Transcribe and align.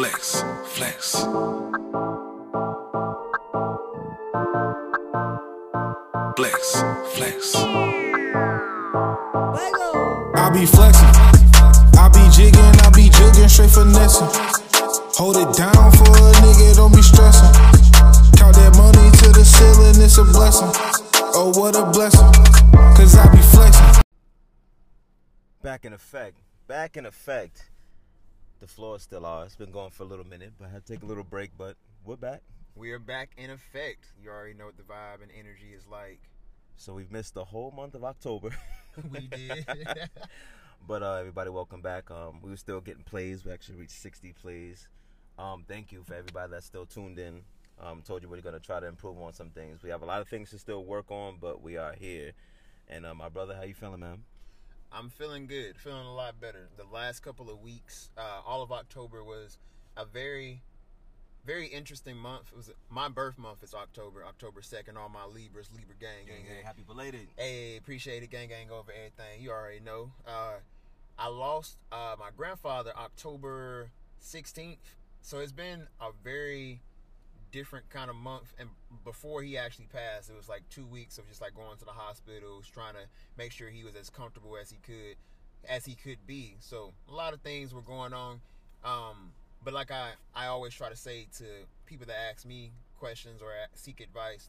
Flex, 0.00 0.42
flex. 0.64 1.12
Flex, 6.36 6.82
flex. 7.12 7.54
I 10.34 10.50
be 10.54 10.64
flexing, 10.64 11.12
I 11.98 12.08
be 12.08 12.24
jigging, 12.32 12.80
I 12.80 12.90
be 12.96 13.10
jigging, 13.10 13.48
straight 13.50 13.68
finessing. 13.68 14.26
Hold 15.18 15.36
it 15.36 15.54
down 15.54 15.92
for 15.92 16.16
a 16.16 16.32
nigga, 16.40 16.76
don't 16.76 16.94
be 16.96 17.02
stressing. 17.02 17.52
Count 18.38 18.56
that 18.56 18.72
money 18.78 19.10
to 19.18 19.28
the 19.38 19.44
ceiling, 19.44 20.02
it's 20.02 20.16
a 20.16 20.24
blessing. 20.24 20.70
Oh, 21.34 21.52
what 21.54 21.76
a 21.76 21.84
blessing, 21.84 22.32
cause 22.96 23.14
I 23.16 23.30
be 23.30 23.42
flexing. 23.42 24.02
Back 25.62 25.84
in 25.84 25.92
effect. 25.92 26.38
Back 26.66 26.96
in 26.96 27.04
effect. 27.04 27.69
The 28.60 28.66
floor 28.66 28.96
is 28.96 29.02
still 29.02 29.24
ours. 29.24 29.46
It's 29.46 29.56
been 29.56 29.70
going 29.70 29.88
for 29.90 30.02
a 30.02 30.06
little 30.06 30.26
minute, 30.26 30.52
but 30.58 30.68
I 30.68 30.70
had 30.70 30.84
to 30.84 30.92
take 30.92 31.02
a 31.02 31.06
little 31.06 31.24
break, 31.24 31.50
but 31.56 31.76
we're 32.04 32.16
back. 32.16 32.42
We 32.76 32.92
are 32.92 32.98
back 32.98 33.30
in 33.38 33.48
effect. 33.48 34.12
You 34.22 34.28
already 34.28 34.52
know 34.52 34.66
what 34.66 34.76
the 34.76 34.82
vibe 34.82 35.22
and 35.22 35.30
energy 35.32 35.72
is 35.74 35.86
like. 35.86 36.20
So 36.76 36.92
we've 36.92 37.10
missed 37.10 37.32
the 37.32 37.44
whole 37.44 37.70
month 37.70 37.94
of 37.94 38.04
October. 38.04 38.50
We 39.10 39.28
did. 39.28 39.64
but 40.86 41.02
uh, 41.02 41.14
everybody, 41.14 41.48
welcome 41.48 41.80
back. 41.80 42.10
Um, 42.10 42.40
we 42.42 42.50
were 42.50 42.56
still 42.56 42.80
getting 42.80 43.04
plays. 43.04 43.44
We 43.44 43.52
actually 43.52 43.76
reached 43.76 43.92
60 43.92 44.32
plays. 44.32 44.88
Um, 45.38 45.64
thank 45.66 45.92
you 45.92 46.02
for 46.02 46.14
everybody 46.14 46.50
that's 46.50 46.66
still 46.66 46.86
tuned 46.86 47.18
in. 47.20 47.42
Um, 47.80 48.02
told 48.02 48.22
you 48.22 48.28
we're 48.28 48.40
gonna 48.40 48.58
try 48.58 48.80
to 48.80 48.86
improve 48.88 49.16
on 49.20 49.32
some 49.32 49.50
things. 49.50 49.82
We 49.84 49.90
have 49.90 50.02
a 50.02 50.06
lot 50.06 50.20
of 50.20 50.28
things 50.28 50.50
to 50.50 50.58
still 50.58 50.84
work 50.84 51.10
on, 51.10 51.36
but 51.40 51.62
we 51.62 51.76
are 51.76 51.94
here. 51.94 52.32
And 52.88 53.06
uh, 53.06 53.14
my 53.14 53.28
brother, 53.28 53.54
how 53.54 53.62
you 53.62 53.74
feeling, 53.74 54.00
man? 54.00 54.24
I'm 54.92 55.08
feeling 55.08 55.46
good, 55.46 55.76
feeling 55.76 56.06
a 56.06 56.14
lot 56.14 56.40
better. 56.40 56.68
The 56.76 56.84
last 56.92 57.20
couple 57.20 57.48
of 57.48 57.60
weeks, 57.60 58.10
uh, 58.18 58.40
all 58.44 58.62
of 58.62 58.72
October 58.72 59.22
was 59.22 59.58
a 59.96 60.04
very, 60.04 60.62
very 61.44 61.66
interesting 61.66 62.16
month. 62.16 62.48
It 62.52 62.56
was 62.56 62.70
my 62.88 63.08
birth 63.08 63.38
month 63.38 63.62
is 63.62 63.72
October, 63.72 64.24
October 64.24 64.62
second. 64.62 64.96
All 64.96 65.08
my 65.08 65.24
Libras, 65.24 65.70
Libra 65.72 65.94
gang, 66.00 66.26
gang, 66.26 66.44
gang. 66.44 66.64
happy 66.64 66.82
belated. 66.82 67.28
Hey, 67.36 67.76
appreciate 67.76 68.22
it, 68.24 68.30
gang, 68.30 68.48
gang 68.48 68.70
over 68.70 68.90
everything. 68.92 69.40
You 69.40 69.52
already 69.52 69.80
know. 69.80 70.10
Uh, 70.26 70.54
I 71.18 71.28
lost 71.28 71.76
uh, 71.92 72.16
my 72.18 72.30
grandfather 72.36 72.92
October 72.96 73.90
16th, 74.22 74.78
so 75.22 75.38
it's 75.38 75.52
been 75.52 75.86
a 76.00 76.10
very 76.24 76.80
different 77.52 77.88
kind 77.90 78.10
of 78.10 78.16
month. 78.16 78.54
And 78.58 78.70
before 79.04 79.42
he 79.42 79.56
actually 79.56 79.86
passed, 79.86 80.30
it 80.30 80.36
was 80.36 80.48
like 80.48 80.62
two 80.70 80.86
weeks 80.86 81.18
of 81.18 81.28
just 81.28 81.40
like 81.40 81.54
going 81.54 81.76
to 81.78 81.84
the 81.84 81.90
hospitals, 81.92 82.66
trying 82.66 82.94
to 82.94 83.02
make 83.36 83.52
sure 83.52 83.68
he 83.68 83.84
was 83.84 83.94
as 83.94 84.10
comfortable 84.10 84.56
as 84.60 84.70
he 84.70 84.78
could, 84.78 85.16
as 85.68 85.84
he 85.84 85.94
could 85.94 86.26
be. 86.26 86.56
So 86.60 86.92
a 87.08 87.14
lot 87.14 87.32
of 87.34 87.40
things 87.40 87.74
were 87.74 87.82
going 87.82 88.12
on. 88.12 88.40
Um, 88.84 89.32
but 89.62 89.74
like 89.74 89.90
I, 89.90 90.12
I 90.34 90.46
always 90.46 90.74
try 90.74 90.88
to 90.88 90.96
say 90.96 91.26
to 91.38 91.44
people 91.86 92.06
that 92.06 92.16
ask 92.30 92.46
me 92.46 92.72
questions 92.98 93.42
or 93.42 93.48
seek 93.74 94.00
advice, 94.00 94.48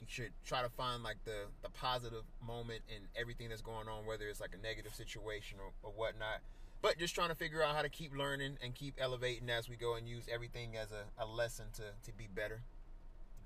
you 0.00 0.06
should 0.08 0.32
try 0.44 0.62
to 0.62 0.68
find 0.68 1.02
like 1.02 1.18
the 1.24 1.46
the 1.62 1.70
positive 1.70 2.24
moment 2.44 2.82
in 2.88 3.02
everything 3.20 3.48
that's 3.48 3.62
going 3.62 3.88
on, 3.88 4.04
whether 4.06 4.28
it's 4.28 4.40
like 4.40 4.50
a 4.52 4.62
negative 4.62 4.94
situation 4.94 5.58
or, 5.60 5.72
or 5.82 5.92
whatnot. 5.92 6.40
But 6.82 6.98
just 6.98 7.14
trying 7.14 7.28
to 7.28 7.36
figure 7.36 7.62
out 7.62 7.76
how 7.76 7.82
to 7.82 7.88
keep 7.88 8.14
learning 8.16 8.58
and 8.62 8.74
keep 8.74 8.96
elevating 8.98 9.48
as 9.48 9.68
we 9.68 9.76
go 9.76 9.94
and 9.94 10.08
use 10.08 10.24
everything 10.32 10.76
as 10.76 10.90
a, 10.90 11.04
a 11.16 11.24
lesson 11.24 11.66
to, 11.74 11.82
to 12.04 12.16
be 12.16 12.26
better. 12.34 12.60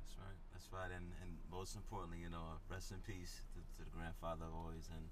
That's 0.00 0.16
right. 0.18 0.36
That's 0.52 0.72
right. 0.72 0.90
And 0.96 1.12
and 1.22 1.36
most 1.52 1.76
importantly, 1.76 2.18
you 2.22 2.30
know, 2.30 2.56
rest 2.70 2.92
in 2.92 2.98
peace 3.06 3.42
to, 3.52 3.60
to 3.78 3.84
the 3.84 3.90
grandfather 3.94 4.46
always. 4.54 4.88
And 4.90 5.04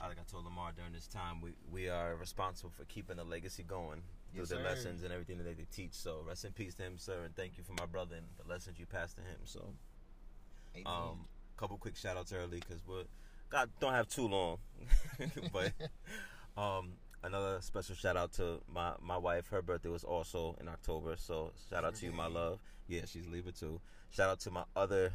like 0.00 0.16
I 0.18 0.22
told 0.30 0.44
Lamar 0.44 0.70
during 0.76 0.92
this 0.92 1.08
time, 1.08 1.40
we 1.40 1.50
we 1.72 1.88
are 1.88 2.14
responsible 2.14 2.70
for 2.70 2.84
keeping 2.84 3.16
the 3.16 3.24
legacy 3.24 3.64
going 3.64 4.02
through 4.32 4.42
Yes, 4.42 4.50
the 4.50 4.56
sir. 4.56 4.62
lessons 4.62 5.02
and 5.02 5.12
everything 5.12 5.38
that 5.38 5.44
they 5.44 5.64
teach. 5.72 5.92
So 5.92 6.22
rest 6.24 6.44
in 6.44 6.52
peace 6.52 6.74
to 6.76 6.84
him, 6.84 6.98
sir, 6.98 7.24
and 7.24 7.34
thank 7.34 7.58
you 7.58 7.64
for 7.64 7.72
my 7.72 7.86
brother 7.86 8.14
and 8.14 8.26
the 8.40 8.48
lessons 8.48 8.78
you 8.78 8.86
passed 8.86 9.16
to 9.16 9.22
him. 9.22 9.38
So 9.44 9.72
Amen. 10.76 10.86
um, 10.86 11.24
couple 11.56 11.76
quick 11.78 11.96
shout 11.96 12.16
outs 12.16 12.32
early 12.32 12.60
because 12.60 12.80
we're 12.86 13.02
God 13.50 13.68
don't 13.80 13.92
have 13.92 14.08
too 14.08 14.28
long, 14.28 14.58
but 15.52 15.72
um. 16.56 16.92
Another 17.22 17.58
special 17.60 17.94
shout 17.94 18.16
out 18.16 18.32
to 18.34 18.60
my, 18.72 18.92
my 19.02 19.18
wife. 19.18 19.48
Her 19.48 19.60
birthday 19.60 19.90
was 19.90 20.04
also 20.04 20.56
in 20.60 20.68
October, 20.68 21.16
so 21.18 21.52
shout 21.68 21.84
out 21.84 21.94
to 21.96 22.06
you, 22.06 22.12
my 22.12 22.26
love. 22.26 22.60
Yeah, 22.88 23.02
she's 23.06 23.26
Libra 23.26 23.52
too. 23.52 23.80
Shout 24.10 24.30
out 24.30 24.40
to 24.40 24.50
my 24.50 24.64
other 24.74 25.12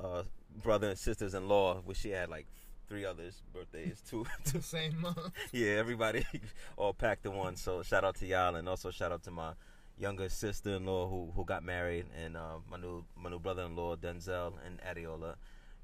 uh, 0.00 0.22
brother 0.62 0.88
and 0.88 0.98
sisters 0.98 1.34
in 1.34 1.46
law, 1.46 1.82
which 1.84 1.98
she 1.98 2.10
had 2.10 2.30
like 2.30 2.46
three 2.88 3.04
others 3.04 3.42
birthdays 3.52 4.00
too. 4.08 4.24
the 4.52 4.62
same 4.62 5.00
month. 5.00 5.18
yeah, 5.52 5.72
everybody 5.72 6.24
all 6.76 6.94
packed 6.94 7.26
in 7.26 7.34
one. 7.34 7.56
So 7.56 7.82
shout 7.82 8.04
out 8.04 8.16
to 8.16 8.26
y'all, 8.26 8.54
and 8.54 8.68
also 8.68 8.90
shout 8.90 9.12
out 9.12 9.22
to 9.24 9.30
my 9.30 9.52
younger 9.98 10.28
sister 10.28 10.70
in 10.70 10.86
law 10.86 11.08
who 11.08 11.30
who 11.34 11.44
got 11.44 11.62
married, 11.62 12.06
and 12.24 12.36
uh, 12.36 12.56
my 12.70 12.78
new 12.78 13.04
my 13.16 13.30
new 13.30 13.38
brother 13.38 13.62
in 13.64 13.76
law 13.76 13.96
Denzel 13.96 14.54
and 14.66 14.80
Adiola. 14.80 15.34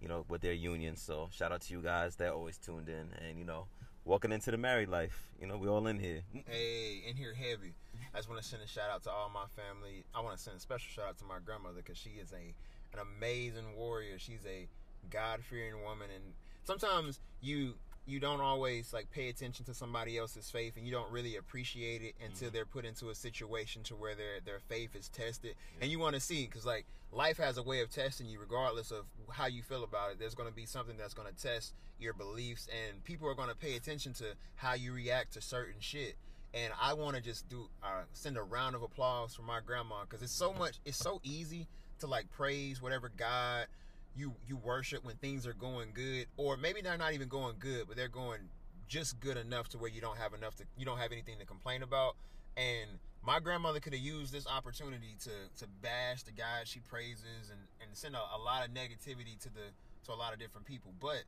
You 0.01 0.09
know, 0.09 0.25
with 0.29 0.43
their 0.43 0.53
union. 0.53 0.97
So 0.97 1.29
shout 1.33 1.53
out 1.53 1.63
to 1.63 1.73
you 1.73 1.81
guys. 1.81 2.17
They're 2.17 2.33
always 2.33 2.59
tuned 2.59 2.89
in, 2.89 3.09
and 3.27 3.39
you 3.39 3.45
know, 3.45 3.67
walking 4.05 4.33
into 4.33 4.51
the 4.51 4.57
married 4.57 4.89
life. 4.89 5.31
You 5.41 5.47
know, 5.47 5.57
we 5.57 5.69
all 5.69 5.87
in 5.87 5.99
here. 5.99 6.23
Hey, 6.47 7.03
in 7.09 7.17
here 7.17 7.35
heavy. 7.35 7.75
I 8.15 8.19
just 8.19 8.29
want 8.29 8.41
to 8.43 8.47
send 8.47 8.63
a 8.63 8.69
shout 8.69 8.91
out 8.91 9.03
to 9.05 9.11
all 9.11 9.31
my 9.33 9.47
family. 9.57 10.05
I 10.15 10.21
want 10.21 10.37
to 10.37 10.43
send 10.43 10.57
a 10.57 10.61
special 10.61 10.89
shout 10.91 11.09
out 11.09 11.19
to 11.19 11.25
my 11.25 11.39
grandmother 11.45 11.77
because 11.77 11.99
she 11.99 12.11
is 12.11 12.33
a 12.33 12.55
an 12.93 13.01
amazing 13.19 13.77
warrior. 13.77 14.19
She's 14.19 14.47
a 14.47 14.69
God 15.11 15.43
fearing 15.43 15.83
woman, 15.83 16.09
and 16.15 16.35
sometimes 16.63 17.21
you 17.41 17.75
you 18.07 18.21
don't 18.21 18.41
always 18.41 18.93
like 18.93 19.11
pay 19.11 19.29
attention 19.29 19.65
to 19.67 19.75
somebody 19.75 20.19
else's 20.19 20.51
faith, 20.51 20.77
and 20.77 20.87
you 20.87 20.93
don't 20.93 21.11
really 21.11 21.37
appreciate 21.37 22.03
it 22.03 22.15
until 22.25 22.51
they're 22.51 22.67
put 22.67 22.85
into 22.85 23.11
a 23.11 23.15
situation 23.15 23.83
to 23.85 23.97
where 23.97 24.15
their 24.15 24.41
their 24.45 24.61
faith 24.61 24.95
is 24.95 25.09
tested, 25.09 25.55
and 25.81 25.91
you 25.91 25.99
want 25.99 26.15
to 26.15 26.21
see 26.21 26.47
because 26.47 26.67
like 26.67 26.85
life 27.13 27.39
has 27.39 27.59
a 27.59 27.63
way 27.63 27.81
of 27.81 27.91
testing 27.91 28.27
you, 28.27 28.39
regardless 28.39 28.91
of 28.91 29.05
how 29.31 29.47
you 29.47 29.63
feel 29.63 29.85
about 29.85 30.11
it. 30.11 30.19
There's 30.19 30.35
going 30.35 30.49
to 30.49 30.55
be 30.55 30.67
something 30.67 30.97
that's 30.97 31.15
going 31.15 31.33
to 31.33 31.43
test 31.43 31.75
your 31.99 32.13
beliefs, 32.13 32.69
and 32.69 33.03
people 33.05 33.29
are 33.29 33.35
going 33.35 33.49
to 33.49 33.57
pay 33.57 33.77
attention 33.77 34.13
to 34.15 34.35
how 34.57 34.75
you 34.75 34.93
react 34.93 35.35
to 35.35 35.41
certain 35.41 35.81
shit 35.81 36.17
and 36.55 36.73
I 36.81 36.95
want 36.95 37.17
to 37.17 37.23
just 37.23 37.49
do 37.49 37.69
uh, 37.83 38.03
send 38.13 38.37
a 38.37 38.43
round 38.43 38.77
of 38.77 38.83
applause 38.83 39.35
for 39.35 39.43
my 39.43 39.59
grandma 39.67 40.03
because 40.03 40.23
it's 40.23 40.33
so 40.33 40.53
much. 40.53 40.79
It's 40.85 40.97
so 40.97 41.21
easy 41.25 41.67
to 41.99 42.07
like 42.07 42.31
praise 42.31 42.81
whatever 42.81 43.11
God 43.17 43.67
you 44.17 44.35
you 44.47 44.57
worship 44.57 45.05
when 45.05 45.17
things 45.17 45.47
are 45.47 45.55
going 45.55 45.91
good, 45.93 46.27
or 46.37 46.57
maybe 46.57 46.81
they're 46.81 46.99
not 46.99 47.13
even 47.13 47.29
going 47.29 47.57
good, 47.59 47.87
but 47.89 47.97
they're 47.97 48.09
going 48.09 48.41
just 48.89 49.19
good 49.21 49.37
enough 49.37 49.69
to 49.71 49.79
where 49.79 49.91
you 49.91 50.01
don't 50.01 50.19
have 50.19 50.35
enough 50.35 50.55
to 50.57 50.65
you 50.77 50.85
don't 50.85 50.99
have 50.99 51.13
anything 51.13 51.39
to 51.39 51.47
complain 51.47 51.83
about. 51.83 52.17
And 52.57 52.91
my 53.27 53.41
grandmother 53.41 53.81
could 53.81 53.95
have 53.95 54.03
used 54.03 54.33
this 54.33 54.47
opportunity 54.47 55.17
to 55.21 55.31
to 55.59 55.67
bash 55.83 56.23
the 56.23 56.33
God 56.33 56.67
she 56.67 56.81
praises 56.81 57.51
and 57.51 57.61
and 57.81 57.97
send 57.97 58.15
a, 58.15 58.19
a 58.19 58.39
lot 58.39 58.67
of 58.67 58.75
negativity 58.75 59.39
to 59.41 59.49
the 59.49 59.73
to 60.07 60.13
a 60.13 60.15
lot 60.15 60.33
of 60.33 60.39
different 60.39 60.67
people. 60.67 60.93
But 61.01 61.25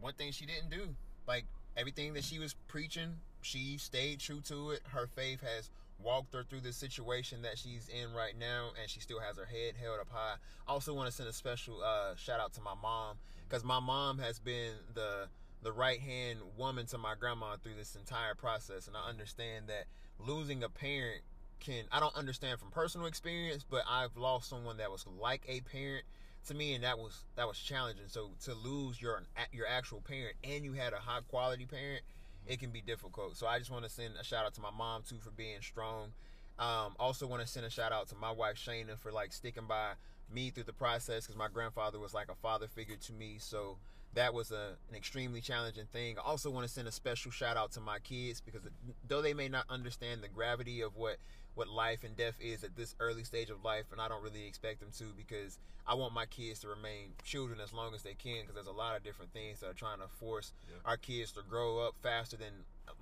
one 0.00 0.14
thing 0.14 0.32
she 0.32 0.46
didn't 0.46 0.70
do, 0.70 0.94
like 1.26 1.44
everything 1.76 2.14
that 2.14 2.24
she 2.24 2.38
was 2.38 2.54
preaching, 2.68 3.16
she 3.42 3.78
stayed 3.78 4.20
true 4.20 4.40
to 4.42 4.72
it. 4.72 4.82
Her 4.88 5.06
faith 5.06 5.40
has 5.40 5.70
walked 5.98 6.34
her 6.34 6.44
through 6.44 6.60
the 6.60 6.72
situation 6.72 7.42
that 7.42 7.58
she's 7.58 7.88
in 7.88 8.12
right 8.12 8.34
now, 8.38 8.70
and 8.80 8.88
she 8.88 9.00
still 9.00 9.20
has 9.20 9.36
her 9.36 9.44
head 9.44 9.74
held 9.80 10.00
up 10.00 10.08
high. 10.10 10.34
I 10.66 10.72
also 10.72 10.94
want 10.94 11.08
to 11.08 11.14
send 11.14 11.28
a 11.28 11.32
special 11.32 11.82
uh, 11.82 12.14
shout 12.16 12.40
out 12.40 12.52
to 12.54 12.60
my 12.60 12.74
mom 12.80 13.16
because 13.48 13.64
my 13.64 13.80
mom 13.80 14.18
has 14.18 14.38
been 14.38 14.72
the 14.94 15.28
the 15.60 15.72
right 15.72 15.98
hand 16.00 16.38
woman 16.56 16.86
to 16.86 16.98
my 16.98 17.14
grandma 17.18 17.56
through 17.62 17.74
this 17.74 17.96
entire 17.96 18.34
process, 18.34 18.86
and 18.86 18.96
I 18.96 19.08
understand 19.08 19.66
that 19.68 19.86
losing 20.18 20.62
a 20.62 20.68
parent 20.68 21.22
can 21.60 21.84
I 21.90 22.00
don't 22.00 22.14
understand 22.16 22.60
from 22.60 22.70
personal 22.70 23.06
experience, 23.06 23.64
but 23.68 23.82
I've 23.88 24.16
lost 24.16 24.48
someone 24.48 24.76
that 24.78 24.90
was 24.90 25.04
like 25.20 25.42
a 25.48 25.60
parent 25.60 26.04
to 26.46 26.54
me, 26.54 26.74
and 26.74 26.84
that 26.84 26.98
was 26.98 27.24
that 27.36 27.46
was 27.46 27.58
challenging. 27.58 28.04
So 28.08 28.30
to 28.44 28.54
lose 28.54 29.00
your 29.00 29.22
your 29.52 29.66
actual 29.66 30.00
parent 30.00 30.36
and 30.44 30.64
you 30.64 30.72
had 30.72 30.92
a 30.92 30.98
high 30.98 31.20
quality 31.28 31.66
parent, 31.66 32.02
it 32.48 32.58
can 32.58 32.70
be 32.70 32.80
difficult. 32.80 33.36
So 33.36 33.46
I 33.46 33.58
just 33.58 33.70
want 33.70 33.84
to 33.84 33.90
send 33.90 34.14
a 34.18 34.24
shout 34.24 34.44
out 34.44 34.54
to 34.54 34.60
my 34.60 34.70
mom 34.76 35.02
too 35.08 35.18
for 35.20 35.30
being 35.30 35.60
strong. 35.60 36.12
Um, 36.58 36.96
also 36.98 37.26
want 37.26 37.42
to 37.42 37.46
send 37.46 37.66
a 37.66 37.70
shout 37.70 37.92
out 37.92 38.08
to 38.08 38.16
my 38.16 38.32
wife 38.32 38.56
Shayna 38.56 38.98
for 38.98 39.12
like 39.12 39.32
sticking 39.32 39.66
by 39.68 39.92
me 40.32 40.50
through 40.50 40.64
the 40.64 40.72
process 40.72 41.26
because 41.26 41.36
my 41.36 41.48
grandfather 41.48 42.00
was 42.00 42.14
like 42.14 42.28
a 42.30 42.34
father 42.34 42.66
figure 42.66 42.96
to 42.96 43.12
me. 43.12 43.36
So 43.38 43.76
that 44.14 44.32
was 44.32 44.50
a, 44.50 44.76
an 44.88 44.96
extremely 44.96 45.40
challenging 45.40 45.86
thing. 45.92 46.16
I 46.18 46.22
also 46.28 46.50
want 46.50 46.66
to 46.66 46.72
send 46.72 46.88
a 46.88 46.92
special 46.92 47.30
shout 47.30 47.56
out 47.56 47.72
to 47.72 47.80
my 47.80 47.98
kids 47.98 48.40
because 48.40 48.62
though 49.06 49.22
they 49.22 49.34
may 49.34 49.48
not 49.48 49.66
understand 49.68 50.22
the 50.22 50.28
gravity 50.28 50.80
of 50.80 50.96
what 50.96 51.18
what 51.58 51.68
life 51.68 52.04
and 52.04 52.16
death 52.16 52.36
is 52.40 52.62
at 52.62 52.76
this 52.76 52.94
early 53.00 53.24
stage 53.24 53.50
of 53.50 53.64
life, 53.64 53.86
and 53.90 54.00
I 54.00 54.06
don't 54.06 54.22
really 54.22 54.46
expect 54.46 54.78
them 54.78 54.90
to 54.98 55.06
because 55.16 55.58
I 55.86 55.94
want 55.94 56.14
my 56.14 56.24
kids 56.26 56.60
to 56.60 56.68
remain 56.68 57.14
children 57.24 57.58
as 57.60 57.72
long 57.72 57.94
as 57.94 58.02
they 58.02 58.14
can 58.14 58.42
because 58.42 58.54
there's 58.54 58.68
a 58.68 58.72
lot 58.72 58.96
of 58.96 59.02
different 59.02 59.32
things 59.32 59.58
that 59.60 59.66
are 59.66 59.74
trying 59.74 59.98
to 59.98 60.06
force 60.20 60.52
our 60.84 60.96
kids 60.96 61.32
to 61.32 61.40
grow 61.42 61.80
up 61.80 61.96
faster 62.00 62.36
than 62.36 62.52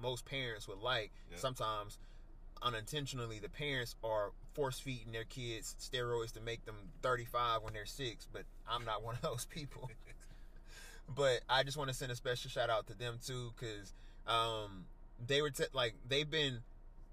most 0.01 0.25
parents 0.25 0.67
would 0.67 0.81
like. 0.81 1.13
Sometimes 1.37 1.99
unintentionally 2.63 3.39
the 3.39 3.51
parents 3.51 3.95
are 4.03 4.31
force 4.55 4.79
feeding 4.81 5.13
their 5.13 5.25
kids 5.25 5.77
steroids 5.79 6.33
to 6.33 6.41
make 6.41 6.65
them 6.65 6.75
35 7.03 7.63
when 7.63 7.75
they're 7.75 7.85
six 7.85 8.27
but 8.33 8.45
i'm 8.67 8.83
not 8.87 9.03
one 9.05 9.15
of 9.15 9.21
those 9.21 9.45
people. 9.45 9.91
But 11.15 11.41
i 11.49 11.63
just 11.63 11.77
want 11.77 11.89
to 11.89 11.95
send 11.95 12.11
a 12.11 12.17
special 12.17 12.51
shout 12.51 12.69
out 12.71 12.87
to 12.89 12.95
them 12.99 13.19
too 13.25 13.53
because 13.55 13.93
um, 14.27 14.87
they 15.25 15.41
were 15.41 15.51
t- 15.51 15.65
like 15.73 15.95
they've 16.09 16.29
been 16.29 16.63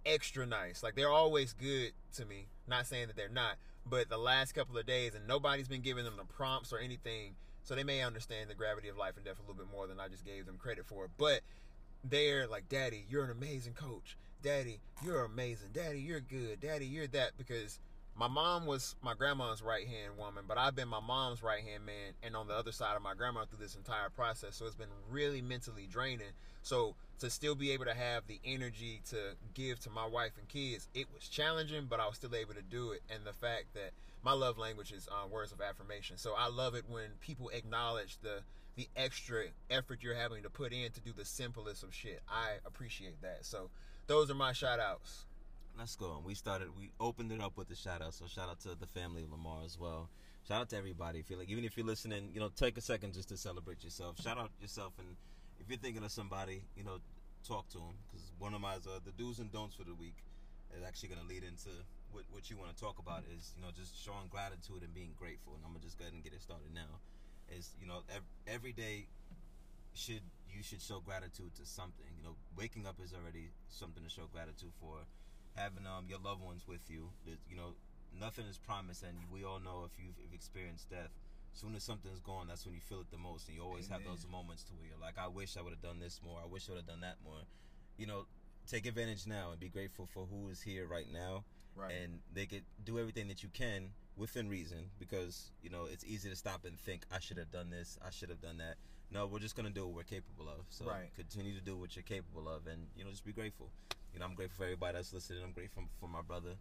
extra 0.06 0.46
nice. 0.46 0.84
Like 0.84 0.96
they're 0.96 1.10
always 1.10 1.54
good 1.54 1.92
to 2.16 2.26
me. 2.26 2.48
Not 2.68 2.88
saying 2.88 3.08
that 3.08 3.16
they're 3.16 3.30
not, 3.30 3.56
but 3.86 4.10
the 4.10 4.18
last 4.18 4.54
couple 4.54 4.78
of 4.78 4.86
days 4.86 5.16
and 5.16 5.28
nobody's 5.28 5.68
been 5.68 5.82
giving 5.82 6.06
them 6.06 6.18
the 6.18 6.26
prompts 6.26 6.72
or 6.72 6.80
anything, 6.80 7.36
so 7.64 7.76
they 7.76 7.84
may 7.84 8.02
understand 8.02 8.50
the 8.50 8.56
gravity 8.56 8.90
of 8.90 8.98
life 8.98 9.14
and 9.16 9.26
death 9.26 9.40
a 9.40 9.42
little 9.42 9.56
bit 9.56 9.72
more 9.72 9.88
than 9.88 10.00
I 10.00 10.08
just 10.08 10.26
gave 10.26 10.46
them 10.46 10.58
credit 10.58 10.86
for. 10.86 11.10
But 11.18 11.42
they're 12.04 12.48
like, 12.48 12.70
Daddy, 12.70 13.06
you're 13.10 13.26
an 13.26 13.32
amazing 13.32 13.74
coach. 13.74 14.18
Daddy, 14.42 14.80
you're 15.06 15.24
amazing. 15.24 15.70
Daddy, 15.74 16.00
you're 16.00 16.20
good. 16.20 16.60
Daddy, 16.60 16.86
you're 16.86 17.08
that 17.08 17.32
because 17.38 17.80
my 18.16 18.28
mom 18.28 18.66
was 18.66 18.96
my 19.02 19.14
grandma's 19.16 19.62
right 19.62 19.88
hand 19.88 20.18
woman, 20.18 20.44
but 20.48 20.58
I've 20.58 20.76
been 20.76 20.88
my 20.88 21.00
mom's 21.00 21.42
right 21.42 21.64
hand 21.64 21.86
man 21.86 22.14
and 22.22 22.36
on 22.36 22.48
the 22.48 22.54
other 22.54 22.72
side 22.72 22.96
of 22.96 23.02
my 23.02 23.16
grandma 23.16 23.46
through 23.46 23.60
this 23.60 23.76
entire 23.76 24.10
process. 24.10 24.56
So 24.56 24.66
it's 24.66 24.76
been 24.76 24.88
really 25.10 25.42
mentally 25.42 25.88
draining. 25.90 26.34
So 26.62 26.96
to 27.20 27.30
still 27.30 27.56
be 27.56 27.72
able 27.72 27.86
to 27.86 27.94
have 27.94 28.28
the 28.28 28.40
energy 28.46 29.02
to 29.10 29.36
give 29.54 29.80
to 29.82 29.90
my 29.90 30.06
wife 30.06 30.34
and 30.38 30.48
kids, 30.48 30.88
it 30.94 31.08
was 31.14 31.28
challenging, 31.28 31.88
but 31.90 32.00
I 32.00 32.08
was 32.08 32.18
still 32.18 32.36
able 32.36 32.54
to 32.54 32.62
do 32.62 32.92
it. 32.92 33.02
And 33.10 33.26
the 33.26 33.34
fact 33.34 33.74
that 33.74 33.92
my 34.24 34.34
love 34.34 34.58
language 34.58 34.92
is 34.92 35.08
uh, 35.10 35.28
words 35.28 35.52
of 35.52 35.60
affirmation. 35.60 36.18
So 36.18 36.34
I 36.38 36.48
love 36.50 36.76
it 36.76 36.86
when 36.88 37.10
people 37.20 37.50
acknowledge 37.50 38.18
the 38.22 38.42
the 38.76 38.88
extra 38.96 39.44
effort 39.70 40.00
you're 40.02 40.16
having 40.16 40.42
to 40.42 40.50
put 40.50 40.74
in 40.74 40.92
to 40.92 41.00
do 41.00 41.14
the 41.16 41.26
simplest 41.26 41.84
of 41.84 41.94
shit. 41.94 42.22
I 42.28 42.54
appreciate 42.66 43.22
that. 43.22 43.46
So 43.46 43.70
those 44.08 44.32
are 44.32 44.36
my 44.36 44.52
shout 44.52 44.80
outs. 44.80 45.26
Let's 45.78 45.96
go. 45.96 46.16
And 46.18 46.26
We 46.26 46.36
started. 46.36 46.70
We 46.78 46.92
opened 47.00 47.32
it 47.32 47.42
up 47.42 47.58
with 47.58 47.68
the 47.68 47.76
shout 47.76 48.02
out. 48.02 48.14
So 48.14 48.26
shout 48.28 48.50
out 48.50 48.60
to 48.62 48.76
the 48.76 48.86
family 48.88 49.24
of 49.24 49.32
Lamar 49.32 49.64
as 49.66 49.78
well. 49.80 50.10
Shout 50.48 50.62
out 50.62 50.70
to 50.70 50.78
everybody. 50.78 51.22
Feel 51.22 51.40
like 51.40 51.50
even 51.50 51.64
if 51.64 51.78
you're 51.78 51.86
listening, 51.86 52.30
you 52.34 52.40
know, 52.40 52.50
take 52.56 52.78
a 52.78 52.82
second 52.82 53.14
just 53.14 53.30
to 53.30 53.38
celebrate 53.38 53.84
yourself. 53.84 54.20
Shout 54.22 54.38
out 54.38 54.52
yourself, 54.62 54.94
and 55.00 55.08
if 55.60 55.70
you're 55.70 55.80
thinking 55.80 56.04
of 56.04 56.12
somebody, 56.12 56.62
you 56.76 56.84
know, 56.84 57.00
talk 57.48 57.68
to 57.70 57.78
them 57.78 57.96
because 58.08 58.32
one 58.40 58.54
of 58.54 58.62
my 58.62 58.76
uh, 58.76 59.00
the 59.06 59.12
do's 59.18 59.40
and 59.40 59.52
don'ts 59.52 59.76
for 59.76 59.84
the 59.84 59.96
week 59.96 60.16
is 60.76 60.84
actually 60.84 61.10
going 61.10 61.22
to 61.22 61.28
lead 61.28 61.44
into 61.44 61.70
what 62.12 62.24
what 62.32 62.50
you 62.50 62.58
want 62.58 62.76
to 62.76 62.78
talk 62.78 63.00
about 63.00 63.24
is 63.36 63.54
you 63.58 63.62
know 63.64 63.72
just 63.76 63.98
showing 63.98 64.28
gratitude 64.30 64.84
and 64.84 64.94
being 64.94 65.12
grateful. 65.18 65.54
And 65.56 65.64
I'm 65.66 65.72
gonna 65.72 65.84
just 65.84 65.98
go 65.98 66.04
ahead 66.04 66.14
and 66.14 66.24
get 66.24 66.34
it 66.34 66.42
started 66.42 66.70
now. 66.74 67.02
Is 67.50 67.74
you 67.80 67.88
know 67.88 68.04
every, 68.10 68.30
every 68.48 68.74
day 68.74 69.08
should 69.94 70.24
you 70.52 70.62
should 70.62 70.82
show 70.82 71.00
gratitude 71.00 71.56
to 71.56 71.66
something. 71.66 72.06
You 72.18 72.24
know, 72.24 72.36
waking 72.58 72.86
up 72.86 73.00
is 73.04 73.14
already 73.14 73.50
something 73.70 74.04
to 74.04 74.10
show 74.10 74.30
gratitude 74.32 74.72
for 74.80 75.02
having 75.56 75.86
um, 75.86 76.06
your 76.08 76.20
loved 76.20 76.42
ones 76.42 76.64
with 76.68 76.90
you. 76.90 77.10
That 77.26 77.38
you 77.50 77.56
know, 77.56 77.74
nothing 78.20 78.46
is 78.46 78.58
promised, 78.58 79.04
and 79.04 79.18
we 79.32 79.44
all 79.44 79.60
know 79.60 79.86
if 79.86 79.92
you've, 80.04 80.16
if 80.26 80.34
experienced 80.34 80.90
death, 80.90 81.12
as 81.54 81.60
soon 81.60 81.76
as 81.76 81.84
something's 81.84 82.20
gone, 82.20 82.48
that's 82.48 82.66
when 82.66 82.76
you 82.76 82.82
feel 82.82 83.02
it 83.02 83.12
the 83.12 83.18
most, 83.18 83.48
and 83.48 83.58
you 83.58 83.64
always 83.64 83.88
Amen. 83.88 84.00
have 84.00 84.08
those 84.10 84.26
moments 84.30 84.64
to 84.64 84.74
where 84.74 84.88
you're 84.88 85.02
like, 85.02 85.18
I 85.18 85.28
wish 85.28 85.58
I 85.58 85.62
would 85.62 85.74
have 85.74 85.82
done 85.82 86.00
this 86.00 86.20
more. 86.24 86.40
I 86.44 86.48
wish 86.48 86.68
I 86.70 86.74
would 86.74 86.80
have 86.80 86.88
done 86.88 87.02
that 87.02 87.18
more. 87.24 87.42
You 87.98 88.08
know, 88.08 88.26
take 88.68 88.86
advantage 88.86 89.28
now 89.28 89.52
and 89.52 89.60
be 89.60 89.70
grateful 89.70 90.08
for 90.08 90.26
who 90.26 90.50
is 90.50 90.62
here 90.62 90.88
right 90.88 91.12
now, 91.12 91.44
Right. 91.76 91.94
and 92.04 92.20
they 92.34 92.46
could 92.46 92.64
do 92.84 93.00
everything 93.00 93.28
that 93.30 93.44
you 93.44 93.50
can 93.54 93.90
within 94.16 94.48
reason 94.48 94.92
because 95.00 95.50
you 95.64 95.72
know 95.72 95.86
it's 95.92 96.06
easy 96.06 96.30
to 96.30 96.36
stop 96.36 96.66
and 96.66 96.80
think 96.80 97.04
I 97.12 97.20
should 97.20 97.38
have 97.38 97.52
done 97.52 97.72
this, 97.72 97.98
I 98.06 98.12
should 98.12 98.30
have 98.30 98.42
done 98.42 98.58
that. 98.58 98.76
No, 99.12 99.26
we're 99.28 99.40
just 99.40 99.56
gonna 99.56 99.70
do 99.70 99.86
what 99.86 99.96
we're 99.96 100.04
capable 100.04 100.50
of. 100.50 100.66
So 100.70 100.86
Right. 100.86 101.10
continue 101.16 101.54
to 101.54 101.62
do 101.62 101.76
what 101.78 101.96
you're 101.96 102.04
capable 102.04 102.48
of, 102.48 102.68
and 102.68 102.88
you 102.96 103.04
know 103.04 103.10
just 103.12 103.26
be 103.26 103.34
grateful. 103.34 103.70
You 104.14 104.20
know 104.20 104.26
I'm 104.26 104.36
grateful 104.36 104.58
for 104.58 104.64
everybody 104.66 104.94
that's 104.94 105.14
listening. 105.14 105.44
I'm 105.44 105.52
grateful 105.52 105.84
for 106.00 106.08
my 106.08 106.22
brother. 106.22 106.56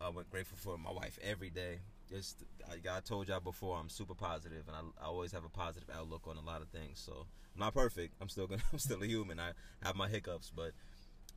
I'm 0.00 0.14
grateful 0.30 0.58
for 0.58 0.76
my 0.76 0.90
wife 0.90 1.18
every 1.22 1.50
day. 1.50 1.78
Just 2.10 2.42
I, 2.70 3.00
told 3.00 3.28
y'all 3.28 3.40
before, 3.40 3.78
I'm 3.78 3.88
super 3.88 4.14
positive, 4.14 4.64
and 4.66 4.76
I, 4.76 5.04
I 5.04 5.06
always 5.06 5.32
have 5.32 5.44
a 5.44 5.48
positive 5.48 5.88
outlook 5.94 6.26
on 6.26 6.36
a 6.36 6.40
lot 6.40 6.60
of 6.60 6.68
things. 6.68 7.00
So 7.04 7.26
I'm 7.54 7.60
not 7.60 7.74
perfect. 7.74 8.14
I'm 8.20 8.28
still 8.28 8.46
gonna 8.46 8.62
I'm 8.72 8.78
still 8.78 9.02
a 9.02 9.06
human. 9.06 9.40
I 9.40 9.52
have 9.82 9.96
my 9.96 10.08
hiccups, 10.08 10.52
but 10.54 10.72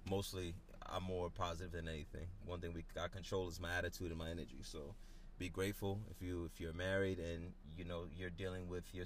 mostly 0.10 0.56
I'm 0.86 1.04
more 1.04 1.30
positive 1.30 1.72
than 1.72 1.88
anything. 1.88 2.28
One 2.46 2.60
thing 2.60 2.74
we 2.74 2.84
got 2.94 3.12
control 3.12 3.48
is 3.48 3.60
my 3.60 3.74
attitude 3.78 4.10
and 4.10 4.18
my 4.18 4.30
energy. 4.30 4.60
So 4.62 4.96
be 5.38 5.50
grateful 5.50 6.00
if 6.12 6.22
you 6.22 6.50
if 6.52 6.60
you're 6.60 6.74
married 6.74 7.20
and 7.20 7.52
you 7.78 7.86
know 7.86 8.06
you're 8.18 8.30
dealing 8.30 8.68
with 8.68 8.84
your 8.94 9.06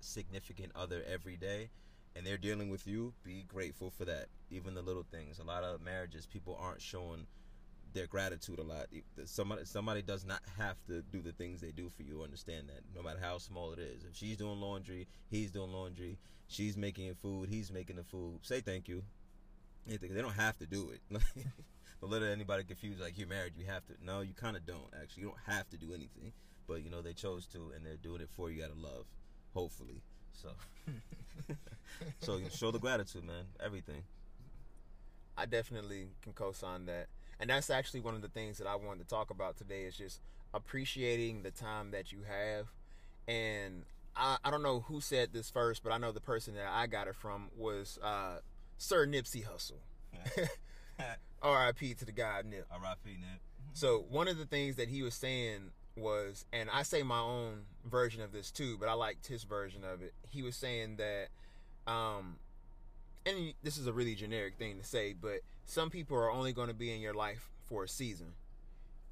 significant 0.00 0.72
other 0.74 1.02
every 1.08 1.36
day 1.36 1.70
and 2.16 2.26
they're 2.26 2.36
dealing 2.36 2.70
with 2.70 2.86
you 2.86 3.12
be 3.24 3.44
grateful 3.48 3.90
for 3.90 4.04
that 4.04 4.26
even 4.50 4.74
the 4.74 4.82
little 4.82 5.04
things 5.10 5.38
a 5.38 5.44
lot 5.44 5.64
of 5.64 5.80
marriages 5.82 6.26
people 6.26 6.58
aren't 6.60 6.80
showing 6.80 7.26
their 7.92 8.06
gratitude 8.06 8.58
a 8.58 8.62
lot 8.62 8.86
somebody 9.24 9.64
somebody 9.64 10.02
does 10.02 10.24
not 10.24 10.40
have 10.58 10.76
to 10.86 11.02
do 11.12 11.22
the 11.22 11.32
things 11.32 11.60
they 11.60 11.70
do 11.70 11.88
for 11.88 12.02
you 12.02 12.22
understand 12.22 12.68
that 12.68 12.80
no 12.94 13.02
matter 13.02 13.20
how 13.20 13.38
small 13.38 13.72
it 13.72 13.78
is 13.78 14.04
if 14.04 14.16
she's 14.16 14.36
doing 14.36 14.60
laundry 14.60 15.06
he's 15.30 15.50
doing 15.50 15.72
laundry 15.72 16.18
she's 16.48 16.76
making 16.76 17.12
food 17.14 17.48
he's 17.48 17.70
making 17.70 17.96
the 17.96 18.04
food 18.04 18.38
say 18.42 18.60
thank 18.60 18.88
you. 18.88 19.02
They 19.86 19.98
don't 19.98 20.32
have 20.32 20.56
to 20.58 20.66
do 20.66 20.90
it. 20.90 21.00
don't 22.00 22.10
let 22.10 22.22
anybody 22.22 22.64
confuse 22.64 23.00
like 23.00 23.18
you're 23.18 23.28
married, 23.28 23.52
you 23.56 23.66
have 23.66 23.84
to. 23.86 23.92
No, 24.02 24.20
you 24.22 24.32
kind 24.34 24.56
of 24.56 24.64
don't 24.66 24.88
actually. 25.00 25.24
You 25.24 25.28
don't 25.28 25.54
have 25.54 25.68
to 25.70 25.76
do 25.76 25.88
anything, 25.92 26.32
but 26.66 26.82
you 26.82 26.90
know 26.90 27.02
they 27.02 27.12
chose 27.12 27.46
to, 27.48 27.72
and 27.74 27.84
they're 27.84 27.96
doing 27.96 28.20
it 28.20 28.30
for 28.30 28.50
you 28.50 28.64
out 28.64 28.70
of 28.70 28.78
love, 28.78 29.06
hopefully. 29.52 30.02
So, 30.32 30.50
so 32.20 32.40
show 32.54 32.70
the 32.70 32.78
gratitude, 32.78 33.24
man. 33.24 33.44
Everything. 33.64 34.02
I 35.36 35.46
definitely 35.46 36.08
can 36.22 36.32
co-sign 36.32 36.86
that. 36.86 37.08
And 37.40 37.50
that's 37.50 37.70
actually 37.70 38.00
one 38.00 38.14
of 38.14 38.22
the 38.22 38.28
things 38.28 38.58
that 38.58 38.66
I 38.66 38.76
wanted 38.76 39.00
to 39.02 39.08
talk 39.08 39.30
about 39.30 39.56
today 39.56 39.82
is 39.82 39.96
just 39.96 40.20
appreciating 40.52 41.42
the 41.42 41.50
time 41.50 41.90
that 41.90 42.12
you 42.12 42.20
have. 42.28 42.68
And 43.26 43.84
I, 44.16 44.36
I 44.44 44.50
don't 44.50 44.62
know 44.62 44.80
who 44.80 45.00
said 45.00 45.32
this 45.32 45.50
first, 45.50 45.82
but 45.82 45.92
I 45.92 45.98
know 45.98 46.12
the 46.12 46.20
person 46.20 46.54
that 46.54 46.68
I 46.70 46.86
got 46.86 47.08
it 47.08 47.16
from 47.16 47.50
was 47.56 47.98
uh, 48.02 48.38
Sir 48.78 49.06
Nipsey 49.06 49.44
Hussle. 49.44 49.80
R.I.P. 51.42 51.94
to 51.94 52.04
the 52.04 52.12
guy 52.12 52.42
Nip. 52.48 52.66
R.I.P. 52.70 53.10
Nip. 53.10 53.40
So 53.72 54.04
one 54.08 54.28
of 54.28 54.38
the 54.38 54.46
things 54.46 54.76
that 54.76 54.88
he 54.88 55.02
was 55.02 55.14
saying 55.14 55.72
was, 55.96 56.44
and 56.52 56.68
I 56.70 56.82
say 56.82 57.02
my 57.02 57.20
own 57.20 57.62
version 57.84 58.22
of 58.22 58.32
this 58.32 58.50
too, 58.50 58.76
but 58.78 58.88
I 58.88 58.94
liked 58.94 59.26
his 59.26 59.44
version 59.44 59.82
of 59.84 60.02
it. 60.02 60.12
He 60.28 60.42
was 60.42 60.56
saying 60.56 60.96
that, 60.96 61.28
um, 61.90 62.36
and 63.26 63.54
this 63.62 63.76
is 63.76 63.86
a 63.86 63.92
really 63.92 64.14
generic 64.14 64.56
thing 64.56 64.78
to 64.78 64.84
say, 64.84 65.14
but 65.14 65.40
some 65.64 65.90
people 65.90 66.16
are 66.16 66.30
only 66.30 66.52
going 66.52 66.68
to 66.68 66.74
be 66.74 66.92
in 66.92 67.00
your 67.00 67.14
life 67.14 67.48
for 67.68 67.84
a 67.84 67.88
season, 67.88 68.32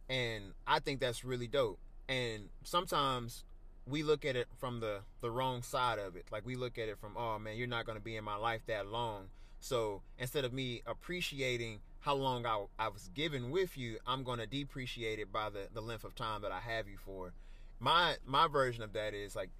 and 0.08 0.52
I 0.66 0.80
think 0.80 1.00
that's 1.00 1.24
really 1.24 1.46
dope. 1.46 1.78
And 2.08 2.48
sometimes 2.64 3.44
we 3.86 4.02
look 4.02 4.24
at 4.24 4.36
it 4.36 4.48
from 4.58 4.80
the 4.80 5.00
the 5.20 5.30
wrong 5.30 5.62
side 5.62 5.98
of 5.98 6.16
it. 6.16 6.26
Like 6.30 6.44
we 6.44 6.56
look 6.56 6.78
at 6.78 6.88
it 6.88 6.98
from, 6.98 7.16
oh 7.16 7.38
man, 7.38 7.56
you're 7.56 7.66
not 7.66 7.86
going 7.86 7.98
to 7.98 8.04
be 8.04 8.16
in 8.16 8.24
my 8.24 8.36
life 8.36 8.62
that 8.66 8.86
long. 8.86 9.26
So 9.60 10.02
instead 10.18 10.44
of 10.44 10.52
me 10.52 10.82
appreciating 10.86 11.80
how 12.02 12.14
long 12.14 12.44
I, 12.44 12.64
I 12.78 12.88
was 12.88 13.08
given 13.14 13.50
with 13.50 13.78
you, 13.78 13.96
I'm 14.06 14.24
going 14.24 14.40
to 14.40 14.46
depreciate 14.46 15.18
it 15.18 15.32
by 15.32 15.50
the, 15.50 15.68
the 15.72 15.80
length 15.80 16.04
of 16.04 16.14
time 16.14 16.42
that 16.42 16.52
I 16.52 16.60
have 16.60 16.88
you 16.88 16.98
for. 16.98 17.32
My 17.80 18.16
my 18.26 18.46
version 18.46 18.82
of 18.82 18.92
that 18.92 19.14
is 19.14 19.34
like 19.34 19.50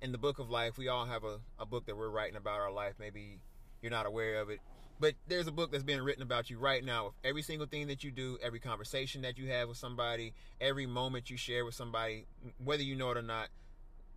in 0.00 0.12
the 0.12 0.18
book 0.18 0.38
of 0.38 0.50
life, 0.50 0.76
we 0.76 0.88
all 0.88 1.06
have 1.06 1.24
a, 1.24 1.38
a 1.58 1.64
book 1.64 1.86
that 1.86 1.96
we're 1.96 2.10
writing 2.10 2.36
about 2.36 2.60
our 2.60 2.72
life. 2.72 2.94
Maybe 2.98 3.38
you're 3.80 3.90
not 3.90 4.06
aware 4.06 4.40
of 4.40 4.50
it. 4.50 4.58
But 4.98 5.14
there's 5.26 5.46
a 5.46 5.52
book 5.52 5.72
that's 5.72 5.84
being 5.84 6.02
written 6.02 6.22
about 6.22 6.50
you 6.50 6.58
right 6.58 6.84
now. 6.84 7.06
With 7.06 7.14
every 7.24 7.42
single 7.42 7.66
thing 7.66 7.86
that 7.86 8.04
you 8.04 8.10
do, 8.10 8.38
every 8.42 8.60
conversation 8.60 9.22
that 9.22 9.38
you 9.38 9.48
have 9.50 9.68
with 9.68 9.78
somebody, 9.78 10.34
every 10.60 10.86
moment 10.86 11.30
you 11.30 11.36
share 11.36 11.64
with 11.64 11.74
somebody, 11.74 12.26
whether 12.62 12.82
you 12.82 12.94
know 12.94 13.10
it 13.10 13.16
or 13.16 13.22
not, 13.22 13.48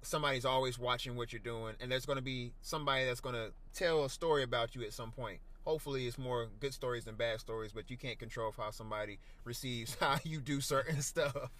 somebody's 0.01 0.45
always 0.45 0.77
watching 0.77 1.15
what 1.15 1.33
you're 1.33 1.39
doing. 1.39 1.75
And 1.79 1.91
there's 1.91 2.05
going 2.05 2.17
to 2.17 2.23
be 2.23 2.53
somebody 2.61 3.05
that's 3.05 3.21
going 3.21 3.35
to 3.35 3.51
tell 3.73 4.05
a 4.05 4.09
story 4.09 4.43
about 4.43 4.75
you 4.75 4.83
at 4.83 4.93
some 4.93 5.11
point. 5.11 5.39
Hopefully, 5.65 6.07
it's 6.07 6.17
more 6.17 6.47
good 6.59 6.73
stories 6.73 7.05
than 7.05 7.15
bad 7.15 7.39
stories, 7.39 7.71
but 7.71 7.89
you 7.89 7.97
can't 7.97 8.19
control 8.19 8.53
how 8.55 8.71
somebody 8.71 9.19
receives 9.43 9.95
how 9.99 10.17
you 10.23 10.39
do 10.39 10.61
certain 10.61 11.01
stuff. 11.01 11.51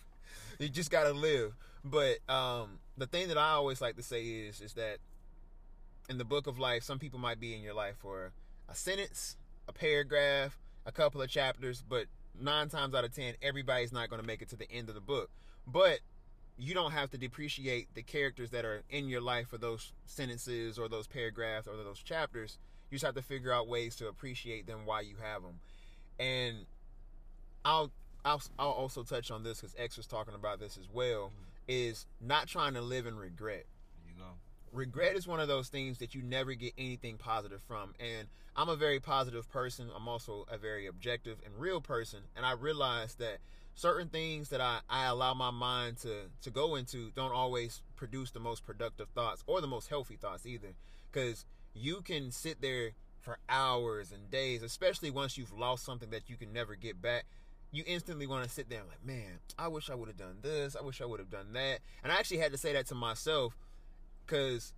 You 0.59 0.69
just 0.69 0.91
got 0.91 1.03
to 1.03 1.12
live. 1.12 1.55
But 1.83 2.17
um, 2.29 2.79
the 2.97 3.07
thing 3.07 3.27
that 3.27 3.38
I 3.38 3.51
always 3.51 3.81
like 3.81 3.95
to 3.97 4.03
say 4.03 4.24
is, 4.24 4.62
is 4.62 4.74
that 4.74 4.97
in 6.09 6.17
the 6.17 6.25
book 6.25 6.47
of 6.47 6.59
life, 6.59 6.83
some 6.83 7.00
people 7.00 7.19
might 7.19 7.39
be 7.39 7.53
in 7.53 7.62
your 7.62 7.74
life 7.74 7.95
for 7.97 8.31
a 8.69 8.75
sentence, 8.75 9.38
a 9.67 9.74
paragraph, 9.74 10.57
a 10.85 10.91
couple 10.91 11.21
of 11.21 11.29
chapters, 11.29 11.83
but 11.88 12.05
nine 12.39 12.69
times 12.69 12.93
out 12.93 13.03
of 13.03 13.13
ten, 13.13 13.33
everybody's 13.41 13.91
not 13.91 14.09
going 14.09 14.21
to 14.21 14.27
make 14.27 14.41
it 14.41 14.50
to 14.50 14.55
the 14.55 14.71
end 14.71 14.89
of 14.89 14.95
the 14.95 15.01
book. 15.01 15.29
But 15.67 16.00
you 16.57 16.74
don't 16.74 16.91
have 16.91 17.09
to 17.12 17.17
depreciate 17.17 17.93
the 17.95 18.01
characters 18.01 18.51
that 18.51 18.65
are 18.65 18.83
in 18.89 19.09
your 19.09 19.21
life 19.21 19.50
for 19.50 19.57
those 19.57 19.91
sentences 20.05 20.79
or 20.79 20.88
those 20.88 21.07
paragraphs 21.07 21.67
or 21.67 21.75
those 21.75 22.00
chapters. 22.00 22.59
You 22.95 22.99
just 22.99 23.05
have 23.07 23.15
to 23.15 23.21
figure 23.21 23.51
out 23.51 23.67
ways 23.67 23.97
to 23.97 24.07
appreciate 24.07 24.67
them 24.67 24.85
while 24.85 25.03
you 25.03 25.17
have 25.21 25.41
them. 25.41 25.59
And 26.17 26.65
I'll 27.65 27.91
I'll, 28.23 28.41
I'll 28.57 28.69
also 28.69 29.03
touch 29.03 29.31
on 29.31 29.43
this 29.43 29.59
because 29.59 29.75
X 29.77 29.97
was 29.97 30.07
talking 30.07 30.33
about 30.33 30.61
this 30.61 30.77
as 30.77 30.87
well. 30.89 31.33
Is 31.67 32.05
not 32.21 32.47
trying 32.47 32.73
to 32.75 32.81
live 32.81 33.05
in 33.05 33.17
regret 33.17 33.65
There 34.05 34.13
you 34.13 34.17
go. 34.17 34.29
regret 34.71 35.17
is 35.17 35.27
one 35.27 35.41
of 35.41 35.49
those 35.49 35.67
things 35.67 35.97
that 35.97 36.15
you 36.15 36.21
never 36.21 36.53
get 36.53 36.71
anything 36.77 37.17
positive 37.17 37.61
from 37.67 37.95
and 37.99 38.27
i'm 38.55 38.69
a 38.69 38.75
very 38.75 38.99
positive 38.99 39.49
person 39.51 39.89
i'm 39.95 40.07
also 40.07 40.45
a 40.49 40.57
very 40.57 40.85
objective 40.85 41.39
and 41.43 41.53
real 41.59 41.81
person 41.81 42.19
and 42.35 42.45
i 42.45 42.51
realize 42.51 43.15
that 43.15 43.39
certain 43.73 44.07
things 44.09 44.49
that 44.49 44.61
i, 44.61 44.79
I 44.87 45.05
allow 45.07 45.33
my 45.33 45.49
mind 45.49 45.97
to 46.03 46.29
to 46.43 46.51
go 46.51 46.75
into 46.75 47.09
don't 47.15 47.31
always 47.31 47.81
produce 47.95 48.29
the 48.29 48.39
most 48.39 48.63
productive 48.63 49.09
thoughts 49.09 49.43
or 49.47 49.59
the 49.59 49.67
most 49.67 49.89
healthy 49.89 50.15
thoughts 50.17 50.45
either 50.45 50.75
because 51.11 51.45
you 51.75 52.01
can 52.01 52.32
sit 52.32 52.62
there 52.62 52.91
for 53.22 53.38
hours 53.50 54.12
and 54.12 54.29
days, 54.29 54.63
especially 54.63 55.12
once 55.12 55.38
you've 55.38 55.51
lost 55.51 55.84
something 55.84 56.10
that 56.12 56.29
you 56.29 56.38
can 56.38 56.53
never 56.53 56.75
get 56.75 57.01
back. 57.01 57.25
You 57.72 57.84
instantly 57.86 58.27
want 58.27 58.46
to 58.46 58.50
sit 58.50 58.70
there 58.70 58.79
and 58.79 58.88
like, 58.88 59.05
man, 59.05 59.39
I 59.60 59.67
wish 59.67 59.89
I 59.89 59.96
would 59.96 60.08
have 60.08 60.17
done 60.17 60.38
this. 60.41 60.75
I 60.79 60.84
wish 60.84 61.01
I 61.01 61.05
would 61.05 61.20
have 61.20 61.29
done 61.29 61.53
that. 61.53 61.79
And 62.03 62.12
I 62.12 62.15
actually 62.15 62.38
had 62.38 62.53
to 62.53 62.58
say 62.58 62.72
that 62.74 62.88
to 62.88 62.96
myself 62.96 63.58
because 64.25 64.74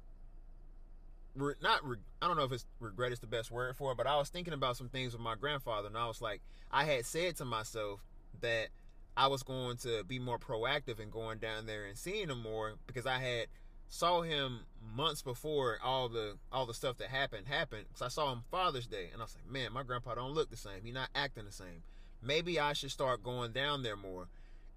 re- 1.36 1.54
not 1.62 1.86
re- 1.86 1.98
I 2.22 2.28
don't 2.28 2.38
know 2.38 2.44
if 2.44 2.52
it's 2.52 2.66
regret 2.80 3.12
is 3.12 3.20
the 3.20 3.28
best 3.28 3.52
word 3.52 3.76
for 3.76 3.92
it, 3.92 3.98
but 3.98 4.08
I 4.08 4.18
was 4.18 4.30
thinking 4.30 4.54
about 4.54 4.78
some 4.78 4.90
things 4.90 5.14
with 5.14 5.22
my 5.22 5.36
grandfather, 5.36 5.88
and 5.88 5.98
I 5.98 6.08
was 6.08 6.22
like, 6.22 6.42
I 6.72 6.86
had 6.86 7.06
said 7.06 7.36
to 7.38 7.46
myself 7.46 8.02
that 8.42 8.70
I 9.16 9.28
was 9.28 9.44
going 9.44 9.78
to 9.78 10.04
be 10.04 10.20
more 10.20 10.40
proactive 10.40 11.00
in 11.00 11.10
going 11.10 11.40
down 11.40 11.66
there 11.66 11.86
and 11.86 11.98
seeing 11.98 12.30
him 12.30 12.42
more 12.42 12.76
because 12.86 13.06
I 13.06 13.20
had 13.20 13.48
saw 13.90 14.22
him 14.22 14.62
months 14.96 15.22
before 15.22 15.78
all 15.84 16.10
the 16.10 16.38
all 16.52 16.66
the 16.66 16.74
stuff 16.74 16.98
that 16.98 17.10
happened 17.10 17.48
happened. 17.48 17.86
Because 17.88 18.02
I 18.02 18.08
saw 18.10 18.32
him 18.32 18.44
Father's 18.52 18.88
Day, 18.88 19.10
and 19.12 19.22
I 19.22 19.26
was 19.26 19.36
like, 19.36 19.52
man, 19.52 19.74
my 19.74 19.84
grandpa 19.84 20.16
don't 20.16 20.34
look 20.34 20.50
the 20.50 20.58
same. 20.58 20.82
He's 20.84 20.94
not 20.94 21.10
acting 21.16 21.46
the 21.46 21.52
same. 21.52 21.84
Maybe 22.22 22.60
I 22.60 22.74
should 22.74 22.92
start 22.92 23.24
going 23.24 23.52
down 23.52 23.84
there 23.84 23.96
more. 23.96 24.28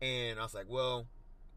And 0.02 0.38
I 0.38 0.42
was 0.42 0.54
like, 0.54 0.66
well, 0.68 1.06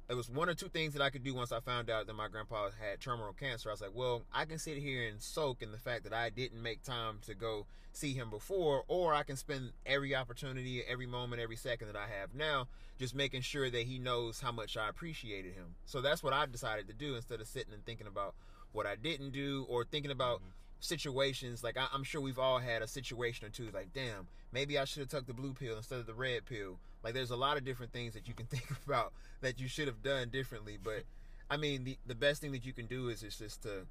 it 0.09 0.15
was 0.15 0.29
one 0.29 0.49
or 0.49 0.53
two 0.53 0.67
things 0.67 0.93
that 0.93 1.01
I 1.01 1.09
could 1.09 1.23
do 1.23 1.33
once 1.33 1.51
I 1.51 1.59
found 1.59 1.89
out 1.89 2.07
that 2.07 2.13
my 2.13 2.27
grandpa 2.27 2.69
had 2.79 2.99
terminal 2.99 3.33
cancer. 3.33 3.69
I 3.69 3.73
was 3.73 3.81
like, 3.81 3.95
well, 3.95 4.23
I 4.33 4.45
can 4.45 4.59
sit 4.59 4.77
here 4.77 5.07
and 5.07 5.21
soak 5.21 5.61
in 5.61 5.71
the 5.71 5.77
fact 5.77 6.03
that 6.03 6.13
I 6.13 6.29
didn't 6.29 6.61
make 6.61 6.83
time 6.83 7.19
to 7.25 7.33
go 7.33 7.65
see 7.93 8.13
him 8.13 8.29
before, 8.29 8.83
or 8.87 9.13
I 9.13 9.23
can 9.23 9.37
spend 9.37 9.71
every 9.85 10.15
opportunity, 10.15 10.81
every 10.87 11.05
moment, 11.05 11.41
every 11.41 11.55
second 11.55 11.87
that 11.87 11.95
I 11.95 12.07
have 12.19 12.33
now 12.35 12.67
just 12.99 13.15
making 13.15 13.41
sure 13.41 13.69
that 13.69 13.83
he 13.83 13.97
knows 13.97 14.39
how 14.39 14.51
much 14.51 14.77
I 14.77 14.89
appreciated 14.89 15.53
him. 15.53 15.75
So 15.85 16.01
that's 16.01 16.23
what 16.23 16.33
I 16.33 16.45
decided 16.45 16.87
to 16.87 16.93
do 16.93 17.15
instead 17.15 17.39
of 17.39 17.47
sitting 17.47 17.73
and 17.73 17.85
thinking 17.85 18.07
about 18.07 18.35
what 18.71 18.85
I 18.85 18.95
didn't 18.95 19.31
do 19.31 19.65
or 19.69 19.85
thinking 19.85 20.11
about 20.11 20.37
mm-hmm. 20.39 20.49
situations. 20.79 21.63
Like 21.63 21.77
I, 21.77 21.87
I'm 21.93 22.03
sure 22.03 22.21
we've 22.21 22.39
all 22.39 22.59
had 22.59 22.81
a 22.81 22.87
situation 22.87 23.47
or 23.47 23.49
two, 23.49 23.69
like, 23.73 23.93
damn, 23.93 24.27
maybe 24.51 24.77
I 24.77 24.85
should 24.85 25.01
have 25.01 25.09
took 25.09 25.27
the 25.27 25.33
blue 25.33 25.53
pill 25.53 25.77
instead 25.77 25.99
of 25.99 26.05
the 26.05 26.13
red 26.13 26.45
pill 26.45 26.79
like 27.03 27.13
there's 27.13 27.31
a 27.31 27.35
lot 27.35 27.57
of 27.57 27.65
different 27.65 27.91
things 27.91 28.13
that 28.13 28.27
you 28.27 28.33
can 28.33 28.45
think 28.47 28.65
about 28.85 29.13
that 29.41 29.59
you 29.59 29.67
should 29.67 29.87
have 29.87 30.01
done 30.03 30.29
differently. 30.29 30.77
But 30.81 31.03
I 31.49 31.57
mean, 31.57 31.83
the 31.83 31.97
the 32.07 32.15
best 32.15 32.41
thing 32.41 32.51
that 32.53 32.65
you 32.65 32.73
can 32.73 32.85
do 32.85 33.09
is, 33.09 33.23
is 33.23 33.37
just 33.37 33.63
to 33.63 33.85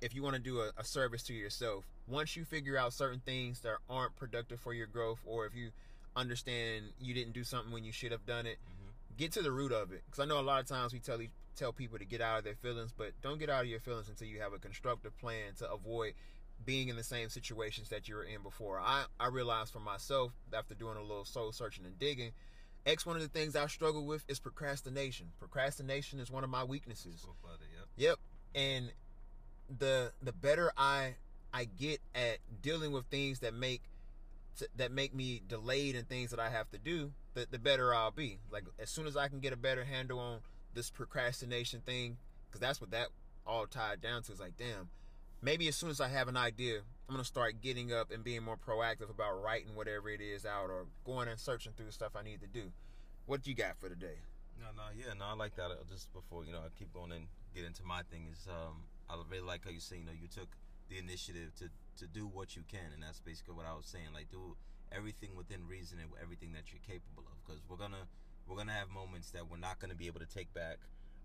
if 0.00 0.14
you 0.14 0.22
want 0.22 0.34
to 0.34 0.42
do 0.42 0.60
a, 0.60 0.70
a, 0.76 0.84
service 0.84 1.22
to 1.22 1.32
yourself, 1.32 1.84
once 2.06 2.36
you 2.36 2.44
figure 2.44 2.76
out 2.76 2.92
certain 2.92 3.20
things 3.20 3.60
that 3.60 3.76
aren't 3.88 4.14
productive 4.16 4.60
for 4.60 4.74
your 4.74 4.86
growth, 4.86 5.20
or 5.24 5.46
if 5.46 5.54
you 5.54 5.70
understand 6.14 6.86
you 7.00 7.14
didn't 7.14 7.32
do 7.32 7.42
something 7.42 7.72
when 7.72 7.84
you 7.84 7.92
should 7.92 8.12
have 8.12 8.26
done 8.26 8.44
it, 8.44 8.58
mm-hmm. 8.58 9.16
get 9.16 9.32
to 9.32 9.40
the 9.40 9.50
root 9.50 9.72
of 9.72 9.92
it. 9.92 10.02
Because 10.04 10.20
I 10.20 10.26
know 10.26 10.38
a 10.38 10.42
lot 10.42 10.60
of 10.60 10.66
times 10.66 10.92
we 10.92 10.98
tell 10.98 11.18
tell 11.56 11.72
people 11.72 11.98
to 11.98 12.04
get 12.04 12.20
out 12.20 12.38
of 12.38 12.44
their 12.44 12.56
feelings, 12.56 12.92
but 12.96 13.12
don't 13.22 13.38
get 13.38 13.48
out 13.48 13.62
of 13.62 13.70
your 13.70 13.80
feelings 13.80 14.08
until 14.08 14.26
you 14.26 14.40
have 14.40 14.52
a 14.52 14.58
constructive 14.58 15.16
plan 15.18 15.54
to 15.58 15.70
avoid 15.70 16.14
being 16.64 16.88
in 16.88 16.96
the 16.96 17.04
same 17.04 17.28
situations 17.28 17.88
that 17.90 18.08
you 18.08 18.14
were 18.14 18.24
in 18.24 18.42
before. 18.42 18.80
I, 18.80 19.04
I 19.20 19.28
realized 19.28 19.72
for 19.72 19.80
myself 19.80 20.32
after 20.52 20.74
doing 20.74 20.96
a 20.96 21.02
little 21.02 21.24
soul 21.24 21.52
searching 21.52 21.84
and 21.84 21.98
digging, 21.98 22.32
X 22.86 23.06
one 23.06 23.16
of 23.16 23.22
the 23.22 23.28
things 23.28 23.56
I 23.56 23.66
struggle 23.66 24.04
with 24.04 24.24
is 24.28 24.38
procrastination. 24.38 25.28
Procrastination 25.38 26.18
is 26.20 26.30
one 26.30 26.44
of 26.44 26.50
my 26.50 26.64
weaknesses. 26.64 27.26
yep. 27.76 27.88
yep. 27.96 28.18
And 28.54 28.92
the 29.78 30.12
the 30.22 30.32
better 30.32 30.72
I 30.76 31.14
I 31.52 31.64
get 31.64 32.00
at 32.14 32.38
dealing 32.62 32.92
with 32.92 33.06
things 33.06 33.40
that 33.40 33.54
make 33.54 33.82
that 34.76 34.92
make 34.92 35.14
me 35.14 35.42
delayed 35.48 35.96
in 35.96 36.04
things 36.04 36.30
that 36.30 36.38
I 36.38 36.50
have 36.50 36.70
to 36.70 36.78
do, 36.78 37.12
the, 37.34 37.46
the 37.50 37.58
better 37.58 37.94
I'll 37.94 38.10
be. 38.10 38.38
Like 38.50 38.64
as 38.78 38.90
soon 38.90 39.06
as 39.06 39.16
I 39.16 39.28
can 39.28 39.40
get 39.40 39.52
a 39.52 39.56
better 39.56 39.84
handle 39.84 40.18
on 40.18 40.40
this 40.74 40.90
procrastination 40.90 41.80
thing, 41.80 42.18
because 42.46 42.60
that's 42.60 42.80
what 42.80 42.90
that 42.90 43.08
all 43.46 43.66
tied 43.66 44.00
down 44.00 44.22
to. 44.24 44.32
Is 44.32 44.40
like, 44.40 44.56
damn, 44.58 44.90
maybe 45.44 45.68
as 45.68 45.76
soon 45.76 45.90
as 45.90 46.00
I 46.00 46.08
have 46.08 46.26
an 46.28 46.36
idea, 46.36 46.80
I'm 47.08 47.14
gonna 47.14 47.24
start 47.24 47.60
getting 47.60 47.92
up 47.92 48.10
and 48.10 48.24
being 48.24 48.42
more 48.42 48.56
proactive 48.56 49.10
about 49.10 49.42
writing 49.42 49.74
whatever 49.74 50.08
it 50.08 50.20
is 50.20 50.46
out 50.46 50.70
or 50.70 50.86
going 51.04 51.28
and 51.28 51.38
searching 51.38 51.72
through 51.76 51.90
stuff 51.90 52.16
I 52.16 52.22
need 52.22 52.40
to 52.40 52.46
do. 52.46 52.72
What 53.26 53.46
you 53.46 53.54
got 53.54 53.76
for 53.78 53.88
today? 53.88 54.16
No, 54.58 54.66
no, 54.74 54.88
yeah, 54.96 55.12
no, 55.12 55.26
I 55.26 55.34
like 55.34 55.54
that. 55.56 55.70
Uh, 55.70 55.84
just 55.88 56.12
before 56.12 56.44
you 56.44 56.52
know, 56.52 56.60
I 56.60 56.72
keep 56.78 56.92
going 56.94 57.12
and 57.12 57.26
get 57.54 57.64
into 57.64 57.84
my 57.84 58.02
thing 58.10 58.26
is, 58.32 58.48
um, 58.48 58.84
I 59.10 59.16
really 59.30 59.44
like 59.44 59.64
how 59.64 59.70
you 59.70 59.80
say, 59.80 59.98
you 59.98 60.04
know, 60.04 60.16
you 60.16 60.28
took 60.28 60.48
the 60.88 60.98
initiative 60.98 61.54
to 61.58 61.68
to 62.00 62.06
do 62.08 62.26
what 62.26 62.56
you 62.56 62.62
can, 62.66 62.92
and 62.92 63.02
that's 63.02 63.20
basically 63.20 63.54
what 63.54 63.66
I 63.66 63.74
was 63.74 63.86
saying. 63.86 64.08
Like, 64.14 64.30
do 64.30 64.56
everything 64.90 65.36
within 65.36 65.66
reason 65.68 65.98
and 66.00 66.08
everything 66.20 66.52
that 66.54 66.72
you're 66.72 66.82
capable 66.82 67.28
of, 67.28 67.36
because 67.44 67.60
we're 67.68 67.76
gonna 67.76 68.08
we're 68.48 68.56
gonna 68.56 68.72
have 68.72 68.88
moments 68.88 69.30
that 69.30 69.48
we're 69.50 69.60
not 69.60 69.78
gonna 69.78 69.94
be 69.94 70.06
able 70.06 70.20
to 70.20 70.26
take 70.26 70.52
back. 70.54 70.78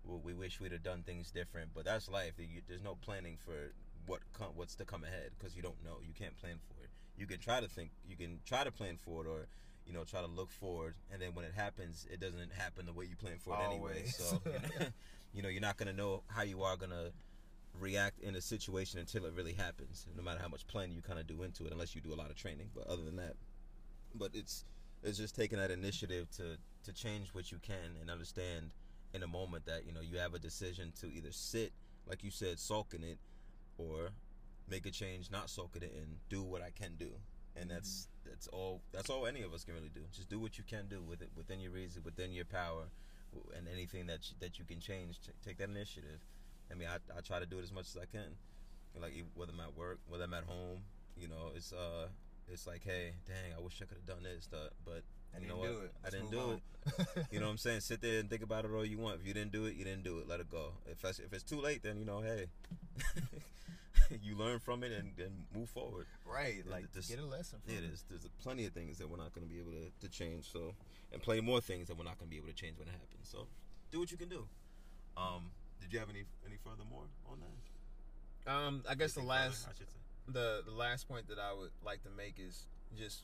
We 0.04 0.32
wish 0.32 0.60
we'd 0.60 0.72
have 0.72 0.82
done 0.82 1.02
things 1.02 1.30
different, 1.30 1.70
but 1.74 1.84
that's 1.84 2.08
life. 2.08 2.32
There's 2.68 2.82
no 2.82 2.96
planning 2.96 3.36
for 3.44 3.72
what 4.06 4.20
come, 4.32 4.48
what's 4.54 4.74
to 4.76 4.84
come 4.84 5.04
ahead 5.04 5.30
because 5.38 5.56
you 5.56 5.62
don't 5.62 5.82
know. 5.84 5.98
You 6.06 6.14
can't 6.18 6.36
plan 6.36 6.56
for 6.68 6.84
it. 6.84 6.90
You 7.16 7.26
can 7.26 7.38
try 7.38 7.60
to 7.60 7.68
think. 7.68 7.90
You 8.08 8.16
can 8.16 8.40
try 8.46 8.64
to 8.64 8.72
plan 8.72 8.96
for 8.96 9.24
it, 9.24 9.28
or 9.28 9.46
you 9.86 9.92
know, 9.92 10.04
try 10.04 10.20
to 10.20 10.26
look 10.26 10.50
forward. 10.50 10.94
And 11.12 11.20
then 11.20 11.34
when 11.34 11.44
it 11.44 11.52
happens, 11.54 12.06
it 12.10 12.20
doesn't 12.20 12.52
happen 12.52 12.86
the 12.86 12.92
way 12.92 13.04
you 13.04 13.16
plan 13.16 13.38
for 13.38 13.54
it 13.54 13.60
Always. 13.60 13.72
anyway. 13.72 14.04
So 14.06 14.40
you 14.44 14.52
know, 14.80 14.86
you 15.34 15.42
know, 15.42 15.48
you're 15.48 15.60
not 15.60 15.76
gonna 15.76 15.92
know 15.92 16.22
how 16.28 16.42
you 16.42 16.62
are 16.62 16.76
gonna 16.76 17.10
react 17.78 18.20
in 18.20 18.34
a 18.34 18.40
situation 18.40 18.98
until 18.98 19.26
it 19.26 19.32
really 19.34 19.52
happens. 19.52 20.06
No 20.16 20.22
matter 20.22 20.40
how 20.40 20.48
much 20.48 20.66
planning 20.66 20.94
you 20.94 21.02
kind 21.02 21.18
of 21.18 21.26
do 21.26 21.42
into 21.42 21.66
it, 21.66 21.72
unless 21.72 21.94
you 21.94 22.00
do 22.00 22.12
a 22.12 22.16
lot 22.16 22.30
of 22.30 22.36
training. 22.36 22.70
But 22.74 22.86
other 22.86 23.02
than 23.02 23.16
that, 23.16 23.34
but 24.14 24.30
it's 24.34 24.64
it's 25.02 25.18
just 25.18 25.34
taking 25.34 25.58
that 25.58 25.70
initiative 25.70 26.30
to 26.36 26.56
to 26.84 26.92
change 26.92 27.28
what 27.32 27.52
you 27.52 27.58
can 27.62 27.96
and 28.00 28.10
understand 28.10 28.70
in 29.14 29.22
a 29.22 29.26
moment 29.26 29.66
that 29.66 29.86
you 29.86 29.92
know 29.92 30.00
you 30.00 30.18
have 30.18 30.34
a 30.34 30.38
decision 30.38 30.92
to 31.00 31.06
either 31.12 31.32
sit 31.32 31.72
like 32.06 32.22
you 32.22 32.30
said 32.30 32.58
sulk 32.58 32.94
in 32.94 33.02
it 33.02 33.18
or 33.80 34.10
make 34.68 34.86
a 34.86 34.90
change, 34.90 35.30
not 35.30 35.50
soak 35.50 35.76
it 35.76 35.82
in, 35.82 36.18
do 36.28 36.42
what 36.42 36.62
I 36.62 36.70
can 36.70 36.94
do, 36.98 37.10
and 37.56 37.66
mm-hmm. 37.66 37.74
that's 37.74 38.08
that's 38.28 38.46
all. 38.48 38.80
That's 38.92 39.10
all 39.10 39.26
any 39.26 39.42
of 39.42 39.52
us 39.52 39.64
can 39.64 39.74
really 39.74 39.90
do. 39.92 40.02
Just 40.12 40.28
do 40.28 40.38
what 40.38 40.58
you 40.58 40.64
can 40.64 40.86
do 40.88 41.02
with 41.02 41.22
it 41.22 41.30
within 41.36 41.60
your 41.60 41.72
reason, 41.72 42.02
within 42.04 42.32
your 42.32 42.44
power, 42.44 42.84
and 43.56 43.66
anything 43.68 44.06
that 44.06 44.30
you, 44.30 44.36
that 44.40 44.58
you 44.58 44.64
can 44.64 44.80
change. 44.80 45.18
take 45.44 45.58
that 45.58 45.68
initiative. 45.68 46.20
I 46.70 46.74
mean, 46.74 46.88
I, 46.88 46.96
I 47.16 47.20
try 47.20 47.40
to 47.40 47.46
do 47.46 47.58
it 47.58 47.64
as 47.64 47.72
much 47.72 47.86
as 47.86 47.96
I 47.96 48.06
can. 48.06 48.36
Like 49.00 49.12
whether 49.34 49.52
I'm 49.52 49.60
at 49.60 49.76
work, 49.76 49.98
whether 50.08 50.24
I'm 50.24 50.34
at 50.34 50.44
home, 50.44 50.82
you 51.16 51.28
know, 51.28 51.52
it's 51.54 51.72
uh, 51.72 52.08
it's 52.48 52.66
like, 52.66 52.82
hey, 52.84 53.12
dang, 53.26 53.54
I 53.56 53.60
wish 53.60 53.80
I 53.82 53.86
could 53.86 53.98
have 53.98 54.06
done 54.06 54.22
this, 54.22 54.48
but 54.50 54.72
you 55.40 55.48
know 55.48 55.56
what? 55.56 55.92
I 56.04 56.10
didn't 56.10 56.30
do 56.30 56.40
on. 56.40 56.50
it. 56.54 57.26
you 57.30 57.40
know 57.40 57.46
what 57.46 57.52
I'm 57.52 57.58
saying? 57.58 57.80
Sit 57.80 58.00
there 58.00 58.20
and 58.20 58.28
think 58.28 58.42
about 58.42 58.64
it 58.64 58.70
all 58.72 58.84
you 58.84 58.98
want. 58.98 59.20
If 59.20 59.26
you 59.26 59.34
didn't 59.34 59.52
do 59.52 59.66
it, 59.66 59.76
you 59.76 59.84
didn't 59.84 60.02
do 60.02 60.18
it. 60.18 60.28
Let 60.28 60.40
it 60.40 60.50
go. 60.50 60.72
If 60.86 61.04
if 61.04 61.32
it's 61.32 61.44
too 61.44 61.60
late, 61.60 61.82
then 61.82 61.98
you 61.98 62.04
know, 62.04 62.20
hey, 62.20 62.46
you 64.22 64.36
learn 64.36 64.58
from 64.58 64.82
it 64.82 64.92
and, 64.92 65.12
and 65.18 65.44
move 65.54 65.68
forward. 65.68 66.06
Right, 66.26 66.62
like 66.68 66.92
just, 66.92 67.10
get 67.10 67.18
a 67.18 67.24
lesson. 67.24 67.58
From 67.64 67.74
it 67.74 67.84
is. 67.84 68.04
There's 68.08 68.26
plenty 68.42 68.66
of 68.66 68.72
things 68.72 68.98
that 68.98 69.08
we're 69.08 69.18
not 69.18 69.32
going 69.34 69.46
to 69.46 69.52
be 69.52 69.60
able 69.60 69.72
to, 69.72 69.90
to 70.00 70.08
change. 70.08 70.50
So, 70.50 70.74
and 71.12 71.22
plenty 71.22 71.42
more 71.42 71.60
things 71.60 71.88
that 71.88 71.96
we're 71.96 72.04
not 72.04 72.18
going 72.18 72.28
to 72.28 72.30
be 72.30 72.38
able 72.38 72.48
to 72.48 72.54
change 72.54 72.78
when 72.78 72.88
it 72.88 72.92
happens. 72.92 73.28
So, 73.30 73.46
do 73.92 74.00
what 74.00 74.10
you 74.10 74.16
can 74.16 74.28
do. 74.28 74.46
Um, 75.16 75.50
did 75.80 75.92
you 75.92 75.98
have 75.98 76.10
any 76.10 76.24
any 76.46 76.56
further 76.64 76.84
more 76.90 77.04
on 77.30 77.38
that? 77.40 78.52
Um, 78.52 78.82
I 78.88 78.94
guess 78.94 79.12
the 79.12 79.22
last 79.22 79.66
further, 79.66 80.62
the 80.64 80.70
the 80.70 80.76
last 80.76 81.08
point 81.08 81.28
that 81.28 81.38
I 81.38 81.52
would 81.52 81.70
like 81.84 82.02
to 82.04 82.10
make 82.10 82.36
is 82.38 82.66
just 82.96 83.22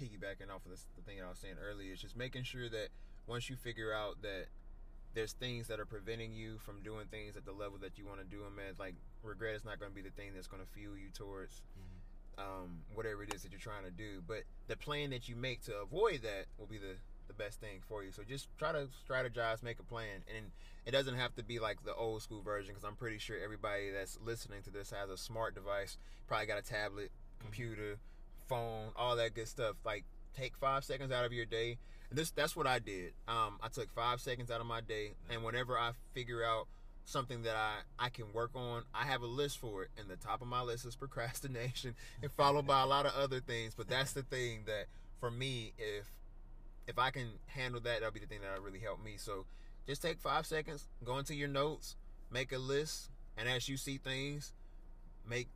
piggybacking 0.00 0.54
off 0.54 0.64
of 0.64 0.70
this, 0.70 0.86
the 0.96 1.02
thing 1.02 1.18
that 1.18 1.24
I 1.24 1.28
was 1.28 1.38
saying 1.38 1.56
earlier. 1.62 1.92
Is 1.92 2.00
just 2.00 2.16
making 2.16 2.44
sure 2.44 2.68
that 2.68 2.88
once 3.26 3.50
you 3.50 3.56
figure 3.56 3.92
out 3.92 4.22
that 4.22 4.46
there's 5.14 5.32
things 5.32 5.66
that 5.68 5.80
are 5.80 5.86
preventing 5.86 6.32
you 6.32 6.58
from 6.58 6.80
doing 6.82 7.06
things 7.10 7.36
at 7.36 7.44
the 7.44 7.52
level 7.52 7.78
that 7.78 7.98
you 7.98 8.06
want 8.06 8.20
to 8.20 8.26
do 8.26 8.38
them 8.38 8.58
at. 8.68 8.78
Like 8.78 8.94
regret 9.22 9.54
is 9.54 9.64
not 9.64 9.80
going 9.80 9.90
to 9.90 9.96
be 9.96 10.02
the 10.02 10.14
thing 10.14 10.30
that's 10.34 10.46
going 10.46 10.62
to 10.62 10.68
fuel 10.68 10.96
you 10.96 11.08
towards 11.12 11.62
mm-hmm. 11.74 12.40
um, 12.40 12.78
whatever 12.94 13.22
it 13.22 13.34
is 13.34 13.42
that 13.42 13.52
you're 13.52 13.60
trying 13.60 13.84
to 13.84 13.90
do. 13.90 14.22
But 14.26 14.44
the 14.68 14.76
plan 14.76 15.10
that 15.10 15.28
you 15.28 15.36
make 15.36 15.62
to 15.64 15.76
avoid 15.80 16.22
that 16.22 16.46
will 16.58 16.66
be 16.66 16.78
the 16.78 16.96
the 17.26 17.34
best 17.34 17.60
thing 17.60 17.80
for 17.86 18.02
you. 18.02 18.10
So 18.10 18.22
just 18.26 18.48
try 18.58 18.72
to 18.72 18.88
strategize, 19.06 19.62
make 19.62 19.78
a 19.78 19.82
plan, 19.82 20.24
and 20.34 20.46
it 20.86 20.92
doesn't 20.92 21.16
have 21.16 21.34
to 21.36 21.44
be 21.44 21.58
like 21.58 21.84
the 21.84 21.94
old 21.94 22.22
school 22.22 22.40
version 22.40 22.70
because 22.70 22.84
I'm 22.84 22.96
pretty 22.96 23.18
sure 23.18 23.36
everybody 23.42 23.90
that's 23.90 24.18
listening 24.24 24.62
to 24.62 24.70
this 24.70 24.90
has 24.90 25.10
a 25.10 25.18
smart 25.18 25.54
device, 25.54 25.98
probably 26.26 26.46
got 26.46 26.58
a 26.58 26.62
tablet, 26.62 27.10
mm-hmm. 27.40 27.52
Phone, 28.48 28.90
all 28.96 29.16
that 29.16 29.34
good 29.34 29.48
stuff. 29.48 29.76
Like 29.84 30.04
take 30.36 30.56
five 30.56 30.84
seconds 30.84 31.12
out 31.12 31.24
of 31.24 31.32
your 31.32 31.46
day 31.46 31.78
And 32.10 32.18
this 32.18 32.30
that's 32.30 32.56
what 32.56 32.66
I 32.66 32.78
did. 32.78 33.12
Um, 33.26 33.58
I 33.62 33.68
took 33.68 33.92
five 33.94 34.20
seconds 34.20 34.50
out 34.50 34.60
of 34.60 34.66
my 34.66 34.80
day, 34.80 35.12
and 35.30 35.44
whenever 35.44 35.78
I 35.78 35.92
figure 36.14 36.44
out 36.44 36.66
something 37.04 37.42
that 37.42 37.56
I, 37.56 38.04
I 38.04 38.08
can 38.10 38.32
work 38.32 38.50
on, 38.54 38.82
I 38.94 39.04
have 39.04 39.22
a 39.22 39.26
list 39.26 39.58
for 39.58 39.82
it. 39.84 39.90
And 39.98 40.08
the 40.08 40.16
top 40.16 40.42
of 40.42 40.48
my 40.48 40.62
list 40.62 40.86
is 40.86 40.96
procrastination, 41.04 41.94
and 42.22 42.32
followed 42.32 42.66
by 42.66 42.82
a 42.82 42.86
lot 42.86 43.06
of 43.06 43.14
other 43.14 43.40
things. 43.40 43.74
But 43.74 43.88
that's 43.88 44.12
the 44.12 44.22
thing 44.22 44.62
that 44.66 44.86
for 45.20 45.30
me, 45.30 45.72
if 45.78 46.06
if 46.86 46.98
I 46.98 47.10
can 47.10 47.28
handle 47.46 47.80
that, 47.80 48.00
that'll 48.00 48.12
be 48.12 48.20
the 48.20 48.26
thing 48.26 48.40
that'll 48.42 48.64
really 48.64 48.80
helped 48.80 49.04
me. 49.04 49.14
So 49.18 49.44
just 49.86 50.02
take 50.02 50.18
five 50.20 50.46
seconds, 50.46 50.86
go 51.04 51.18
into 51.18 51.34
your 51.34 51.48
notes, 51.48 51.96
make 52.30 52.52
a 52.52 52.58
list, 52.58 53.10
and 53.36 53.48
as 53.48 53.68
you 53.68 53.76
see 53.76 53.98
things, 53.98 54.52
make 55.28 55.48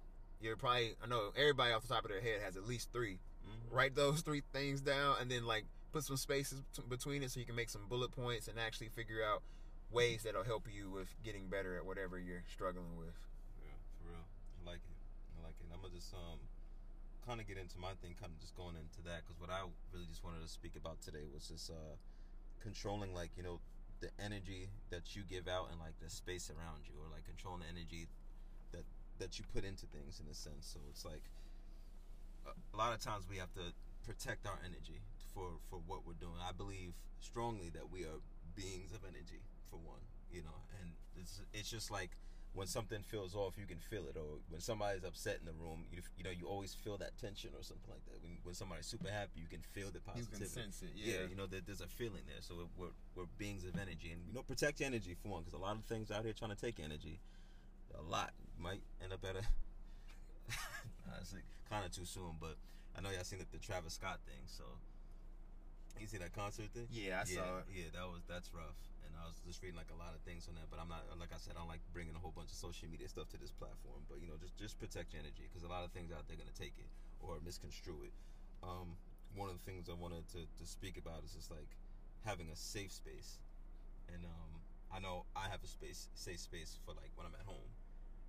you're 0.43 0.57
probably 0.57 0.95
I 1.03 1.07
know 1.07 1.31
everybody 1.37 1.73
off 1.73 1.83
the 1.83 1.95
top 1.95 2.05
of 2.05 2.11
their 2.11 2.21
head 2.21 2.41
has 2.45 2.57
at 2.57 2.67
least 2.67 2.93
3 2.93 3.15
mm-hmm. 3.15 3.75
Write 3.75 3.95
those 3.95 4.21
three 4.21 4.43
things 4.53 4.81
down, 4.81 5.17
and 5.21 5.31
then 5.31 5.47
like 5.47 5.65
put 5.93 6.05
some 6.05 6.17
spaces 6.17 6.63
t- 6.75 6.83
between 6.89 7.23
it 7.23 7.31
so 7.31 7.41
you 7.41 7.47
can 7.47 7.55
make 7.55 7.71
some 7.71 7.83
bullet 7.89 8.11
points 8.11 8.49
and 8.49 8.59
actually 8.59 8.89
figure 8.89 9.23
out 9.23 9.43
ways 9.93 10.23
that'll 10.25 10.45
help 10.45 10.67
you 10.73 10.91
with 10.91 11.13
getting 11.23 11.49
better 11.49 11.77
at 11.77 11.85
whatever 11.85 12.19
you're 12.19 12.43
struggling 12.49 12.97
with. 12.97 13.15
Yeah, 13.61 13.77
for 14.01 14.09
real. 14.09 14.25
I 14.65 14.71
like 14.71 14.81
it. 14.81 14.99
I 15.37 15.45
like 15.45 15.55
it. 15.61 15.69
I'm 15.73 15.81
gonna 15.81 15.95
just 15.95 16.13
um 16.15 16.41
kind 17.27 17.41
of 17.41 17.47
get 17.47 17.57
into 17.57 17.79
my 17.79 17.95
thing, 18.03 18.17
kind 18.19 18.33
of 18.33 18.41
just 18.41 18.57
going 18.57 18.75
into 18.75 19.01
that, 19.07 19.23
because 19.23 19.39
what 19.39 19.51
I 19.51 19.63
really 19.95 20.11
just 20.11 20.25
wanted 20.25 20.43
to 20.43 20.51
speak 20.51 20.75
about 20.75 21.01
today 21.01 21.23
was 21.31 21.47
just 21.47 21.71
uh, 21.71 21.95
controlling, 22.61 23.15
like 23.15 23.31
you 23.37 23.43
know, 23.43 23.61
the 24.01 24.11
energy 24.19 24.67
that 24.91 25.15
you 25.15 25.23
give 25.23 25.47
out 25.47 25.71
and 25.71 25.79
like 25.79 25.95
the 26.03 26.11
space 26.11 26.51
around 26.51 26.89
you, 26.91 26.99
or 26.99 27.07
like 27.13 27.25
controlling 27.25 27.63
the 27.63 27.71
energy 27.71 28.11
that 29.23 29.31
that 29.31 29.39
you 29.39 29.45
put 29.55 29.65
into 29.65 29.87
things 29.87 30.21
in 30.21 30.27
a 30.31 30.35
sense. 30.35 30.67
So 30.75 30.81
it's 30.91 31.05
like 31.05 31.23
a- 32.47 32.77
lot 32.77 32.93
of 32.93 33.01
times 33.01 33.29
we 33.31 33.37
have 33.39 33.53
to 33.55 33.73
protect 34.05 34.47
our 34.47 34.59
energy 34.65 35.01
for 35.33 35.59
for 35.71 35.79
what 35.87 36.05
we're 36.07 36.19
doing. 36.19 36.39
I 36.43 36.53
believe 36.53 36.95
strongly 37.21 37.71
that 37.71 37.91
we 37.91 38.03
are 38.03 38.19
beings 38.57 38.93
of 38.93 39.05
energy 39.05 39.41
for 39.71 39.77
one, 39.79 40.03
you 40.31 40.43
know, 40.43 40.67
and 40.81 40.93
it's 41.17 41.41
it's 41.53 41.71
just 41.71 41.91
like 41.91 42.11
when 42.55 42.67
something 42.67 43.03
feels 43.03 43.35
off, 43.35 43.57
you 43.57 43.65
can 43.65 43.79
feel 43.79 44.05
it, 44.09 44.17
or 44.17 44.37
when 44.51 44.61
somebody's 44.61 45.05
upset 45.05 45.39
in 45.41 45.47
the 45.47 45.53
room, 45.53 45.87
you 45.91 46.03
you 46.19 46.25
know, 46.25 46.31
you 46.31 46.47
always 46.47 46.75
feel 46.75 46.99
that 46.99 47.17
tension 47.17 47.51
or 47.57 47.63
something 47.63 47.89
like 47.89 48.05
that. 48.07 48.21
When 48.23 48.37
when 48.43 48.55
somebody's 48.55 48.87
super 48.87 49.09
happy, 49.09 49.41
you 49.41 49.47
can 49.49 49.63
feel 49.63 49.91
the 49.91 50.01
positivity. 50.01 50.45
You 50.45 50.51
can 50.51 50.73
sense 50.73 50.83
it. 50.83 50.91
Yeah. 50.97 51.27
you 51.31 51.37
know, 51.37 51.47
there, 51.47 51.63
there's 51.65 51.81
a 51.81 51.87
feeling 51.87 52.27
there. 52.27 52.43
So 52.43 52.69
we're 52.77 52.93
we're 53.15 53.31
beings 53.39 53.65
of 53.65 53.79
energy, 53.79 54.11
and 54.13 54.21
you 54.27 54.35
know, 54.35 54.43
protect 54.43 54.81
energy 54.81 55.15
for 55.15 55.29
one, 55.29 55.43
because 55.43 55.55
a 55.55 55.63
lot 55.63 55.77
of 55.77 55.85
things 55.85 56.11
out 56.11 56.25
here 56.25 56.35
trying 56.35 56.51
to 56.55 56.61
take 56.61 56.81
energy, 56.81 57.21
a 57.97 58.03
lot 58.03 58.35
might 58.59 58.83
end 59.03 59.13
up 59.13 59.25
at 59.25 59.37
a. 59.37 59.45
Honestly, 61.13 61.41
kind 61.69 61.85
of 61.85 61.93
too 61.93 62.05
soon, 62.05 62.37
but 62.41 62.57
I 62.97 63.01
know 63.01 63.11
y'all 63.11 63.25
seen 63.25 63.39
the, 63.39 63.47
the 63.53 63.63
Travis 63.63 63.95
Scott 63.95 64.21
thing, 64.27 64.43
so 64.47 64.65
you 66.03 66.11
see 66.11 66.19
that 66.19 66.35
concert 66.35 66.67
thing? 66.75 66.91
Yeah, 66.91 67.23
I 67.23 67.25
yeah, 67.31 67.39
saw 67.39 67.63
it. 67.63 67.71
Yeah, 67.71 67.89
that 67.95 68.07
was 68.11 68.27
that's 68.27 68.51
rough, 68.51 68.75
and 69.07 69.15
I 69.15 69.23
was 69.31 69.39
just 69.47 69.63
reading 69.63 69.79
like 69.79 69.95
a 69.95 69.99
lot 70.03 70.19
of 70.19 70.21
things 70.27 70.51
on 70.51 70.59
that. 70.59 70.67
But 70.67 70.83
I'm 70.83 70.91
not 70.91 71.07
like 71.15 71.31
I 71.31 71.39
said, 71.39 71.55
I 71.55 71.63
don't 71.63 71.71
like 71.71 71.85
bringing 71.95 72.19
a 72.19 72.23
whole 72.23 72.35
bunch 72.35 72.51
of 72.51 72.59
social 72.59 72.91
media 72.91 73.07
stuff 73.07 73.31
to 73.31 73.39
this 73.39 73.55
platform. 73.55 74.03
But 74.11 74.19
you 74.19 74.27
know, 74.27 74.35
just 74.43 74.59
just 74.59 74.75
protect 74.83 75.15
your 75.15 75.23
energy 75.23 75.47
because 75.47 75.63
a 75.63 75.71
lot 75.71 75.87
of 75.87 75.95
things 75.95 76.11
out 76.11 76.27
there 76.27 76.35
gonna 76.35 76.51
take 76.59 76.75
it 76.75 76.91
or 77.23 77.39
misconstrue 77.47 78.11
it. 78.11 78.15
Um, 78.67 78.99
one 79.39 79.47
of 79.47 79.55
the 79.57 79.65
things 79.65 79.87
I 79.87 79.95
wanted 79.95 80.27
to, 80.35 80.43
to 80.43 80.65
speak 80.67 80.99
about 80.99 81.23
is 81.23 81.33
just 81.39 81.55
like 81.55 81.71
having 82.27 82.51
a 82.51 82.59
safe 82.59 82.91
space, 82.91 83.39
and 84.11 84.27
um, 84.27 84.51
I 84.91 84.99
know 84.99 85.23
I 85.39 85.47
have 85.55 85.63
a 85.63 85.71
space 85.71 86.11
safe 86.19 86.43
space 86.43 86.83
for 86.83 86.99
like 86.99 87.15
when 87.15 87.31
I'm 87.31 87.37
at 87.39 87.47
home. 87.47 87.71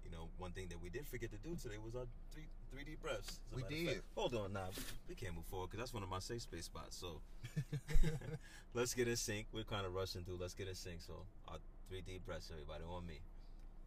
You 0.04 0.12
know, 0.12 0.30
one 0.38 0.52
thing 0.52 0.68
that 0.70 0.82
we 0.82 0.90
did 0.90 1.08
forget 1.08 1.32
to 1.32 1.38
do 1.38 1.56
today 1.56 1.78
was 1.84 1.96
our 1.96 2.06
three 2.32 2.48
three 2.72 2.84
deep 2.84 3.02
breaths. 3.02 3.40
We 3.56 3.64
did. 3.64 3.88
fact. 3.88 4.02
Hold 4.16 4.36
on, 4.36 4.54
nah, 4.54 4.68
we 5.08 5.16
can't 5.16 5.36
move 5.36 5.46
forward 5.46 5.68
because 5.68 5.80
that's 5.80 5.94
one 5.94 6.04
of 6.04 6.10
my 6.10 6.20
safe 6.20 6.42
space 6.42 6.66
spots. 6.66 6.98
So 6.98 7.22
let's 8.74 8.94
get 8.94 9.08
in 9.08 9.16
sync. 9.16 9.48
We're 9.54 9.64
kind 9.64 9.86
of 9.86 9.94
rushing 9.94 10.24
through. 10.24 10.38
Let's 10.40 10.54
get 10.54 10.68
in 10.68 10.76
sync. 10.76 11.02
So 11.02 11.14
our 11.48 11.58
three 11.90 12.02
deep 12.02 12.26
breaths, 12.26 12.50
everybody, 12.52 12.84
on 12.84 13.06
me. 13.06 13.20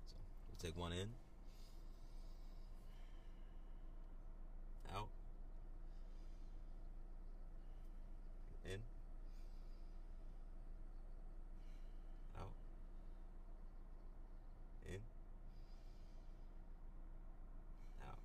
So 0.08 0.16
we'll 0.48 0.58
take 0.70 0.78
one 0.78 0.92
in, 0.92 1.08
out, 4.94 5.08
in, 8.64 8.80
out, 12.38 12.50
in, 14.86 15.00
out. 18.02 18.18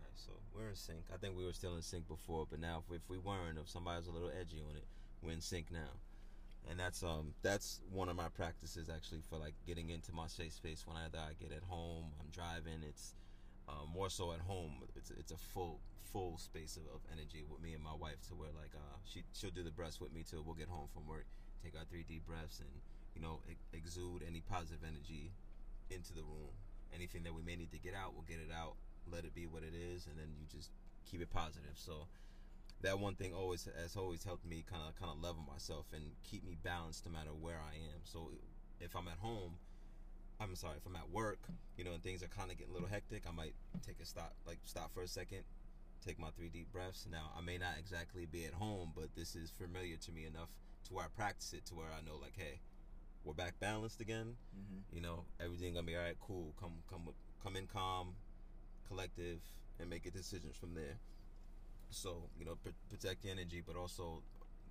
Alright, 0.00 0.16
so 0.16 0.32
we're 0.54 0.68
in 0.68 0.76
sync. 0.76 1.04
I 1.12 1.16
think 1.16 1.36
we 1.36 1.44
were 1.44 1.52
still 1.52 1.74
in 1.76 1.82
sync 1.82 2.08
before, 2.08 2.46
but 2.48 2.60
now 2.60 2.82
if, 2.86 2.94
if 2.94 3.02
we 3.08 3.18
weren't, 3.18 3.58
if 3.58 3.68
somebody 3.68 3.98
was 3.98 4.06
a 4.06 4.12
little 4.12 4.30
edgy 4.30 4.62
on 4.68 4.76
it, 4.76 4.84
we're 5.22 5.32
in 5.32 5.40
sync 5.40 5.70
now. 5.72 5.98
And 6.70 6.78
that's 6.80 7.02
um 7.02 7.34
that's 7.42 7.80
one 7.92 8.08
of 8.08 8.16
my 8.16 8.28
practices 8.28 8.88
actually 8.88 9.20
for 9.28 9.36
like 9.36 9.54
getting 9.66 9.90
into 9.90 10.12
my 10.12 10.26
safe 10.28 10.52
space 10.52 10.86
when 10.86 10.96
either 10.96 11.18
I 11.18 11.34
get 11.38 11.52
at 11.52 11.62
home, 11.68 12.06
I'm 12.20 12.30
driving, 12.32 12.80
it's 12.88 13.14
uh, 13.68 13.84
more 13.92 14.08
so 14.08 14.32
at 14.32 14.40
home. 14.40 14.80
It's 14.96 15.10
it's 15.10 15.32
a 15.32 15.36
full 15.36 15.80
full 16.12 16.38
space 16.38 16.76
of, 16.76 16.84
of 16.94 17.00
energy 17.12 17.44
with 17.50 17.60
me 17.60 17.74
and 17.74 17.82
my 17.82 17.94
wife 17.94 18.22
to 18.28 18.34
where 18.34 18.48
like 18.56 18.72
uh 18.74 18.96
she 19.04 19.24
she'll 19.34 19.50
do 19.50 19.62
the 19.62 19.70
breaths 19.72 20.00
with 20.00 20.12
me 20.14 20.24
till 20.24 20.42
we'll 20.42 20.54
get 20.54 20.68
home 20.68 20.88
from 20.94 21.06
work, 21.06 21.26
take 21.62 21.76
our 21.76 21.84
three 21.84 22.04
deep 22.08 22.24
breaths 22.26 22.60
and 22.60 22.70
you 23.14 23.20
know 23.20 23.40
exude 23.74 24.22
any 24.26 24.40
positive 24.40 24.80
energy 24.86 25.32
into 25.90 26.14
the 26.14 26.22
room. 26.22 26.54
Anything 26.94 27.24
that 27.24 27.34
we 27.34 27.42
may 27.42 27.56
need 27.56 27.72
to 27.72 27.78
get 27.78 27.92
out, 27.92 28.14
we'll 28.14 28.22
get 28.22 28.38
it 28.38 28.54
out, 28.54 28.76
let 29.10 29.24
it 29.24 29.34
be 29.34 29.46
what 29.46 29.62
it 29.62 29.74
is, 29.74 30.06
and 30.06 30.18
then 30.18 30.28
you 30.38 30.46
just 30.50 30.70
keep 31.10 31.20
it 31.20 31.30
positive. 31.30 31.74
So 31.74 32.06
that 32.82 32.98
one 32.98 33.14
thing 33.14 33.32
always 33.34 33.68
has 33.80 33.96
always 33.96 34.24
helped 34.24 34.44
me 34.46 34.64
kind 34.70 34.82
of 34.88 34.94
kind 34.96 35.10
of 35.10 35.22
level 35.22 35.42
myself 35.50 35.86
and 35.94 36.02
keep 36.22 36.44
me 36.44 36.56
balanced 36.62 37.06
no 37.06 37.12
matter 37.12 37.30
where 37.30 37.58
I 37.58 37.76
am. 37.76 38.00
So 38.04 38.30
if 38.80 38.94
I'm 38.94 39.08
at 39.08 39.18
home, 39.18 39.54
I'm 40.40 40.54
sorry, 40.56 40.76
if 40.76 40.86
I'm 40.86 40.96
at 40.96 41.10
work, 41.10 41.38
you 41.76 41.84
know, 41.84 41.92
and 41.92 42.02
things 42.02 42.22
are 42.22 42.28
kind 42.28 42.50
of 42.50 42.58
getting 42.58 42.72
a 42.72 42.74
little 42.74 42.88
hectic, 42.88 43.22
I 43.28 43.32
might 43.32 43.54
take 43.86 43.96
a 44.02 44.04
stop, 44.04 44.34
like 44.46 44.58
stop 44.64 44.92
for 44.92 45.02
a 45.02 45.08
second, 45.08 45.44
take 46.04 46.18
my 46.18 46.28
three 46.36 46.48
deep 46.48 46.72
breaths. 46.72 47.06
Now 47.10 47.30
I 47.36 47.40
may 47.40 47.58
not 47.58 47.74
exactly 47.78 48.26
be 48.26 48.44
at 48.44 48.52
home, 48.52 48.92
but 48.94 49.14
this 49.16 49.34
is 49.36 49.50
familiar 49.50 49.96
to 49.96 50.12
me 50.12 50.26
enough 50.26 50.48
to 50.88 50.94
where 50.94 51.04
I 51.04 51.08
practice 51.16 51.52
it 51.52 51.64
to 51.66 51.74
where 51.74 51.88
I 51.96 52.04
know 52.04 52.16
like, 52.20 52.34
hey, 52.36 52.60
we're 53.24 53.32
back 53.32 53.58
balanced 53.60 54.00
again. 54.00 54.36
Mm-hmm. 54.54 54.96
You 54.96 55.00
know, 55.00 55.24
everything 55.40 55.74
gonna 55.74 55.86
be 55.86 55.96
all 55.96 56.02
right. 56.02 56.16
Cool. 56.20 56.52
Come, 56.60 56.82
come, 56.90 57.08
come 57.42 57.56
in 57.56 57.66
calm, 57.66 58.14
collective, 58.88 59.40
and 59.80 59.90
make 59.90 60.06
a 60.06 60.10
decisions 60.10 60.56
from 60.56 60.74
there. 60.74 60.96
So 61.90 62.22
you 62.38 62.44
know, 62.44 62.56
pr- 62.62 62.70
protect 62.90 63.24
your 63.24 63.34
energy, 63.34 63.62
but 63.64 63.76
also 63.76 64.22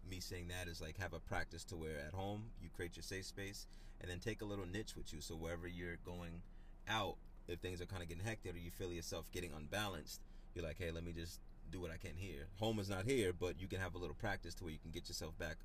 me 0.09 0.19
saying 0.19 0.49
that 0.49 0.67
is 0.69 0.81
like 0.81 0.97
have 0.99 1.13
a 1.13 1.19
practice 1.19 1.63
to 1.65 1.75
where 1.75 1.99
at 2.05 2.13
home 2.13 2.43
you 2.61 2.69
create 2.75 2.95
your 2.95 3.03
safe 3.03 3.25
space, 3.25 3.67
and 4.01 4.09
then 4.09 4.19
take 4.19 4.41
a 4.41 4.45
little 4.45 4.65
niche 4.65 4.95
with 4.95 5.13
you. 5.13 5.21
So 5.21 5.35
wherever 5.35 5.67
you're 5.67 5.97
going 6.05 6.41
out, 6.87 7.15
if 7.47 7.59
things 7.59 7.81
are 7.81 7.85
kind 7.85 8.01
of 8.01 8.09
getting 8.09 8.23
hectic 8.23 8.55
or 8.55 8.57
you 8.57 8.71
feel 8.71 8.91
yourself 8.91 9.31
getting 9.31 9.51
unbalanced, 9.55 10.21
you're 10.55 10.65
like, 10.65 10.77
hey, 10.77 10.91
let 10.91 11.03
me 11.03 11.11
just 11.13 11.39
do 11.71 11.79
what 11.79 11.91
I 11.91 11.97
can 11.97 12.15
here. 12.15 12.47
Home 12.59 12.79
is 12.79 12.89
not 12.89 13.05
here, 13.05 13.33
but 13.33 13.59
you 13.59 13.67
can 13.67 13.79
have 13.79 13.95
a 13.95 13.97
little 13.97 14.15
practice 14.15 14.53
to 14.55 14.63
where 14.63 14.73
you 14.73 14.79
can 14.79 14.91
get 14.91 15.07
yourself 15.07 15.37
back 15.39 15.57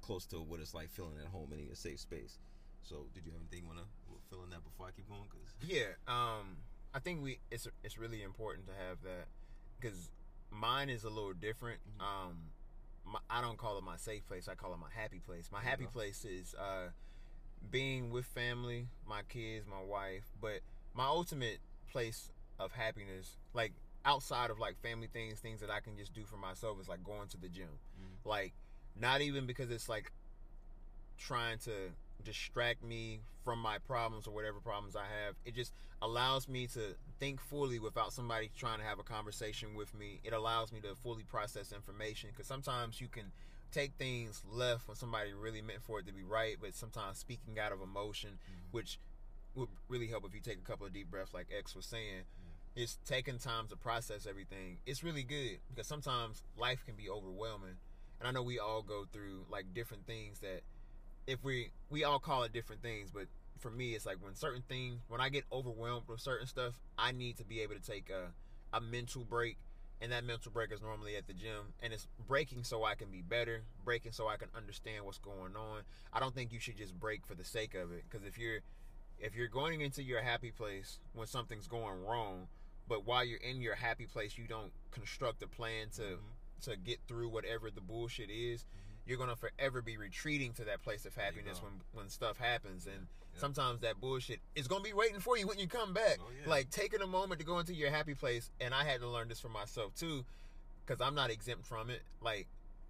close 0.00 0.24
to 0.26 0.36
what 0.36 0.60
it's 0.60 0.74
like 0.74 0.90
feeling 0.90 1.18
at 1.22 1.30
home 1.30 1.52
in 1.52 1.60
a 1.70 1.76
safe 1.76 2.00
space. 2.00 2.38
So, 2.82 3.06
did 3.14 3.26
you 3.26 3.32
have 3.32 3.40
anything 3.40 3.62
you 3.62 3.66
want 3.66 3.80
to 3.80 3.86
fill 4.30 4.42
in 4.44 4.50
that 4.50 4.64
before 4.64 4.86
I 4.86 4.90
keep 4.92 5.08
going? 5.08 5.28
Cause 5.28 5.52
Yeah, 5.60 5.92
um, 6.08 6.56
I 6.94 6.98
think 6.98 7.22
we 7.22 7.38
it's 7.50 7.68
it's 7.84 7.98
really 7.98 8.22
important 8.22 8.66
to 8.66 8.72
have 8.72 9.02
that 9.02 9.26
because 9.78 10.10
mine 10.50 10.88
is 10.88 11.04
a 11.04 11.08
little 11.08 11.32
different. 11.32 11.80
Mm-hmm. 11.98 12.28
Um, 12.28 12.36
my, 13.04 13.18
I 13.28 13.40
don't 13.40 13.56
call 13.58 13.78
it 13.78 13.84
my 13.84 13.96
safe 13.96 14.26
place. 14.26 14.48
I 14.48 14.54
call 14.54 14.72
it 14.72 14.78
my 14.78 14.90
happy 14.94 15.20
place. 15.24 15.48
My 15.52 15.60
happy 15.60 15.86
place 15.86 16.24
is 16.24 16.54
uh, 16.54 16.88
being 17.70 18.10
with 18.10 18.26
family, 18.26 18.88
my 19.08 19.22
kids, 19.28 19.66
my 19.66 19.82
wife. 19.82 20.24
But 20.40 20.60
my 20.94 21.06
ultimate 21.06 21.58
place 21.90 22.30
of 22.58 22.72
happiness, 22.72 23.36
like 23.54 23.72
outside 24.04 24.50
of 24.50 24.58
like 24.58 24.80
family 24.82 25.08
things, 25.12 25.40
things 25.40 25.60
that 25.60 25.70
I 25.70 25.80
can 25.80 25.96
just 25.96 26.14
do 26.14 26.24
for 26.24 26.36
myself, 26.36 26.80
is 26.80 26.88
like 26.88 27.04
going 27.04 27.28
to 27.28 27.36
the 27.36 27.48
gym. 27.48 27.68
Mm-hmm. 27.98 28.28
Like 28.28 28.52
not 28.98 29.20
even 29.20 29.46
because 29.46 29.70
it's 29.70 29.88
like 29.88 30.12
trying 31.18 31.58
to 31.58 31.72
distract 32.24 32.84
me 32.84 33.20
from 33.44 33.58
my 33.58 33.78
problems 33.78 34.26
or 34.26 34.32
whatever 34.32 34.60
problems 34.60 34.96
I 34.96 35.06
have. 35.24 35.34
It 35.44 35.54
just 35.54 35.72
allows 36.02 36.48
me 36.48 36.66
to 36.68 36.94
think 37.18 37.40
fully 37.40 37.78
without 37.78 38.12
somebody 38.12 38.50
trying 38.56 38.78
to 38.78 38.84
have 38.84 38.98
a 38.98 39.02
conversation 39.02 39.74
with 39.74 39.94
me. 39.94 40.20
It 40.24 40.32
allows 40.32 40.72
me 40.72 40.80
to 40.80 40.94
fully 40.94 41.24
process 41.24 41.72
information 41.72 42.30
because 42.32 42.46
sometimes 42.46 43.00
you 43.00 43.08
can 43.08 43.32
take 43.72 43.92
things 43.98 44.42
left 44.50 44.88
when 44.88 44.96
somebody 44.96 45.32
really 45.32 45.62
meant 45.62 45.82
for 45.82 46.00
it 46.00 46.06
to 46.06 46.12
be 46.12 46.22
right, 46.22 46.56
but 46.60 46.74
sometimes 46.74 47.18
speaking 47.18 47.58
out 47.58 47.72
of 47.72 47.80
emotion, 47.80 48.30
mm-hmm. 48.30 48.76
which 48.76 48.98
would 49.54 49.68
really 49.88 50.06
help 50.06 50.24
if 50.24 50.34
you 50.34 50.40
take 50.40 50.58
a 50.58 50.68
couple 50.68 50.86
of 50.86 50.92
deep 50.92 51.10
breaths, 51.10 51.34
like 51.34 51.48
X 51.56 51.74
was 51.74 51.86
saying. 51.86 52.22
It's 52.76 52.98
taking 53.04 53.38
time 53.38 53.66
to 53.68 53.76
process 53.76 54.26
everything. 54.28 54.78
It's 54.86 55.02
really 55.02 55.24
good 55.24 55.58
because 55.68 55.88
sometimes 55.88 56.42
life 56.56 56.84
can 56.86 56.94
be 56.94 57.10
overwhelming, 57.10 57.76
and 58.20 58.28
I 58.28 58.30
know 58.30 58.42
we 58.42 58.58
all 58.58 58.82
go 58.82 59.04
through 59.12 59.46
like 59.50 59.74
different 59.74 60.06
things 60.06 60.38
that 60.38 60.62
if 61.30 61.44
we 61.44 61.70
we 61.90 62.04
all 62.04 62.18
call 62.18 62.42
it 62.42 62.52
different 62.52 62.82
things, 62.82 63.10
but 63.12 63.26
for 63.58 63.70
me, 63.70 63.94
it's 63.94 64.06
like 64.06 64.16
when 64.22 64.34
certain 64.34 64.62
things, 64.68 65.00
when 65.08 65.20
I 65.20 65.28
get 65.28 65.44
overwhelmed 65.52 66.08
with 66.08 66.20
certain 66.20 66.46
stuff, 66.46 66.74
I 66.98 67.12
need 67.12 67.36
to 67.36 67.44
be 67.44 67.60
able 67.60 67.74
to 67.74 67.80
take 67.80 68.10
a 68.10 68.32
a 68.76 68.80
mental 68.80 69.24
break, 69.24 69.56
and 70.00 70.12
that 70.12 70.24
mental 70.24 70.50
break 70.50 70.72
is 70.72 70.80
normally 70.80 71.16
at 71.16 71.26
the 71.26 71.32
gym, 71.32 71.74
and 71.82 71.92
it's 71.92 72.08
breaking 72.26 72.64
so 72.64 72.84
I 72.84 72.94
can 72.94 73.10
be 73.10 73.22
better, 73.22 73.62
breaking 73.84 74.12
so 74.12 74.28
I 74.28 74.36
can 74.36 74.48
understand 74.56 75.04
what's 75.04 75.18
going 75.18 75.56
on. 75.56 75.82
I 76.12 76.20
don't 76.20 76.34
think 76.34 76.52
you 76.52 76.60
should 76.60 76.76
just 76.76 76.98
break 76.98 77.26
for 77.26 77.34
the 77.34 77.44
sake 77.44 77.74
of 77.74 77.92
it, 77.92 78.04
because 78.08 78.26
if 78.26 78.38
you're 78.38 78.60
if 79.18 79.34
you're 79.34 79.48
going 79.48 79.82
into 79.82 80.02
your 80.02 80.22
happy 80.22 80.50
place 80.50 80.98
when 81.12 81.26
something's 81.26 81.68
going 81.68 82.02
wrong, 82.04 82.48
but 82.88 83.06
while 83.06 83.24
you're 83.24 83.38
in 83.38 83.60
your 83.60 83.74
happy 83.74 84.06
place, 84.06 84.38
you 84.38 84.46
don't 84.48 84.72
construct 84.90 85.42
a 85.42 85.46
plan 85.46 85.88
to 85.96 86.02
mm-hmm. 86.02 86.70
to 86.70 86.76
get 86.76 86.98
through 87.06 87.28
whatever 87.28 87.70
the 87.70 87.80
bullshit 87.80 88.30
is, 88.30 88.62
mm-hmm. 88.62 88.89
You're 89.06 89.18
gonna 89.18 89.36
forever 89.36 89.82
be 89.82 89.96
retreating 89.96 90.52
to 90.54 90.64
that 90.64 90.82
place 90.82 91.04
of 91.06 91.14
happiness 91.14 91.62
when 91.62 91.80
when 91.92 92.08
stuff 92.08 92.36
happens, 92.38 92.86
and 92.86 93.06
Yeah. 93.34 93.40
sometimes 93.40 93.80
that 93.80 94.00
bullshit 94.00 94.40
is 94.54 94.68
gonna 94.68 94.84
be 94.84 94.92
waiting 94.92 95.20
for 95.20 95.36
you 95.36 95.46
when 95.46 95.58
you 95.58 95.66
come 95.66 95.92
back. 95.92 96.18
Oh, 96.20 96.30
yeah. 96.30 96.48
Like 96.48 96.70
taking 96.70 97.00
a 97.00 97.06
moment 97.06 97.40
to 97.40 97.46
go 97.46 97.58
into 97.58 97.74
your 97.74 97.90
happy 97.90 98.14
place, 98.14 98.50
and 98.60 98.74
I 98.74 98.84
had 98.84 99.00
to 99.00 99.08
learn 99.08 99.28
this 99.28 99.40
for 99.40 99.48
myself 99.48 99.94
too, 99.94 100.24
because 100.84 101.00
I'm 101.00 101.14
not 101.14 101.30
exempt 101.30 101.66
from 101.66 101.90
it. 101.90 102.02
Like 102.20 102.46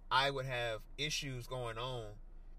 I 0.09 0.29
would 0.29 0.45
have 0.45 0.81
issues 0.97 1.47
going 1.47 1.77
on, 1.77 2.05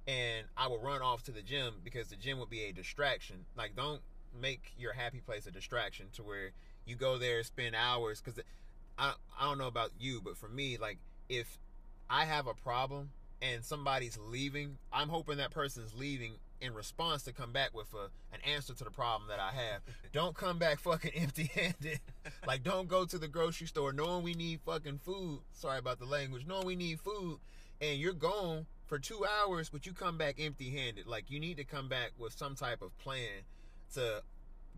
and 0.06 0.46
I 0.56 0.68
would 0.68 0.82
run 0.82 1.02
off 1.02 1.22
to 1.24 1.32
the 1.32 1.42
gym 1.42 1.74
because 1.84 2.08
the 2.08 2.16
gym 2.16 2.38
would 2.38 2.50
be 2.50 2.64
a 2.64 2.72
distraction. 2.72 3.44
Like 3.56 3.76
don't 3.76 4.02
make 4.34 4.72
your 4.78 4.94
happy 4.94 5.20
place 5.20 5.46
a 5.46 5.50
distraction 5.50 6.06
to 6.14 6.22
where 6.22 6.52
you 6.86 6.96
go 6.96 7.18
there, 7.18 7.42
spend 7.42 7.76
hours. 7.76 8.20
Because 8.20 8.42
I 8.98 9.14
I 9.38 9.44
don't 9.44 9.58
know 9.58 9.66
about 9.68 9.90
you, 10.00 10.20
but 10.20 10.36
for 10.36 10.48
me, 10.48 10.78
like 10.78 10.98
if 11.28 11.58
I 12.08 12.24
have 12.24 12.46
a 12.46 12.54
problem 12.54 13.10
and 13.42 13.64
somebody's 13.64 14.18
leaving, 14.18 14.78
I'm 14.92 15.08
hoping 15.08 15.38
that 15.38 15.50
person's 15.50 15.94
leaving 15.94 16.34
in 16.60 16.74
response 16.74 17.24
to 17.24 17.32
come 17.32 17.52
back 17.52 17.74
with 17.74 17.92
a, 17.92 18.04
an 18.32 18.40
answer 18.54 18.72
to 18.72 18.84
the 18.84 18.90
problem 18.90 19.28
that 19.28 19.40
I 19.40 19.50
have. 19.50 19.82
don't 20.12 20.34
come 20.34 20.58
back 20.58 20.78
fucking 20.78 21.10
empty 21.16 21.50
handed. 21.54 22.00
like, 22.46 22.62
don't 22.62 22.88
go 22.88 23.04
to 23.04 23.18
the 23.18 23.28
grocery 23.28 23.66
store 23.66 23.92
knowing 23.92 24.22
we 24.22 24.34
need 24.34 24.60
fucking 24.64 25.00
food. 25.04 25.40
Sorry 25.52 25.78
about 25.78 25.98
the 25.98 26.06
language. 26.06 26.46
Knowing 26.46 26.66
we 26.66 26.76
need 26.76 27.00
food 27.00 27.40
and 27.80 27.98
you're 27.98 28.12
gone 28.12 28.66
for 28.86 28.98
two 28.98 29.24
hours, 29.24 29.68
but 29.68 29.86
you 29.86 29.92
come 29.92 30.16
back 30.16 30.36
empty 30.38 30.70
handed. 30.70 31.06
Like, 31.06 31.30
you 31.30 31.40
need 31.40 31.56
to 31.56 31.64
come 31.64 31.88
back 31.88 32.12
with 32.16 32.32
some 32.32 32.54
type 32.54 32.80
of 32.80 32.96
plan 32.98 33.42
to 33.94 34.22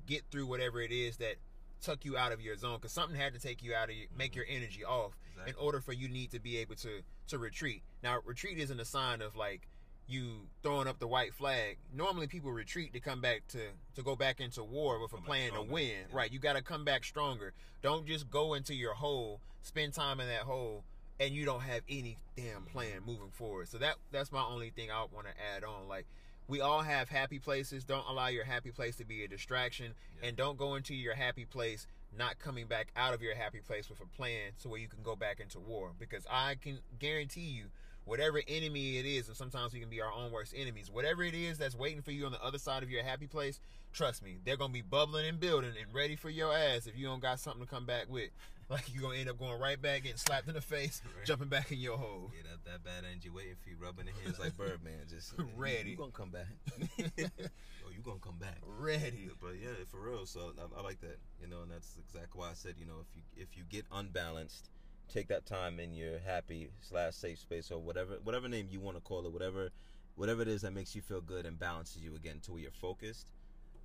get 0.06 0.22
through 0.30 0.46
whatever 0.46 0.80
it 0.80 0.90
is 0.90 1.18
that 1.18 1.36
took 1.84 2.04
you 2.04 2.16
out 2.16 2.32
of 2.32 2.40
your 2.40 2.56
zone 2.56 2.76
because 2.76 2.92
something 2.92 3.16
had 3.16 3.34
to 3.34 3.40
take 3.40 3.62
you 3.62 3.74
out 3.74 3.90
of 3.90 3.94
your, 3.94 4.06
make 4.16 4.34
your 4.34 4.44
mm-hmm. 4.44 4.56
energy 4.56 4.84
off 4.84 5.16
in 5.46 5.54
order 5.58 5.80
for 5.80 5.92
you 5.92 6.08
need 6.08 6.30
to 6.30 6.40
be 6.40 6.58
able 6.58 6.74
to 6.76 7.02
to 7.28 7.38
retreat. 7.38 7.82
Now, 8.02 8.18
retreat 8.24 8.58
isn't 8.58 8.80
a 8.80 8.84
sign 8.84 9.20
of 9.20 9.36
like 9.36 9.68
you 10.06 10.48
throwing 10.62 10.86
up 10.86 10.98
the 10.98 11.06
white 11.06 11.34
flag. 11.34 11.78
Normally, 11.94 12.26
people 12.26 12.52
retreat 12.52 12.92
to 12.94 13.00
come 13.00 13.20
back 13.20 13.46
to 13.48 13.60
to 13.94 14.02
go 14.02 14.16
back 14.16 14.40
into 14.40 14.62
war 14.62 15.00
with 15.00 15.12
a 15.12 15.16
Come 15.16 15.24
plan 15.24 15.52
to 15.52 15.62
win. 15.62 15.88
Yeah. 15.88 16.16
Right? 16.16 16.32
You 16.32 16.38
got 16.38 16.56
to 16.56 16.62
come 16.62 16.84
back 16.84 17.04
stronger. 17.04 17.52
Don't 17.82 18.06
just 18.06 18.30
go 18.30 18.54
into 18.54 18.74
your 18.74 18.94
hole, 18.94 19.40
spend 19.62 19.92
time 19.92 20.20
in 20.20 20.28
that 20.28 20.42
hole, 20.42 20.84
and 21.20 21.32
you 21.32 21.44
don't 21.44 21.62
have 21.62 21.82
any 21.88 22.18
damn 22.36 22.62
plan 22.64 23.00
moving 23.06 23.30
forward. 23.30 23.68
So 23.68 23.78
that 23.78 23.96
that's 24.10 24.32
my 24.32 24.42
only 24.42 24.70
thing 24.70 24.90
I 24.90 25.06
want 25.12 25.26
to 25.26 25.32
add 25.54 25.64
on. 25.64 25.88
Like. 25.88 26.06
We 26.48 26.60
all 26.60 26.82
have 26.82 27.08
happy 27.08 27.38
places. 27.38 27.84
Don't 27.84 28.06
allow 28.08 28.26
your 28.28 28.44
happy 28.44 28.70
place 28.70 28.96
to 28.96 29.04
be 29.04 29.24
a 29.24 29.28
distraction, 29.28 29.94
Yeah. 30.20 30.28
and 30.28 30.36
don't 30.36 30.58
go 30.58 30.74
into 30.74 30.94
your 30.94 31.14
happy 31.14 31.44
place 31.44 31.86
not 32.16 32.38
coming 32.38 32.66
back 32.66 32.88
out 32.96 33.12
of 33.12 33.22
your 33.22 33.34
happy 33.34 33.58
place 33.60 33.88
with 33.90 34.00
a 34.00 34.06
plan 34.16 34.52
so 34.56 34.68
where 34.68 34.78
you 34.78 34.86
can 34.86 35.02
go 35.02 35.16
back 35.16 35.40
into 35.40 35.58
war 35.58 35.90
because 35.98 36.24
i 36.30 36.54
can 36.54 36.78
guarantee 37.00 37.40
you 37.40 37.64
whatever 38.04 38.40
enemy 38.46 38.98
it 38.98 39.04
is 39.04 39.26
and 39.26 39.36
sometimes 39.36 39.72
we 39.72 39.80
can 39.80 39.88
be 39.88 40.00
our 40.00 40.12
own 40.12 40.30
worst 40.30 40.54
enemies 40.56 40.88
whatever 40.88 41.24
it 41.24 41.34
is 41.34 41.58
that's 41.58 41.74
waiting 41.74 42.02
for 42.02 42.12
you 42.12 42.24
on 42.24 42.30
the 42.30 42.40
other 42.40 42.56
side 42.58 42.84
of 42.84 42.90
your 42.90 43.02
happy 43.02 43.26
place 43.26 43.58
trust 43.92 44.22
me 44.22 44.36
they're 44.44 44.56
gonna 44.56 44.72
be 44.72 44.80
bubbling 44.80 45.26
and 45.26 45.40
building 45.40 45.72
and 45.76 45.92
ready 45.92 46.14
for 46.14 46.30
your 46.30 46.54
ass 46.54 46.86
if 46.86 46.96
you 46.96 47.04
don't 47.04 47.20
got 47.20 47.40
something 47.40 47.64
to 47.64 47.68
come 47.68 47.84
back 47.84 48.04
with 48.08 48.30
like 48.70 48.92
you're 48.92 49.02
gonna 49.02 49.16
end 49.18 49.28
up 49.28 49.38
going 49.38 49.58
right 49.60 49.80
back 49.80 50.02
getting 50.02 50.16
slapped 50.16 50.48
in 50.48 50.54
the 50.54 50.60
face 50.60 51.02
Right. 51.16 51.26
jumping 51.26 51.48
back 51.48 51.70
in 51.72 51.78
your 51.78 51.96
hole 51.98 52.30
Yeah, 52.34 52.50
that, 52.50 52.70
that 52.70 52.84
bad 52.84 53.04
energy 53.10 53.28
waiting 53.30 53.54
for 53.62 53.68
you, 53.70 53.76
rubbing 53.80 54.06
the 54.06 54.12
hands 54.22 54.38
like 54.38 54.56
Birdman. 54.56 54.92
Just 55.08 55.34
you- 55.38 55.48
Ready. 55.56 55.90
You, 55.90 55.96
gonna 55.96 56.12
come 56.12 56.30
back? 56.30 56.46
oh, 57.18 57.90
you 57.94 58.00
gonna 58.02 58.18
come 58.20 58.38
back? 58.38 58.58
ready 58.66 59.28
But 59.40 59.52
yeah, 59.62 59.70
for 59.88 60.00
real. 60.00 60.26
So 60.26 60.52
I, 60.58 60.80
I 60.80 60.82
like 60.82 61.00
that. 61.02 61.18
You 61.40 61.48
know, 61.48 61.62
and 61.62 61.70
that's 61.70 61.96
exactly 61.98 62.38
why 62.40 62.50
I 62.50 62.54
said, 62.54 62.74
you 62.78 62.86
know, 62.86 62.96
if 63.00 63.16
you 63.16 63.22
if 63.36 63.56
you 63.56 63.64
get 63.68 63.84
unbalanced, 63.92 64.70
take 65.12 65.28
that 65.28 65.44
time 65.46 65.78
in 65.80 65.94
your 65.94 66.18
happy 66.24 66.70
slash 66.80 67.14
safe 67.14 67.38
space 67.38 67.70
or 67.70 67.78
whatever 67.78 68.14
whatever 68.24 68.48
name 68.48 68.68
you 68.70 68.80
want 68.80 68.96
to 68.96 69.02
call 69.02 69.26
it, 69.26 69.32
whatever 69.32 69.70
whatever 70.16 70.42
it 70.42 70.48
is 70.48 70.62
that 70.62 70.72
makes 70.72 70.94
you 70.94 71.02
feel 71.02 71.20
good 71.20 71.44
and 71.44 71.58
balances 71.58 72.02
you 72.02 72.14
again 72.14 72.40
to 72.44 72.52
where 72.52 72.62
you're 72.62 72.70
focused. 72.70 73.28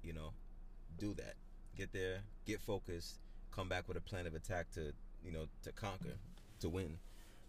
You 0.04 0.14
know, 0.14 0.32
do 0.98 1.14
that. 1.16 1.34
Get 1.78 1.92
there, 1.94 2.20
get 2.46 2.62
focused, 2.62 3.20
come 3.52 3.70
back 3.70 3.88
with 3.88 3.98
a 3.98 4.02
plan 4.02 4.28
of 4.28 4.36
attack 4.36 4.72
to 4.72 4.94
you 5.24 5.32
know 5.32 5.46
to 5.64 5.72
conquer, 5.72 6.16
to 6.62 6.70
win, 6.70 6.98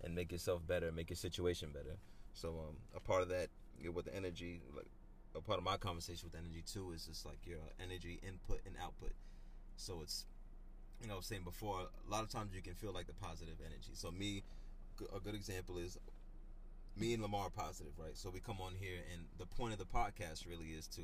and 0.02 0.14
make 0.14 0.32
yourself 0.32 0.66
better, 0.66 0.90
make 0.92 1.10
your 1.10 1.16
situation 1.16 1.70
better. 1.72 1.96
So 2.34 2.48
um, 2.68 2.76
a 2.94 3.00
part 3.00 3.22
of 3.22 3.28
that 3.28 3.48
you 3.78 3.86
know, 3.86 3.92
with 3.92 4.06
the 4.06 4.14
energy, 4.14 4.60
like 4.76 4.86
a 5.34 5.40
part 5.40 5.58
of 5.58 5.64
my 5.64 5.76
conversation 5.76 6.28
with 6.30 6.40
energy 6.40 6.62
too, 6.66 6.92
is 6.92 7.06
just 7.06 7.24
like 7.26 7.38
your 7.46 7.58
energy 7.82 8.20
input 8.26 8.60
and 8.66 8.74
output. 8.82 9.12
So 9.76 10.00
it's 10.02 10.26
you 11.00 11.08
know 11.08 11.14
I 11.14 11.16
was 11.16 11.26
saying 11.26 11.44
before, 11.44 11.80
a 11.80 12.10
lot 12.10 12.22
of 12.22 12.30
times 12.30 12.54
you 12.54 12.62
can 12.62 12.74
feel 12.74 12.92
like 12.92 13.06
the 13.06 13.14
positive 13.14 13.56
energy. 13.60 13.90
So 13.94 14.10
me, 14.10 14.42
a 15.14 15.20
good 15.20 15.34
example 15.34 15.78
is 15.78 15.98
me 16.96 17.14
and 17.14 17.22
Lamar 17.22 17.50
positive, 17.50 17.92
right? 17.98 18.16
So 18.16 18.30
we 18.30 18.40
come 18.40 18.60
on 18.60 18.74
here, 18.78 18.98
and 19.12 19.24
the 19.38 19.46
point 19.46 19.72
of 19.72 19.78
the 19.78 19.86
podcast 19.86 20.46
really 20.48 20.66
is 20.76 20.86
to 20.88 21.02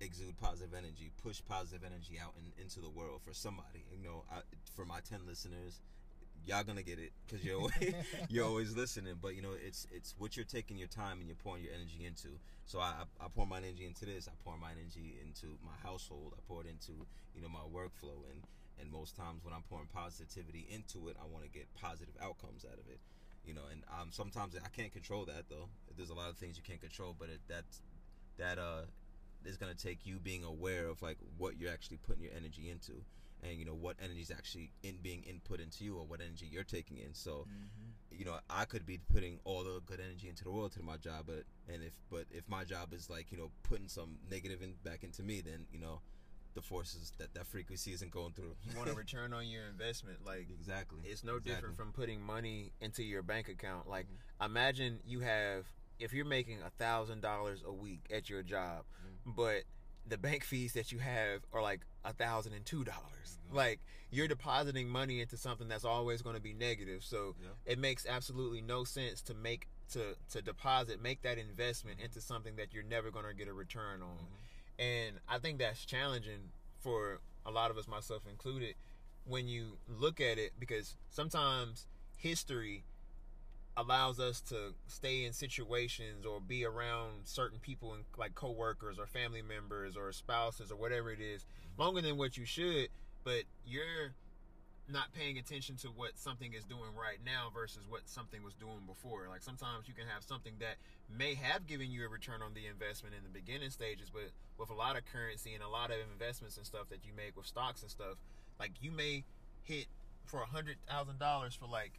exude 0.00 0.36
positive 0.38 0.74
energy, 0.74 1.10
push 1.22 1.40
positive 1.48 1.82
energy 1.84 2.18
out 2.22 2.34
in, 2.38 2.62
into 2.62 2.80
the 2.80 2.90
world 2.90 3.20
for 3.24 3.34
somebody. 3.34 3.84
You 3.90 4.02
know, 4.02 4.24
I, 4.30 4.40
for 4.74 4.84
my 4.84 5.00
ten 5.08 5.20
listeners, 5.26 5.80
y'all 6.46 6.64
gonna 6.64 6.82
get 6.82 6.98
it 6.98 7.12
because 7.26 7.44
you're 7.44 7.58
always, 7.58 7.94
you're 8.28 8.46
always 8.46 8.76
listening. 8.76 9.14
But 9.20 9.36
you 9.36 9.42
know, 9.42 9.52
it's 9.54 9.86
it's 9.90 10.14
what 10.18 10.36
you're 10.36 10.46
taking 10.46 10.76
your 10.76 10.88
time 10.88 11.18
and 11.18 11.26
you're 11.26 11.40
pouring 11.42 11.62
your 11.62 11.72
energy 11.72 12.04
into. 12.06 12.28
So 12.66 12.80
I 12.80 13.04
I 13.20 13.26
pour 13.34 13.46
my 13.46 13.58
energy 13.58 13.86
into 13.86 14.06
this. 14.06 14.28
I 14.28 14.32
pour 14.44 14.56
my 14.58 14.72
energy 14.72 15.16
into 15.24 15.58
my 15.64 15.76
household. 15.82 16.34
I 16.36 16.40
pour 16.48 16.62
it 16.62 16.68
into 16.68 16.92
you 17.34 17.42
know 17.42 17.48
my 17.48 17.64
workflow 17.72 18.24
and. 18.30 18.42
And 18.76 18.90
most 18.90 19.14
times 19.14 19.44
when 19.44 19.54
I'm 19.54 19.62
pouring 19.70 19.86
positivity 19.94 20.66
into 20.68 21.06
it, 21.08 21.16
I 21.22 21.30
want 21.32 21.44
to 21.44 21.48
get 21.48 21.72
positive 21.80 22.12
outcomes 22.20 22.64
out 22.66 22.74
of 22.74 22.90
it 22.90 22.98
you 23.46 23.54
know 23.54 23.62
and 23.70 23.82
um 24.00 24.08
sometimes 24.10 24.56
i 24.56 24.68
can't 24.74 24.92
control 24.92 25.24
that 25.24 25.44
though 25.48 25.68
there's 25.96 26.10
a 26.10 26.14
lot 26.14 26.30
of 26.30 26.36
things 26.36 26.56
you 26.56 26.62
can't 26.62 26.80
control 26.80 27.14
but 27.18 27.28
it 27.28 27.40
that's 27.48 27.82
that 28.38 28.58
uh 28.58 28.82
is 29.46 29.56
going 29.56 29.74
to 29.74 29.78
take 29.78 30.06
you 30.06 30.18
being 30.18 30.44
aware 30.44 30.86
of 30.86 31.02
like 31.02 31.18
what 31.38 31.58
you're 31.58 31.72
actually 31.72 31.98
putting 31.98 32.22
your 32.22 32.32
energy 32.36 32.70
into 32.70 33.02
and 33.42 33.58
you 33.58 33.64
know 33.64 33.74
what 33.74 33.96
energy 34.02 34.20
is 34.20 34.30
actually 34.30 34.70
in 34.82 34.96
being 35.02 35.22
input 35.24 35.60
into 35.60 35.84
you 35.84 35.96
or 35.96 36.06
what 36.06 36.20
energy 36.20 36.48
you're 36.50 36.64
taking 36.64 36.98
in. 36.98 37.12
So 37.12 37.46
mm-hmm. 37.48 38.18
you 38.18 38.24
know 38.24 38.38
i 38.48 38.64
could 38.64 38.86
be 38.86 39.00
putting 39.12 39.38
all 39.44 39.64
the 39.64 39.80
good 39.86 40.00
energy 40.00 40.28
into 40.28 40.44
the 40.44 40.50
world 40.50 40.72
to 40.72 40.82
my 40.82 40.96
job 40.96 41.24
but 41.26 41.44
and 41.72 41.82
if 41.82 41.92
but 42.10 42.24
if 42.30 42.48
my 42.48 42.64
job 42.64 42.92
is 42.92 43.10
like 43.10 43.30
you 43.30 43.38
know 43.38 43.50
putting 43.62 43.88
some 43.88 44.16
negative 44.30 44.62
in, 44.62 44.74
back 44.84 45.02
into 45.02 45.22
me 45.22 45.40
then 45.40 45.66
you 45.72 45.80
know 45.80 46.00
the 46.54 46.62
forces 46.62 47.12
that 47.18 47.34
that 47.34 47.46
frequency 47.46 47.92
isn't 47.92 48.10
going 48.10 48.32
through. 48.32 48.54
You 48.62 48.76
want 48.76 48.88
a 48.88 48.94
return 48.94 49.32
on 49.32 49.48
your 49.48 49.66
investment 49.66 50.18
like 50.24 50.48
exactly. 50.50 51.00
It's 51.04 51.24
no 51.24 51.38
different 51.38 51.76
from 51.76 51.92
putting 51.92 52.20
money 52.20 52.72
into 52.80 53.02
your 53.02 53.22
bank 53.22 53.48
account. 53.48 53.88
Like, 53.88 54.06
mm-hmm. 54.06 54.44
imagine 54.44 55.00
you 55.04 55.20
have, 55.20 55.66
if 55.98 56.12
you're 56.12 56.24
making 56.24 56.58
a 56.64 56.70
thousand 56.70 57.22
dollars 57.22 57.62
a 57.66 57.72
week 57.72 58.06
at 58.12 58.30
your 58.30 58.42
job, 58.42 58.84
but 59.26 59.62
the 60.06 60.18
bank 60.18 60.44
fees 60.44 60.74
that 60.74 60.92
you 60.92 60.98
have 60.98 61.40
are 61.52 61.62
like 61.62 61.80
a 62.04 62.12
thousand 62.12 62.52
and 62.52 62.64
two 62.64 62.84
dollars. 62.84 63.38
Mm-hmm. 63.46 63.56
Like, 63.56 63.80
you're 64.10 64.28
depositing 64.28 64.88
money 64.88 65.20
into 65.20 65.36
something 65.36 65.68
that's 65.68 65.84
always 65.84 66.22
going 66.22 66.36
to 66.36 66.42
be 66.42 66.52
negative. 66.52 67.02
So 67.02 67.34
Yeah. 67.42 67.48
it 67.72 67.78
makes 67.78 68.06
absolutely 68.06 68.60
no 68.60 68.84
sense 68.84 69.22
to 69.22 69.34
make 69.34 69.68
to 69.92 70.16
to 70.30 70.42
deposit, 70.42 71.00
make 71.00 71.22
that 71.22 71.38
investment 71.38 71.98
mm-hmm. 71.98 72.06
into 72.06 72.20
something 72.20 72.56
that 72.56 72.72
you're 72.72 72.84
never 72.84 73.10
going 73.10 73.26
to 73.26 73.34
get 73.34 73.48
a 73.48 73.52
return 73.52 74.02
on. 74.02 74.08
Mm-hmm. 74.16 74.82
And 74.82 75.16
I 75.28 75.38
think 75.38 75.58
that's 75.58 75.84
challenging 75.84 76.50
for 76.80 77.20
a 77.46 77.50
lot 77.50 77.70
of 77.70 77.78
us, 77.78 77.86
myself 77.86 78.22
included, 78.28 78.74
when 79.26 79.48
you 79.48 79.78
look 79.88 80.20
at 80.20 80.38
it, 80.38 80.52
because 80.58 80.96
sometimes 81.08 81.86
history 82.16 82.84
allows 83.76 84.20
us 84.20 84.40
to 84.40 84.72
stay 84.86 85.24
in 85.24 85.32
situations 85.32 86.24
or 86.24 86.40
be 86.40 86.64
around 86.64 87.10
certain 87.24 87.58
people 87.58 87.94
and 87.94 88.04
like 88.16 88.34
coworkers 88.34 88.98
or 88.98 89.06
family 89.06 89.42
members 89.42 89.96
or 89.96 90.12
spouses 90.12 90.70
or 90.70 90.76
whatever 90.76 91.10
it 91.10 91.20
is 91.20 91.44
longer 91.76 92.00
than 92.00 92.16
what 92.16 92.36
you 92.36 92.44
should 92.44 92.88
but 93.24 93.42
you're 93.66 94.14
not 94.88 95.12
paying 95.14 95.38
attention 95.38 95.76
to 95.76 95.88
what 95.88 96.18
something 96.18 96.52
is 96.52 96.64
doing 96.64 96.92
right 96.92 97.18
now 97.24 97.48
versus 97.54 97.84
what 97.88 98.02
something 98.04 98.42
was 98.44 98.52
doing 98.54 98.84
before. 98.86 99.26
Like 99.30 99.42
sometimes 99.42 99.88
you 99.88 99.94
can 99.94 100.04
have 100.06 100.22
something 100.22 100.52
that 100.60 100.76
may 101.08 101.34
have 101.34 101.66
given 101.66 101.90
you 101.90 102.04
a 102.04 102.08
return 102.08 102.42
on 102.42 102.52
the 102.52 102.66
investment 102.66 103.14
in 103.16 103.24
the 103.24 103.32
beginning 103.32 103.70
stages 103.70 104.10
but 104.12 104.28
with 104.58 104.70
a 104.70 104.74
lot 104.74 104.96
of 104.96 105.02
currency 105.06 105.54
and 105.54 105.62
a 105.62 105.68
lot 105.68 105.90
of 105.90 105.96
investments 106.12 106.56
and 106.56 106.66
stuff 106.66 106.88
that 106.90 107.00
you 107.04 107.12
make 107.16 107.36
with 107.36 107.46
stocks 107.46 107.82
and 107.82 107.90
stuff 107.90 108.16
like 108.60 108.72
you 108.80 108.90
may 108.90 109.24
hit 109.62 109.86
for 110.26 110.40
a 110.42 110.46
hundred 110.46 110.76
thousand 110.88 111.18
dollars 111.18 111.54
for 111.54 111.66
like 111.66 111.92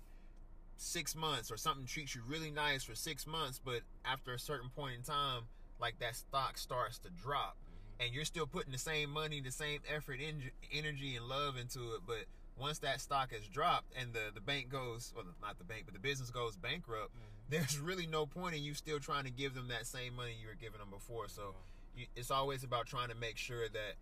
six 0.77 1.15
months 1.15 1.51
or 1.51 1.57
something 1.57 1.85
treats 1.85 2.15
you 2.15 2.21
really 2.27 2.51
nice 2.51 2.83
for 2.83 2.95
six 2.95 3.25
months, 3.25 3.59
but 3.63 3.81
after 4.03 4.33
a 4.33 4.39
certain 4.39 4.69
point 4.69 4.95
in 4.95 5.03
time, 5.03 5.43
like 5.79 5.99
that 5.99 6.15
stock 6.15 6.57
starts 6.57 6.99
to 6.99 7.09
drop, 7.09 7.57
mm-hmm. 7.57 8.05
and 8.05 8.13
you're 8.13 8.25
still 8.25 8.47
putting 8.47 8.71
the 8.71 8.77
same 8.77 9.09
money, 9.09 9.41
the 9.41 9.51
same 9.51 9.79
effort, 9.93 10.19
en- 10.21 10.51
energy, 10.73 11.15
and 11.15 11.25
love 11.27 11.57
into 11.57 11.79
it. 11.95 12.01
But 12.05 12.25
once 12.57 12.79
that 12.79 13.01
stock 13.01 13.33
has 13.33 13.47
dropped 13.47 13.91
and 13.99 14.13
the 14.13 14.31
the 14.33 14.41
bank 14.41 14.69
goes, 14.69 15.13
well, 15.15 15.25
not 15.41 15.57
the 15.57 15.65
bank, 15.65 15.83
but 15.85 15.93
the 15.93 15.99
business 15.99 16.29
goes 16.29 16.55
bankrupt, 16.55 17.11
mm-hmm. 17.11 17.49
there's 17.49 17.79
really 17.79 18.07
no 18.07 18.25
point 18.25 18.55
in 18.55 18.63
you 18.63 18.73
still 18.73 18.99
trying 18.99 19.25
to 19.25 19.31
give 19.31 19.53
them 19.53 19.67
that 19.69 19.85
same 19.85 20.15
money 20.15 20.35
you 20.39 20.47
were 20.47 20.55
giving 20.55 20.79
them 20.79 20.89
before. 20.89 21.27
So 21.27 21.55
you, 21.95 22.05
it's 22.15 22.31
always 22.31 22.63
about 22.63 22.85
trying 22.87 23.09
to 23.09 23.15
make 23.15 23.37
sure 23.37 23.67
that 23.69 23.95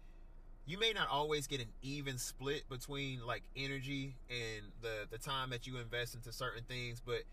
you 0.65 0.79
may 0.79 0.93
not 0.93 1.09
always 1.09 1.47
get 1.47 1.59
an 1.59 1.67
even 1.81 2.17
split 2.17 2.67
between 2.69 3.25
like 3.25 3.43
energy 3.55 4.15
and 4.29 4.65
the 4.81 5.07
the 5.11 5.17
time 5.17 5.49
that 5.49 5.67
you 5.67 5.77
invest 5.77 6.15
into 6.15 6.31
certain 6.31 6.63
things 6.63 7.01
but 7.05 7.23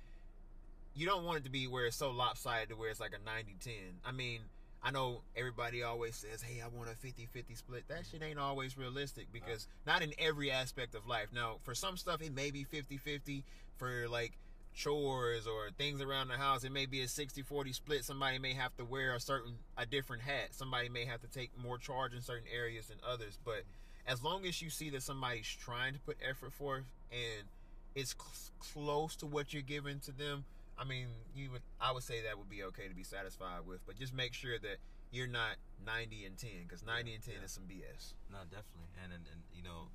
you 0.95 1.07
don't 1.07 1.25
want 1.25 1.39
it 1.39 1.45
to 1.45 1.51
be 1.51 1.67
where 1.67 1.87
it's 1.87 1.97
so 1.97 2.11
lopsided 2.11 2.69
to 2.69 2.77
where 2.77 2.91
it's 2.91 3.01
like 3.01 3.13
a 3.13 3.29
90-10 3.29 3.73
i 4.05 4.13
mean 4.13 4.41
i 4.83 4.91
know 4.91 5.21
everybody 5.37 5.83
always 5.83 6.17
says 6.17 6.43
hey 6.43 6.61
i 6.61 6.69
want 6.77 6.89
a 6.89 7.07
50-50 7.07 7.57
split. 7.57 7.85
That 7.89 8.05
shit 8.11 8.23
ain't 8.23 8.39
always 8.39 8.77
realistic 8.77 9.27
because 9.33 9.69
not 9.87 10.03
in 10.03 10.13
every 10.19 10.51
aspect 10.51 10.95
of 10.95 11.07
life. 11.07 11.29
Now 11.33 11.57
for 11.63 11.75
some 11.75 11.97
stuff 11.97 12.23
it 12.23 12.35
may 12.35 12.51
be 12.51 12.65
50-50 12.65 13.43
for 13.77 14.09
like 14.09 14.33
chores 14.81 15.47
or 15.47 15.71
things 15.77 16.01
around 16.01 16.29
the 16.29 16.37
house. 16.37 16.65
It 16.65 16.73
may 16.73 16.87
be 16.87 17.03
a 17.03 17.07
60-40 17.07 17.75
split. 17.75 18.05
Somebody 18.05 18.39
may 18.39 18.55
have 18.55 18.75
to 18.79 18.85
wear 18.85 19.15
a 19.15 19.21
certain 19.21 19.55
a 19.77 19.85
different 19.85 20.23
hat. 20.23 20.49
Somebody 20.53 20.89
may 20.89 21.05
have 21.05 21.21
to 21.21 21.29
take 21.29 21.51
more 21.63 21.79
charge 21.79 22.15
in 22.15 22.23
certain 22.23 22.49
areas 22.53 22.87
than 22.87 22.99
others. 23.07 23.39
But 23.45 23.65
as 24.07 24.23
long 24.23 24.47
as 24.47 24.63
you 24.63 24.71
see 24.71 24.91
that 24.91 25.03
somebody's 25.03 25.47
trying 25.49 25.93
to 25.95 26.01
put 26.01 26.17
effort 26.27 26.53
forth 26.53 26.85
and 27.13 27.47
it's 27.95 28.15
cl- 28.15 28.53
close 28.59 29.17
to 29.17 29.27
what 29.27 29.53
you're 29.53 29.63
giving 29.63 30.01
to 30.01 30.13
them, 30.13 30.45
I 30.79 30.85
mean, 30.85 31.09
you 31.37 31.51
would 31.53 31.63
I 31.81 31.93
would 31.93 32.03
say 32.03 32.23
that 32.23 32.39
would 32.39 32.49
be 32.49 32.63
okay 32.65 32.89
to 32.89 32.95
be 32.95 33.05
satisfied 33.05 33.67
with, 33.67 33.81
but 33.87 33.99
just 33.99 34.15
make 34.15 34.33
sure 34.33 34.59
that 34.59 34.79
you're 35.13 35.27
not 35.27 35.57
90 35.85 36.25
and 36.25 36.39
10 36.39 36.51
because 36.67 36.85
90 36.87 37.15
and 37.15 37.23
10 37.23 37.35
is 37.45 37.53
some 37.53 37.65
BS. 37.65 38.15
No, 38.33 38.39
definitely, 38.49 38.89
and, 39.05 39.13
and 39.13 39.25
and 39.31 39.41
you 39.55 39.63
know, 39.63 39.93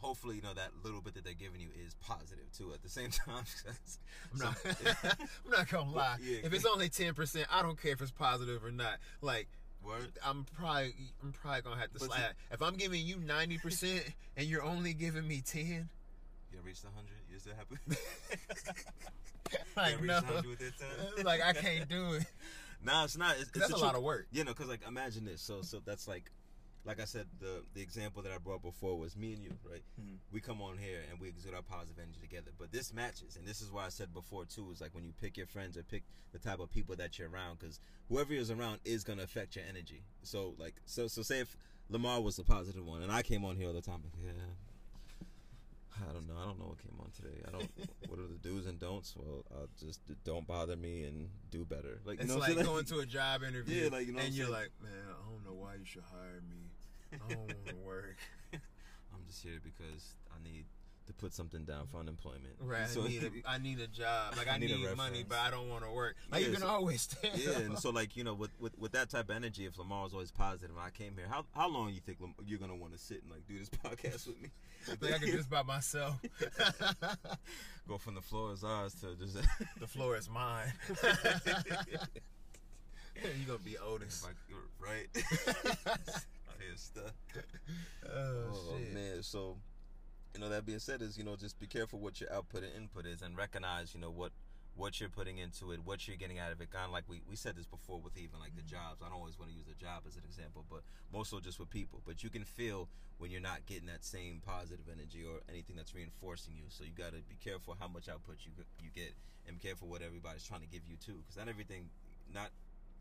hopefully, 0.00 0.36
you 0.36 0.42
know 0.42 0.54
that 0.54 0.70
little 0.84 1.00
bit 1.00 1.14
that 1.14 1.24
they're 1.24 1.32
giving 1.34 1.60
you 1.60 1.68
is 1.84 1.94
positive 2.00 2.50
too. 2.56 2.72
At 2.72 2.82
the 2.82 2.88
same 2.88 3.10
time. 3.26 3.44
I'm 4.32 4.38
not, 4.38 4.56
some- 4.58 5.10
I'm 5.44 5.50
not 5.50 5.68
gonna 5.68 5.90
lie. 5.90 6.16
Yeah. 6.22 6.38
If 6.44 6.52
it's 6.52 6.66
only 6.66 6.88
10, 6.88 7.14
percent 7.14 7.46
I 7.50 7.62
don't 7.62 7.80
care 7.80 7.92
if 7.92 8.00
it's 8.02 8.10
positive 8.10 8.64
or 8.64 8.70
not. 8.70 8.98
Like 9.22 9.48
word. 9.84 10.12
I'm 10.24 10.44
probably 10.56 10.94
I'm 11.22 11.32
probably 11.32 11.62
gonna 11.62 11.80
have 11.80 11.92
to 11.92 11.98
But 11.98 12.08
slide. 12.08 12.34
if 12.50 12.60
I'm 12.62 12.74
giving 12.76 13.04
you 13.06 13.16
90 13.18 13.58
percent 13.58 14.02
and 14.36 14.46
you're 14.46 14.62
only 14.62 14.92
giving 14.94 15.26
me 15.26 15.42
10, 15.44 15.88
You 16.52 16.58
reached 16.64 16.84
hundred. 16.84 17.14
You 17.32 17.38
still 17.38 17.54
happy? 17.56 17.76
like 19.76 20.02
no, 20.02 20.14
100 20.14 20.46
with 20.46 20.58
that 20.58 20.72
time? 20.78 21.24
like 21.24 21.42
I 21.42 21.52
can't 21.52 21.88
do 21.88 22.14
it. 22.14 22.24
No, 22.84 23.04
it's 23.04 23.16
not. 23.16 23.32
It's, 23.32 23.42
it's 23.42 23.58
That's 23.58 23.70
the 23.72 23.76
a 23.76 23.78
lot 23.78 23.94
of 23.94 24.02
work. 24.02 24.26
You 24.32 24.44
know, 24.44 24.52
because 24.52 24.68
like 24.68 24.80
imagine 24.86 25.24
this. 25.24 25.42
So 25.42 25.62
so 25.62 25.80
that's 25.84 26.06
like, 26.08 26.30
like 26.84 27.00
I 27.00 27.04
said, 27.04 27.26
the 27.40 27.62
the 27.74 27.82
example 27.82 28.22
that 28.22 28.32
I 28.32 28.38
brought 28.38 28.62
before 28.62 28.98
was 28.98 29.16
me 29.16 29.34
and 29.34 29.42
you, 29.42 29.52
right? 29.70 29.82
Mm-hmm. 30.00 30.14
We 30.32 30.40
come 30.40 30.62
on 30.62 30.78
here 30.78 31.00
and 31.10 31.20
we 31.20 31.28
exude 31.28 31.54
our 31.54 31.62
positive 31.62 31.98
energy 31.98 32.20
together. 32.20 32.50
But 32.58 32.72
this 32.72 32.92
matches, 32.94 33.36
and 33.36 33.46
this 33.46 33.60
is 33.60 33.70
why 33.70 33.86
I 33.86 33.90
said 33.90 34.12
before 34.14 34.44
too, 34.44 34.70
is 34.72 34.80
like 34.80 34.94
when 34.94 35.04
you 35.04 35.12
pick 35.20 35.36
your 35.36 35.46
friends 35.46 35.76
or 35.76 35.82
pick 35.82 36.04
the 36.32 36.38
type 36.38 36.60
of 36.60 36.70
people 36.70 36.96
that 36.96 37.18
you're 37.18 37.28
around, 37.28 37.58
because 37.58 37.80
whoever 38.08 38.32
is 38.32 38.50
around 38.50 38.80
is 38.84 39.04
gonna 39.04 39.22
affect 39.22 39.56
your 39.56 39.64
energy. 39.68 40.02
So 40.22 40.54
like, 40.58 40.74
so 40.86 41.06
so 41.06 41.22
say 41.22 41.40
if 41.40 41.56
Lamar 41.90 42.20
was 42.20 42.36
the 42.36 42.44
positive 42.44 42.86
one, 42.86 43.02
and 43.02 43.12
I 43.12 43.22
came 43.22 43.44
on 43.44 43.56
here 43.56 43.66
all 43.68 43.74
the 43.74 43.82
time, 43.82 44.02
like, 44.04 44.12
yeah. 44.24 44.32
I 46.08 46.12
don't 46.12 46.26
know. 46.26 46.34
I 46.40 46.46
don't 46.46 46.58
know 46.58 46.66
what 46.66 46.78
came 46.78 46.96
on 46.98 47.10
today. 47.10 47.42
I 47.46 47.50
don't. 47.50 47.68
what 48.08 48.18
are 48.18 48.26
the 48.26 48.38
do's 48.40 48.64
and 48.66 48.78
don'ts? 48.80 49.14
Well, 49.16 49.44
I'll 49.52 49.68
just 49.78 50.00
don't 50.24 50.46
bother 50.46 50.76
me 50.76 51.04
and 51.04 51.28
do 51.50 51.64
better. 51.66 52.00
Like 52.06 52.18
you 52.18 52.24
It's 52.24 52.32
know 52.32 52.38
like 52.38 52.56
going 52.64 52.84
to 52.86 53.00
a 53.00 53.06
job 53.06 53.42
interview, 53.42 53.84
Yeah, 53.84 53.88
like, 53.90 54.06
you 54.06 54.14
know 54.14 54.20
and 54.20 54.32
you're 54.32 54.46
saying? 54.46 54.58
like, 54.58 54.70
man, 54.82 54.92
I 55.10 55.30
don't 55.30 55.44
know 55.44 55.60
why 55.60 55.74
you 55.74 55.84
should 55.84 56.04
hire 56.10 56.40
me. 56.48 56.69
I 57.12 57.16
don't 57.28 57.38
want 57.38 57.66
to 57.66 57.74
work. 57.76 58.16
I'm 58.52 59.24
just 59.26 59.42
here 59.42 59.60
because 59.62 60.14
I 60.30 60.42
need 60.42 60.64
to 61.06 61.12
put 61.14 61.32
something 61.34 61.64
down 61.64 61.86
for 61.90 61.98
unemployment. 61.98 62.54
Right. 62.60 62.80
So, 62.88 63.02
I, 63.04 63.08
need 63.08 63.22
a, 63.24 63.30
I 63.50 63.58
need 63.58 63.80
a 63.80 63.86
job. 63.86 64.36
Like 64.36 64.48
I, 64.48 64.54
I 64.54 64.58
need 64.58 64.70
need, 64.76 64.96
money, 64.96 65.24
but 65.28 65.38
I 65.38 65.50
don't 65.50 65.68
want 65.68 65.84
to 65.84 65.90
work. 65.90 66.16
Like 66.30 66.44
you 66.44 66.52
can 66.52 66.60
so- 66.62 66.68
always 66.68 67.06
tell. 67.22 67.30
yeah, 67.34 67.58
and 67.58 67.78
so 67.78 67.90
like 67.90 68.16
you 68.16 68.24
know, 68.24 68.34
with, 68.34 68.50
with 68.60 68.78
with 68.78 68.92
that 68.92 69.10
type 69.10 69.28
of 69.28 69.36
energy, 69.36 69.66
if 69.66 69.78
Lamar 69.78 70.04
was 70.04 70.12
always 70.12 70.30
positive, 70.30 70.70
and 70.70 70.78
I 70.78 70.90
came 70.90 71.14
here, 71.16 71.26
how 71.28 71.44
how 71.54 71.68
long 71.68 71.92
you 71.92 72.00
think 72.00 72.20
Lam- 72.20 72.34
you're 72.46 72.58
gonna 72.58 72.76
want 72.76 72.92
to 72.92 72.98
sit 72.98 73.22
and 73.22 73.30
like 73.30 73.46
do 73.48 73.58
this 73.58 73.68
podcast 73.68 74.26
with 74.28 74.40
me? 74.40 74.48
I 74.90 74.94
think 74.96 75.14
I 75.14 75.18
can 75.18 75.26
do 75.28 75.36
this 75.36 75.46
by 75.46 75.62
myself. 75.62 76.14
go 77.88 77.98
from 77.98 78.14
the 78.14 78.22
floor 78.22 78.52
is 78.52 78.64
ours 78.64 78.94
to 79.00 79.14
just 79.16 79.36
the 79.78 79.86
floor 79.86 80.16
is 80.16 80.28
mine. 80.30 80.72
you're 83.22 83.46
gonna 83.46 83.58
be 83.64 83.76
Otis. 83.78 84.24
like, 84.24 84.36
right. 84.80 85.08
I 86.60 86.76
stuff. 86.76 87.12
Oh, 88.06 88.72
Oh 88.72 88.94
man, 88.94 89.22
so 89.22 89.56
you 90.34 90.40
know 90.40 90.48
that 90.48 90.66
being 90.66 90.78
said 90.78 91.02
is 91.02 91.18
you 91.18 91.24
know 91.24 91.36
just 91.36 91.58
be 91.58 91.66
careful 91.66 91.98
what 91.98 92.20
your 92.20 92.32
output 92.32 92.62
and 92.62 92.72
input 92.76 93.06
is 93.06 93.22
and 93.22 93.36
recognize 93.36 93.94
you 93.94 94.00
know 94.00 94.10
what 94.10 94.32
what 94.76 95.00
you're 95.00 95.10
putting 95.10 95.38
into 95.38 95.72
it, 95.72 95.80
what 95.84 96.08
you're 96.08 96.16
getting 96.16 96.38
out 96.38 96.52
of 96.52 96.60
it. 96.60 96.70
Kind 96.70 96.86
of 96.86 96.92
like 96.92 97.04
we, 97.08 97.20
we 97.28 97.36
said 97.36 97.56
this 97.56 97.66
before 97.66 98.00
with 98.00 98.16
even 98.16 98.40
like 98.40 98.54
the 98.56 98.62
mm-hmm. 98.62 98.80
jobs. 98.80 99.02
I 99.02 99.08
don't 99.08 99.18
always 99.18 99.38
want 99.38 99.50
to 99.50 99.56
use 99.56 99.66
the 99.66 99.76
job 99.76 100.04
as 100.08 100.16
an 100.16 100.22
example, 100.24 100.64
but 100.70 100.80
more 101.12 101.26
so 101.26 101.40
just 101.40 101.58
with 101.58 101.68
people. 101.70 102.00
But 102.06 102.22
you 102.22 102.30
can 102.30 102.44
feel 102.44 102.88
when 103.18 103.30
you're 103.30 103.44
not 103.44 103.66
getting 103.66 103.86
that 103.86 104.04
same 104.04 104.40
positive 104.40 104.86
energy 104.90 105.24
or 105.26 105.44
anything 105.50 105.76
that's 105.76 105.94
reinforcing 105.94 106.54
you. 106.56 106.64
So 106.68 106.84
you 106.84 106.96
got 106.96 107.12
to 107.12 107.20
be 107.28 107.36
careful 107.42 107.76
how 107.78 107.88
much 107.88 108.08
output 108.08 108.36
you 108.46 108.52
you 108.80 108.88
get, 108.94 109.12
and 109.46 109.60
be 109.60 109.68
careful 109.68 109.88
what 109.88 110.00
everybody's 110.02 110.44
trying 110.44 110.62
to 110.62 110.70
give 110.70 110.82
you 110.88 110.96
too, 110.96 111.20
because 111.20 111.36
not 111.36 111.48
everything, 111.48 111.90
not 112.32 112.48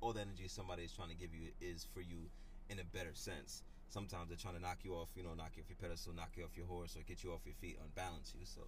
all 0.01 0.11
the 0.11 0.21
energy 0.21 0.47
somebody 0.47 0.83
is 0.83 0.91
trying 0.91 1.09
to 1.09 1.15
give 1.15 1.31
you 1.33 1.51
is 1.61 1.87
for 1.93 2.01
you 2.01 2.27
in 2.69 2.79
a 2.79 2.83
better 2.83 3.13
sense. 3.13 3.63
Sometimes 3.89 4.29
they're 4.29 4.37
trying 4.37 4.55
to 4.55 4.61
knock 4.61 4.79
you 4.83 4.93
off, 4.93 5.09
you 5.15 5.23
know, 5.23 5.33
knock 5.33 5.51
you 5.55 5.63
off 5.63 5.69
your 5.69 5.77
pedestal, 5.81 6.13
knock 6.13 6.29
you 6.35 6.43
off 6.43 6.55
your 6.55 6.67
horse, 6.67 6.95
or 6.95 7.01
get 7.01 7.23
you 7.23 7.31
off 7.31 7.41
your 7.45 7.55
feet, 7.55 7.77
unbalance 7.83 8.33
you. 8.37 8.45
So 8.45 8.61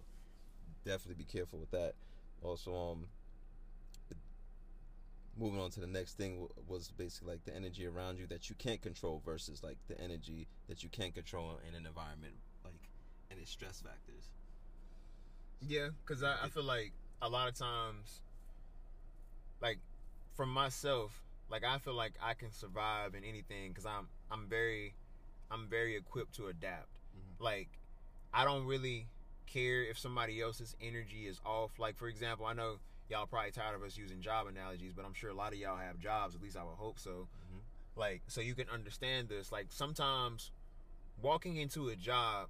definitely 0.84 1.22
be 1.24 1.30
careful 1.30 1.58
with 1.58 1.70
that. 1.70 1.94
Also, 2.42 2.74
um, 2.74 3.06
moving 5.38 5.60
on 5.60 5.70
to 5.70 5.80
the 5.80 5.86
next 5.86 6.16
thing 6.16 6.46
was 6.68 6.90
basically 6.90 7.32
like 7.32 7.44
the 7.44 7.54
energy 7.54 7.86
around 7.86 8.18
you 8.18 8.26
that 8.26 8.50
you 8.50 8.56
can't 8.56 8.82
control 8.82 9.22
versus 9.24 9.62
like 9.62 9.78
the 9.88 9.98
energy 10.00 10.46
that 10.68 10.82
you 10.82 10.88
can 10.90 11.10
control 11.12 11.58
in 11.68 11.74
an 11.74 11.86
environment, 11.86 12.34
like 12.64 12.74
and 13.30 13.40
its 13.40 13.50
stress 13.50 13.80
factors. 13.80 14.30
Yeah, 15.60 15.88
because 16.04 16.22
I, 16.22 16.36
I 16.44 16.48
feel 16.48 16.64
like 16.64 16.92
a 17.22 17.28
lot 17.28 17.48
of 17.48 17.54
times, 17.54 18.20
like 19.60 19.78
from 20.34 20.52
myself, 20.52 21.21
like 21.52 21.64
I 21.64 21.78
feel 21.78 21.94
like 21.94 22.14
I 22.20 22.32
can 22.32 22.50
survive 22.50 23.14
in 23.14 23.22
anything 23.24 23.68
because 23.68 23.84
I'm 23.84 24.08
I'm 24.30 24.48
very 24.48 24.94
I'm 25.50 25.68
very 25.68 25.94
equipped 25.96 26.34
to 26.36 26.46
adapt. 26.46 26.88
Mm-hmm. 27.14 27.44
Like 27.44 27.68
I 28.32 28.44
don't 28.44 28.64
really 28.64 29.06
care 29.46 29.84
if 29.84 29.98
somebody 29.98 30.40
else's 30.40 30.74
energy 30.80 31.26
is 31.26 31.38
off. 31.44 31.78
Like 31.78 31.96
for 31.98 32.08
example, 32.08 32.46
I 32.46 32.54
know 32.54 32.76
y'all 33.10 33.26
probably 33.26 33.50
tired 33.50 33.76
of 33.76 33.82
us 33.82 33.98
using 33.98 34.22
job 34.22 34.46
analogies, 34.46 34.94
but 34.94 35.04
I'm 35.04 35.12
sure 35.12 35.28
a 35.28 35.34
lot 35.34 35.52
of 35.52 35.58
y'all 35.58 35.76
have 35.76 35.98
jobs. 35.98 36.34
At 36.34 36.42
least 36.42 36.56
I 36.56 36.64
would 36.64 36.76
hope 36.76 36.98
so. 36.98 37.10
Mm-hmm. 37.10 38.00
Like 38.00 38.22
so 38.28 38.40
you 38.40 38.54
can 38.54 38.70
understand 38.72 39.28
this. 39.28 39.52
Like 39.52 39.66
sometimes 39.68 40.50
walking 41.20 41.58
into 41.58 41.90
a 41.90 41.96
job 41.96 42.48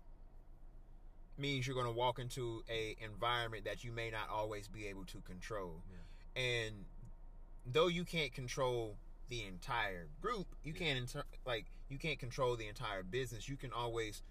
means 1.37 1.67
you're 1.67 1.75
going 1.75 1.87
to 1.87 1.93
walk 1.93 2.21
into 2.21 2.63
a 2.71 2.97
environment 3.03 3.65
that 3.65 3.83
you 3.83 3.91
may 3.91 4.11
not 4.11 4.29
always 4.31 4.69
be 4.69 4.87
able 4.87 5.05
to 5.07 5.19
control. 5.23 5.83
And 6.37 6.85
though 7.67 7.89
you 7.89 8.05
can't 8.05 8.33
control 8.33 8.97
the 9.29 9.45
entire 9.45 10.09
group, 10.21 10.47
you 10.63 10.73
can't 10.73 10.99
inter- 10.99 11.25
like 11.47 11.67
you 11.89 11.99
can't 11.99 12.19
control 12.19 12.57
the 12.57 12.69
entire 12.69 13.03
business. 13.03 13.49
You 13.49 13.57
can 13.57 13.73
always 13.73 14.23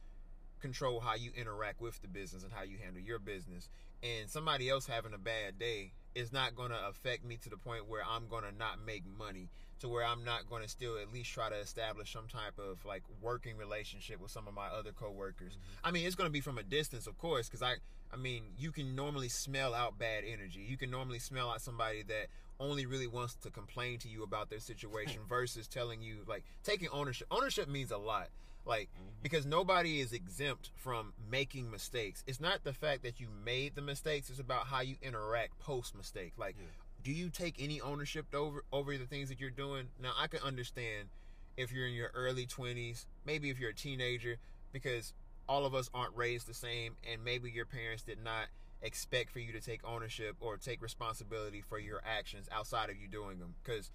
control 0.60 1.00
how 1.00 1.16
you 1.16 1.32
interact 1.36 1.82
with 1.82 2.00
the 2.02 2.08
business 2.08 2.44
and 2.44 2.54
how 2.54 2.64
you 2.64 2.78
handle 2.78 3.02
your 3.02 3.20
business. 3.20 3.70
And 4.04 4.30
somebody 4.30 4.70
else 4.70 4.86
having 4.86 5.14
a 5.14 5.18
bad 5.18 5.60
day 5.60 5.92
is 6.16 6.32
not 6.32 6.56
going 6.56 6.70
to 6.70 6.88
affect 6.88 7.26
me 7.26 7.38
to 7.38 7.50
the 7.50 7.58
point 7.58 7.88
where 7.88 8.02
I'm 8.08 8.28
going 8.28 8.44
to 8.44 8.56
not 8.56 8.84
make 8.86 9.04
money, 9.18 9.50
to 9.80 9.88
where 9.88 10.06
I'm 10.06 10.24
not 10.24 10.50
going 10.50 10.62
to 10.62 10.70
still 10.70 10.98
at 10.98 11.12
least 11.12 11.32
try 11.32 11.50
to 11.50 11.56
establish 11.56 12.12
some 12.12 12.28
type 12.28 12.60
of 12.60 12.84
like 12.86 13.04
working 13.22 13.58
relationship 13.58 14.20
with 14.20 14.32
some 14.32 14.48
of 14.48 14.54
my 14.54 14.68
other 14.68 14.92
coworkers. 14.92 15.54
Mm-hmm. 15.54 15.88
I 15.88 15.92
mean, 15.92 16.06
it's 16.06 16.16
going 16.16 16.28
to 16.28 16.32
be 16.32 16.42
from 16.42 16.58
a 16.58 16.64
distance, 16.64 17.08
of 17.08 17.18
course, 17.18 17.48
because 17.48 17.62
I, 17.62 17.76
I 18.14 18.18
mean, 18.18 18.44
you 18.58 18.72
can 18.72 18.96
normally 18.96 19.30
smell 19.30 19.74
out 19.74 19.98
bad 19.98 20.24
energy. 20.26 20.66
You 20.68 20.78
can 20.78 20.92
normally 20.92 21.20
smell 21.20 21.50
out 21.50 21.62
somebody 21.62 22.04
that 22.04 22.28
only 22.60 22.86
really 22.86 23.08
wants 23.08 23.36
to 23.36 23.50
complain 23.50 23.98
to 24.00 24.08
you 24.08 24.24
about 24.24 24.50
their 24.50 24.60
situation 24.60 25.22
versus 25.30 25.68
telling 25.68 26.02
you 26.02 26.18
like 26.28 26.44
taking 26.64 26.90
ownership. 26.90 27.28
Ownership 27.32 27.68
means 27.68 27.92
a 27.92 27.98
lot. 27.98 28.30
Like 28.66 28.90
mm-hmm. 28.90 29.10
because 29.24 29.46
nobody 29.46 30.00
is 30.02 30.14
exempt 30.14 30.70
from 30.76 31.14
making 31.30 31.72
mistakes. 31.72 32.24
It's 32.28 32.40
not 32.40 32.64
the 32.64 32.74
fact 32.74 33.04
that 33.04 33.20
you 33.20 33.28
made 33.44 33.76
the 33.76 33.82
mistakes, 33.82 34.30
it's 34.30 34.40
about 34.40 34.68
how 34.68 34.82
you 34.82 34.98
interact 35.02 35.58
post 35.60 35.96
mistake. 35.96 36.34
Like 36.38 36.56
do 37.04 37.12
you 37.12 37.30
take 37.30 37.56
any 37.60 37.82
ownership 37.82 38.28
over 38.36 38.64
over 38.72 38.98
the 38.98 39.06
things 39.06 39.30
that 39.30 39.40
you're 39.40 39.50
doing? 39.50 39.88
Now 40.00 40.12
I 40.20 40.28
can 40.28 40.42
understand 40.42 41.10
if 41.58 41.72
you're 41.72 41.88
in 41.88 41.94
your 41.94 42.12
early 42.14 42.46
20s, 42.46 43.06
maybe 43.26 43.50
if 43.50 43.60
you're 43.60 43.72
a 43.72 43.76
teenager 43.76 44.38
because 44.72 45.14
all 45.48 45.66
of 45.66 45.74
us 45.74 45.90
aren't 45.94 46.16
raised 46.16 46.48
the 46.48 46.54
same 46.54 46.96
and 47.10 47.24
maybe 47.24 47.50
your 47.50 47.66
parents 47.66 48.04
did 48.04 48.24
not 48.24 48.48
expect 48.82 49.32
for 49.32 49.40
you 49.40 49.52
to 49.52 49.62
take 49.62 49.82
ownership 49.84 50.36
or 50.40 50.58
take 50.58 50.82
responsibility 50.82 51.62
for 51.62 51.80
your 51.80 52.02
actions 52.06 52.48
outside 52.52 52.90
of 52.90 52.96
you 52.98 53.08
doing 53.08 53.40
them 53.40 53.54
because 53.64 53.92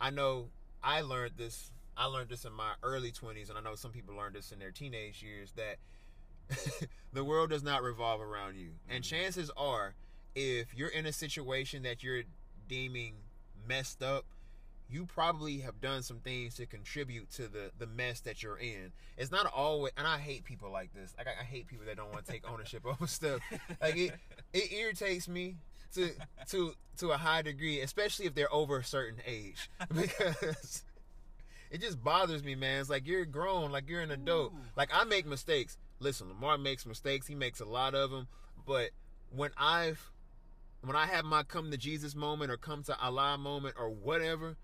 I 0.00 0.10
know 0.10 0.48
I 0.82 1.00
learned 1.00 1.32
this 1.36 1.70
I 1.96 2.04
learned 2.04 2.28
this 2.28 2.44
in 2.44 2.52
my 2.52 2.72
early 2.82 3.10
20s 3.10 3.48
and 3.48 3.58
I 3.58 3.60
know 3.60 3.74
some 3.74 3.90
people 3.90 4.14
learned 4.14 4.36
this 4.36 4.52
in 4.52 4.58
their 4.58 4.70
teenage 4.70 5.22
years 5.22 5.52
that 5.56 5.78
the 7.12 7.24
world 7.24 7.50
does 7.50 7.62
not 7.62 7.82
revolve 7.82 8.20
around 8.20 8.56
you. 8.56 8.70
And 8.88 9.02
mm-hmm. 9.02 9.16
chances 9.16 9.50
are 9.56 9.94
if 10.34 10.74
you're 10.74 10.88
in 10.88 11.06
a 11.06 11.12
situation 11.12 11.82
that 11.82 12.02
you're 12.02 12.22
deeming 12.68 13.14
messed 13.66 14.02
up, 14.02 14.24
you 14.90 15.04
probably 15.04 15.58
have 15.58 15.80
done 15.80 16.02
some 16.02 16.20
things 16.20 16.54
to 16.54 16.66
contribute 16.66 17.30
to 17.32 17.48
the 17.48 17.70
the 17.78 17.86
mess 17.86 18.20
that 18.20 18.42
you're 18.42 18.58
in. 18.58 18.92
It's 19.16 19.30
not 19.30 19.46
always, 19.46 19.92
and 19.96 20.06
I 20.06 20.18
hate 20.18 20.44
people 20.44 20.70
like 20.70 20.92
this. 20.94 21.14
Like 21.16 21.26
I, 21.26 21.42
I 21.42 21.44
hate 21.44 21.66
people 21.66 21.86
that 21.86 21.96
don't 21.96 22.12
want 22.12 22.24
to 22.24 22.32
take 22.32 22.50
ownership 22.50 22.86
over 22.86 23.06
stuff. 23.06 23.40
Like 23.80 23.96
it, 23.96 24.14
it 24.52 24.72
irritates 24.72 25.28
me 25.28 25.56
to 25.94 26.10
to 26.50 26.72
to 26.98 27.10
a 27.10 27.16
high 27.16 27.42
degree, 27.42 27.80
especially 27.80 28.26
if 28.26 28.34
they're 28.34 28.52
over 28.52 28.78
a 28.78 28.84
certain 28.84 29.20
age, 29.26 29.70
because 29.94 30.84
it 31.70 31.80
just 31.80 32.02
bothers 32.02 32.42
me, 32.42 32.54
man. 32.54 32.80
It's 32.80 32.90
like 32.90 33.06
you're 33.06 33.24
grown, 33.24 33.70
like 33.70 33.88
you're 33.88 34.02
an 34.02 34.10
adult. 34.10 34.54
Like 34.76 34.90
I 34.92 35.04
make 35.04 35.26
mistakes. 35.26 35.76
Listen, 36.00 36.28
Lamar 36.28 36.58
makes 36.58 36.86
mistakes. 36.86 37.26
He 37.26 37.34
makes 37.34 37.60
a 37.60 37.64
lot 37.64 37.94
of 37.94 38.10
them. 38.10 38.28
But 38.66 38.90
when 39.30 39.50
I've 39.56 40.10
when 40.82 40.96
I 40.96 41.06
have 41.06 41.24
my 41.24 41.42
come 41.42 41.70
to 41.70 41.76
Jesus 41.76 42.14
moment 42.14 42.50
or 42.50 42.56
come 42.56 42.82
to 42.84 42.98
Allah 42.98 43.36
moment 43.36 43.74
or 43.78 43.90
whatever, 43.90 44.56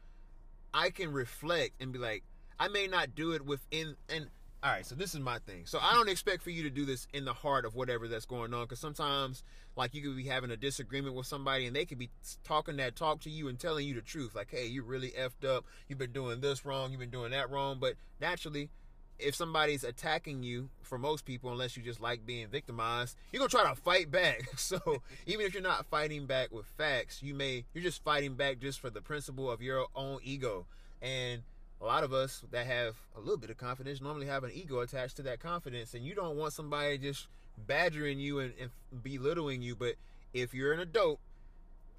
I 0.75 0.91
can 0.91 1.13
reflect 1.13 1.81
and 1.81 1.93
be 1.93 1.99
like, 1.99 2.25
I 2.59 2.69
may 2.69 2.87
not 2.87 3.15
do 3.15 3.33
it 3.33 3.47
within 3.47 3.97
and 4.11 4.27
all 4.63 4.71
right, 4.71 4.87
so 4.87 4.95
this 4.95 5.15
is 5.15 5.21
my 5.21 5.39
thing. 5.41 5.67
So 5.67 5.79
I 5.79 5.93
don't 5.93 6.09
expect 6.09 6.43
for 6.43 6.49
you 6.49 6.63
to 6.63 6.71
do 6.71 6.87
this 6.87 7.07
in 7.13 7.27
the 7.27 7.35
heart 7.35 7.67
of 7.67 7.75
whatever 7.75 8.09
that's 8.09 8.25
going 8.25 8.55
on, 8.55 8.65
because 8.65 8.79
sometimes, 8.79 9.43
like, 9.77 9.95
you 9.95 10.01
could 10.01 10.17
be 10.17 10.25
having 10.25 10.51
a 10.51 10.57
disagreement 10.57 11.15
with 11.15 11.27
somebody, 11.27 11.67
and 11.67 11.77
they 11.77 11.85
could 11.85 11.99
be 11.99 12.09
talking 12.45 12.79
that 12.79 12.97
talk 12.97 13.21
to 13.21 13.31
you 13.31 13.49
and 13.49 13.59
telling 13.59 13.87
you 13.87 13.95
the 13.95 14.01
truth, 14.01 14.35
like, 14.35 14.51
hey, 14.51 14.65
you 14.65 14.83
really 14.83 15.11
effed 15.11 15.47
up. 15.47 15.67
You've 15.87 15.99
been 15.99 16.13
doing 16.13 16.41
this 16.41 16.65
wrong. 16.65 16.93
You've 16.93 17.01
been 17.01 17.11
doing 17.11 17.33
that 17.33 17.51
wrong. 17.51 17.77
But 17.79 17.97
naturally, 18.23 18.71
if 19.19 19.35
somebody's 19.35 19.85
attacking 19.85 20.43
you, 20.43 20.69
for 20.83 20.99
most 20.99 21.25
people, 21.25 21.51
unless 21.51 21.77
you 21.77 21.83
just 21.83 22.01
like 22.01 22.27
being 22.27 22.49
victimized, 22.49 23.17
you're 23.33 23.39
gonna 23.39 23.49
try 23.49 23.69
to 23.69 23.81
fight 23.81 24.11
back. 24.11 24.49
So 24.57 25.03
even 25.27 25.45
if 25.45 25.53
you're 25.53 25.63
not 25.63 25.87
fighting 25.87 26.27
back 26.27 26.51
with 26.51 26.67
facts, 26.67 27.23
you 27.23 27.35
may 27.35 27.65
you're 27.75 27.85
just 27.85 28.03
fighting 28.03 28.35
back 28.35 28.61
just 28.61 28.81
for 28.81 28.91
the 28.91 29.01
principle 29.01 29.51
of 29.51 29.61
your 29.61 29.87
own 29.95 30.21
ego. 30.23 30.67
And 31.03 31.43
a 31.81 31.85
lot 31.85 32.03
of 32.03 32.13
us 32.13 32.43
that 32.51 32.67
have 32.67 32.97
a 33.17 33.21
little 33.21 33.37
bit 33.37 33.51
of 33.51 33.59
confidence 33.59 34.01
normally 34.01 34.27
have 34.27 34.43
an 34.43 34.53
ego 34.55 34.81
attached 34.81 35.17
to 35.17 35.23
that 35.23 35.41
confidence, 35.41 35.95
and 35.95 36.05
you 36.05 36.15
don't 36.15 36.37
want 36.37 36.53
somebody 36.53 36.97
just 36.99 37.29
badgering 37.67 38.19
you 38.19 38.39
and, 38.39 38.53
and 38.61 38.71
belittling 39.03 39.63
you. 39.63 39.77
But 39.77 39.95
if 40.33 40.55
you're 40.55 40.73
an 40.73 40.81
adult, 40.81 41.21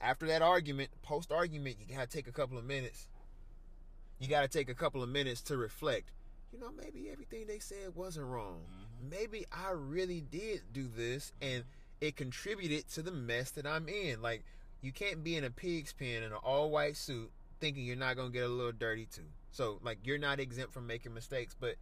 after 0.01 0.25
that 0.28 0.41
argument, 0.41 0.89
post 1.04 1.32
argument, 1.32 1.78
you 1.80 1.95
gotta 1.95 2.08
take 2.08 2.28
a 2.28 2.32
couple 2.32 2.58
of 2.58 2.65
minutes. 2.65 3.08
You 4.19 4.28
gotta 4.28 4.47
take 4.47 4.69
a 4.69 4.75
couple 4.75 5.04
of 5.04 5.10
minutes 5.10 5.41
to 5.43 5.58
reflect 5.58 6.10
you 6.51 6.60
know, 6.60 6.71
maybe 6.71 7.10
everything 7.12 7.45
they 7.47 7.60
said 7.60 7.95
wasn't 7.95 8.25
wrong. 8.27 8.62
Mm-hmm. 8.62 9.10
Maybe 9.10 9.45
I 9.51 9.71
really 9.71 10.21
did 10.21 10.62
do 10.73 10.88
this 10.95 11.31
and 11.41 11.63
it 12.01 12.15
contributed 12.15 12.89
to 12.89 13.01
the 13.01 13.12
mess 13.12 13.51
that 13.51 13.65
I'm 13.65 13.88
in. 13.88 14.21
Like, 14.21 14.43
you 14.81 14.91
can't 14.91 15.23
be 15.23 15.36
in 15.36 15.43
a 15.43 15.49
pig's 15.49 15.93
pen 15.93 16.23
in 16.23 16.25
an 16.25 16.34
all 16.43 16.69
white 16.69 16.97
suit 16.97 17.31
thinking 17.60 17.86
you're 17.86 17.95
not 17.95 18.15
going 18.15 18.31
to 18.31 18.34
get 18.34 18.43
a 18.43 18.49
little 18.49 18.71
dirty 18.71 19.05
too. 19.05 19.23
So, 19.51 19.79
like, 19.84 19.99
you're 20.03 20.17
not 20.17 20.39
exempt 20.39 20.73
from 20.73 20.86
making 20.88 21.13
mistakes, 21.13 21.55
but 21.60 21.75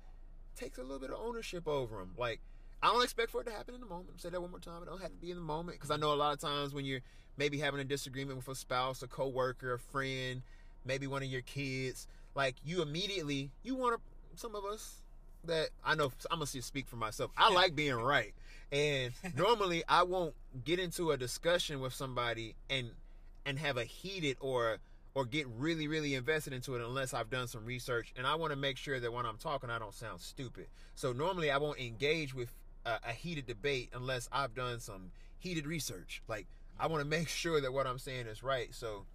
takes 0.56 0.78
a 0.78 0.82
little 0.82 1.00
bit 1.00 1.10
of 1.10 1.20
ownership 1.20 1.68
over 1.68 1.98
them. 1.98 2.14
Like, 2.18 2.40
I 2.82 2.88
don't 2.88 3.04
expect 3.04 3.32
for 3.32 3.42
it 3.42 3.46
to 3.46 3.52
happen 3.52 3.76
in 3.76 3.82
the 3.82 3.88
moment. 3.88 4.22
Say 4.22 4.30
that 4.30 4.42
one 4.42 4.52
more 4.52 4.60
time. 4.60 4.84
It 4.84 4.86
don't 4.86 5.02
have 5.02 5.12
to 5.12 5.18
be 5.18 5.32
in 5.32 5.38
the 5.38 5.44
moment 5.44 5.78
because 5.78 5.92
I 5.92 5.98
know 5.98 6.14
a 6.14 6.16
lot 6.16 6.34
of 6.34 6.40
times 6.40 6.74
when 6.74 6.86
you're 6.86 7.02
maybe 7.38 7.58
having 7.58 7.80
a 7.80 7.86
disagreement 7.86 8.38
with 8.38 8.48
a 8.48 8.56
spouse, 8.56 9.02
a 9.02 9.08
coworker, 9.08 9.74
a 9.74 9.80
friend, 9.80 10.42
maybe 10.86 11.08
one 11.08 11.24
of 11.24 11.30
your 11.30 11.42
kids, 11.42 12.08
like 12.36 12.56
you 12.64 12.82
immediately 12.82 13.52
you 13.64 13.76
want 13.76 13.96
to 13.96 14.02
some 14.36 14.56
of 14.56 14.66
us 14.66 15.02
that 15.46 15.70
I 15.84 15.96
know 15.96 16.12
I'm 16.32 16.40
gonna 16.40 16.46
speak 16.46 16.88
for 16.88 16.96
myself. 16.96 17.32
I 17.38 17.52
like 17.52 17.76
being 17.76 17.96
right, 17.96 18.34
and 18.72 19.14
normally 19.38 19.84
I 19.88 20.04
won't 20.04 20.34
get 20.64 20.80
into 20.80 21.12
a 21.12 21.18
discussion 21.18 21.80
with 21.80 21.94
somebody 21.94 22.56
and 22.70 22.92
and 23.46 23.60
have 23.60 23.78
a 23.78 23.84
heated 23.84 24.38
or 24.40 24.78
or 25.16 25.26
get 25.26 25.48
really 25.58 25.88
really 25.88 26.16
invested 26.16 26.54
into 26.54 26.76
it 26.76 26.82
unless 26.82 27.14
I've 27.14 27.30
done 27.30 27.48
some 27.48 27.66
research 27.66 28.14
and 28.16 28.26
I 28.26 28.36
want 28.36 28.52
to 28.52 28.58
make 28.58 28.78
sure 28.78 29.00
that 29.00 29.12
when 29.12 29.26
I'm 29.26 29.38
talking 29.38 29.70
I 29.70 29.80
don't 29.80 29.94
sound 29.94 30.22
stupid. 30.22 30.68
So 30.96 31.14
normally 31.14 31.52
I 31.52 31.58
won't 31.58 31.80
engage 31.80 32.34
with 32.34 32.50
a, 32.86 33.00
a 33.10 33.12
heated 33.12 33.46
debate 33.46 33.90
unless 33.94 34.30
I've 34.32 34.56
done 34.56 34.80
some 34.80 35.12
heated 35.40 35.68
research. 35.68 36.22
Like 36.28 36.48
I 36.80 36.88
want 36.88 37.04
to 37.04 37.08
make 37.08 37.28
sure 37.28 37.62
that 37.62 37.74
what 37.74 37.86
I'm 37.86 38.00
saying 38.00 38.28
is 38.28 38.42
right. 38.44 38.74
So 38.74 39.06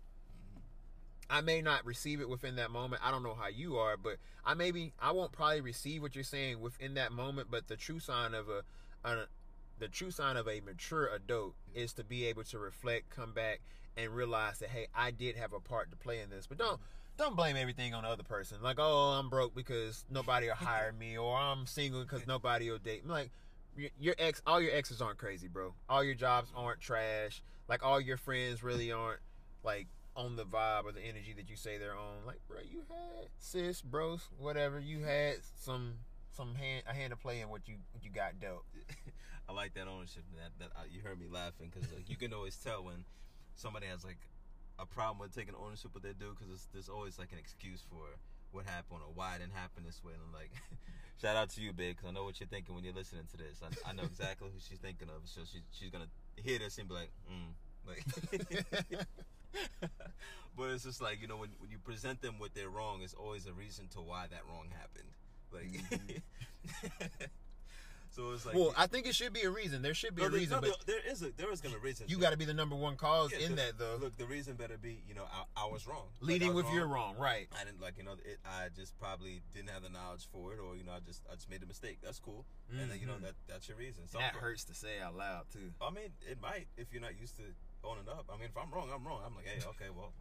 I 1.30 1.40
may 1.42 1.60
not 1.60 1.84
receive 1.84 2.20
it 2.20 2.28
within 2.28 2.56
that 2.56 2.70
moment. 2.70 3.02
I 3.04 3.10
don't 3.10 3.22
know 3.22 3.34
how 3.34 3.48
you 3.48 3.76
are, 3.76 3.96
but 3.96 4.16
I 4.44 4.54
maybe 4.54 4.92
I 5.00 5.12
won't 5.12 5.32
probably 5.32 5.60
receive 5.60 6.00
what 6.02 6.14
you're 6.14 6.24
saying 6.24 6.60
within 6.60 6.94
that 6.94 7.12
moment. 7.12 7.48
But 7.50 7.68
the 7.68 7.76
true 7.76 8.00
sign 8.00 8.34
of 8.34 8.48
a, 8.48 8.62
a 9.08 9.26
the 9.78 9.88
true 9.88 10.10
sign 10.10 10.36
of 10.36 10.48
a 10.48 10.60
mature 10.60 11.06
adult 11.14 11.54
is 11.74 11.92
to 11.94 12.04
be 12.04 12.24
able 12.26 12.44
to 12.44 12.58
reflect, 12.58 13.10
come 13.10 13.32
back, 13.32 13.60
and 13.96 14.10
realize 14.10 14.58
that 14.60 14.70
hey, 14.70 14.86
I 14.94 15.10
did 15.10 15.36
have 15.36 15.52
a 15.52 15.60
part 15.60 15.90
to 15.90 15.96
play 15.96 16.20
in 16.20 16.30
this. 16.30 16.46
But 16.46 16.58
don't 16.58 16.80
don't 17.18 17.36
blame 17.36 17.56
everything 17.56 17.94
on 17.94 18.04
the 18.04 18.08
other 18.08 18.22
person. 18.22 18.58
Like 18.62 18.78
oh, 18.78 19.18
I'm 19.18 19.28
broke 19.28 19.54
because 19.54 20.04
nobody 20.10 20.46
will 20.46 20.54
hire 20.54 20.92
me, 20.92 21.18
or 21.18 21.36
I'm 21.36 21.66
single 21.66 22.02
because 22.02 22.26
nobody 22.26 22.70
will 22.70 22.78
date 22.78 23.04
me. 23.04 23.12
Like 23.12 23.30
your 24.00 24.14
ex, 24.18 24.42
all 24.46 24.60
your 24.60 24.74
exes 24.74 25.02
aren't 25.02 25.18
crazy, 25.18 25.46
bro. 25.46 25.74
All 25.88 26.02
your 26.02 26.14
jobs 26.14 26.50
aren't 26.56 26.80
trash. 26.80 27.42
Like 27.68 27.84
all 27.84 28.00
your 28.00 28.16
friends 28.16 28.62
really 28.62 28.90
aren't 28.90 29.20
like 29.62 29.86
on 30.18 30.34
the 30.34 30.44
vibe 30.44 30.84
or 30.84 30.92
the 30.92 31.00
energy 31.00 31.32
that 31.36 31.48
you 31.48 31.56
say 31.56 31.78
they're 31.78 31.96
on. 31.96 32.26
Like, 32.26 32.40
bro, 32.48 32.58
you 32.68 32.82
had 32.88 33.28
sis, 33.38 33.80
bros, 33.80 34.28
whatever. 34.36 34.80
You 34.80 35.00
had 35.00 35.36
some 35.56 35.94
some 36.32 36.54
hand 36.56 36.82
a 36.88 36.92
hand 36.92 37.10
to 37.10 37.16
play 37.16 37.40
in 37.40 37.48
what 37.48 37.62
you 37.66 37.76
what 37.92 38.04
you 38.04 38.10
got 38.10 38.40
dealt. 38.40 38.64
I 39.48 39.52
like 39.52 39.74
that 39.74 39.86
ownership. 39.86 40.24
That 40.36 40.50
that 40.58 40.76
uh, 40.76 40.84
you 40.90 41.00
heard 41.00 41.20
me 41.20 41.26
laughing 41.30 41.70
because 41.72 41.90
like, 41.92 42.10
you 42.10 42.16
can 42.16 42.34
always 42.34 42.56
tell 42.56 42.84
when 42.84 43.04
somebody 43.54 43.86
has 43.86 44.04
like 44.04 44.18
a 44.78 44.86
problem 44.86 45.18
with 45.18 45.34
taking 45.34 45.54
ownership 45.54 45.94
of 45.94 46.02
their 46.02 46.12
do 46.12 46.34
because 46.38 46.66
there's 46.72 46.88
always 46.88 47.18
like 47.18 47.32
an 47.32 47.38
excuse 47.38 47.82
for 47.88 48.18
what 48.50 48.64
happened 48.66 49.00
or 49.06 49.12
why 49.14 49.36
it 49.36 49.38
didn't 49.38 49.54
happen 49.54 49.84
this 49.86 50.02
way. 50.02 50.12
And 50.12 50.22
I'm 50.26 50.32
like, 50.32 50.50
shout 51.22 51.36
out 51.36 51.50
to 51.50 51.60
you, 51.60 51.72
babe, 51.72 51.96
because 51.96 52.08
I 52.08 52.12
know 52.12 52.24
what 52.24 52.40
you're 52.40 52.48
thinking 52.48 52.74
when 52.74 52.84
you're 52.84 52.94
listening 52.94 53.24
to 53.30 53.36
this. 53.36 53.62
I, 53.62 53.90
I 53.90 53.92
know 53.92 54.04
exactly 54.04 54.48
who 54.52 54.58
she's 54.58 54.78
thinking 54.78 55.08
of. 55.08 55.22
So 55.26 55.42
she, 55.46 55.62
she's 55.70 55.90
gonna 55.90 56.10
hear 56.36 56.58
this 56.58 56.78
and 56.78 56.88
be 56.88 56.94
like, 56.94 57.10
mm. 57.30 57.54
like 57.86 59.06
but 60.56 60.70
it's 60.70 60.84
just 60.84 61.00
like 61.00 61.20
you 61.20 61.28
know 61.28 61.36
when, 61.36 61.50
when 61.58 61.70
you 61.70 61.78
present 61.78 62.20
them 62.22 62.38
with 62.38 62.54
their 62.54 62.68
wrong, 62.68 63.00
it's 63.02 63.14
always 63.14 63.46
a 63.46 63.52
reason 63.52 63.88
to 63.94 63.98
why 64.00 64.26
that 64.30 64.42
wrong 64.48 64.68
happened. 64.76 65.08
Like, 65.52 65.72
mm-hmm. 65.72 67.16
so 68.10 68.32
it's 68.32 68.44
like. 68.44 68.54
Well, 68.54 68.74
I 68.76 68.86
think 68.86 69.06
it 69.06 69.14
should 69.14 69.32
be 69.32 69.42
a 69.42 69.50
reason. 69.50 69.80
There 69.82 69.94
should 69.94 70.14
be 70.14 70.22
no, 70.22 70.28
a 70.28 70.30
reason, 70.30 70.60
no, 70.60 70.68
but 70.68 70.86
there 70.86 71.00
is 71.08 71.22
a 71.22 71.30
there 71.36 71.50
is 71.52 71.60
gonna 71.60 71.78
reason. 71.78 72.06
You 72.08 72.18
got 72.18 72.30
to 72.30 72.36
be 72.36 72.44
the 72.44 72.54
number 72.54 72.76
one 72.76 72.96
cause 72.96 73.32
Yeah, 73.32 73.46
in 73.46 73.50
the- 73.52 73.62
that 73.62 73.78
though. 73.78 73.96
Look, 74.00 74.16
the 74.18 74.26
reason 74.26 74.54
better 74.54 74.76
be 74.76 75.02
you 75.08 75.14
know 75.14 75.24
I, 75.32 75.64
I 75.64 75.66
was 75.66 75.86
wrong. 75.86 76.06
Leading 76.20 76.50
I 76.50 76.54
was 76.54 76.64
with 76.64 76.74
your 76.74 76.86
wrong, 76.86 77.16
right? 77.18 77.48
I 77.58 77.64
didn't 77.64 77.80
like 77.80 77.96
you 77.96 78.04
know 78.04 78.12
it, 78.24 78.38
I 78.44 78.68
just 78.76 78.98
probably 78.98 79.40
didn't 79.54 79.70
have 79.70 79.82
the 79.82 79.90
knowledge 79.90 80.28
for 80.32 80.52
it, 80.52 80.58
or 80.58 80.76
you 80.76 80.84
know 80.84 80.92
I 80.92 81.00
just 81.00 81.22
I 81.30 81.34
just 81.34 81.48
made 81.50 81.62
a 81.62 81.66
mistake. 81.66 81.98
That's 82.02 82.18
cool, 82.18 82.44
and 82.70 82.90
then 82.90 82.98
you 83.00 83.06
know 83.06 83.14
Mhm. 83.14 83.22
that 83.22 83.34
that's 83.46 83.68
your 83.68 83.78
reason. 83.78 84.06
Some 84.08 84.20
that 84.20 84.34
hurts 84.34 84.64
to 84.64 84.74
say 84.74 85.00
out 85.00 85.16
loud 85.16 85.46
too. 85.52 85.72
I 85.80 85.90
mean, 85.90 86.10
it 86.28 86.40
might 86.42 86.66
if 86.76 86.92
you're 86.92 87.02
not 87.02 87.18
used 87.18 87.36
to 87.36 87.44
owning 87.88 88.08
up. 88.08 88.26
I 88.32 88.36
mean, 88.36 88.48
if 88.50 88.56
I'm 88.56 88.70
wrong, 88.72 88.88
I'm 88.94 89.06
wrong. 89.06 89.20
I'm 89.24 89.34
like, 89.34 89.46
hey, 89.46 89.60
okay, 89.68 89.90
well, 89.96 90.12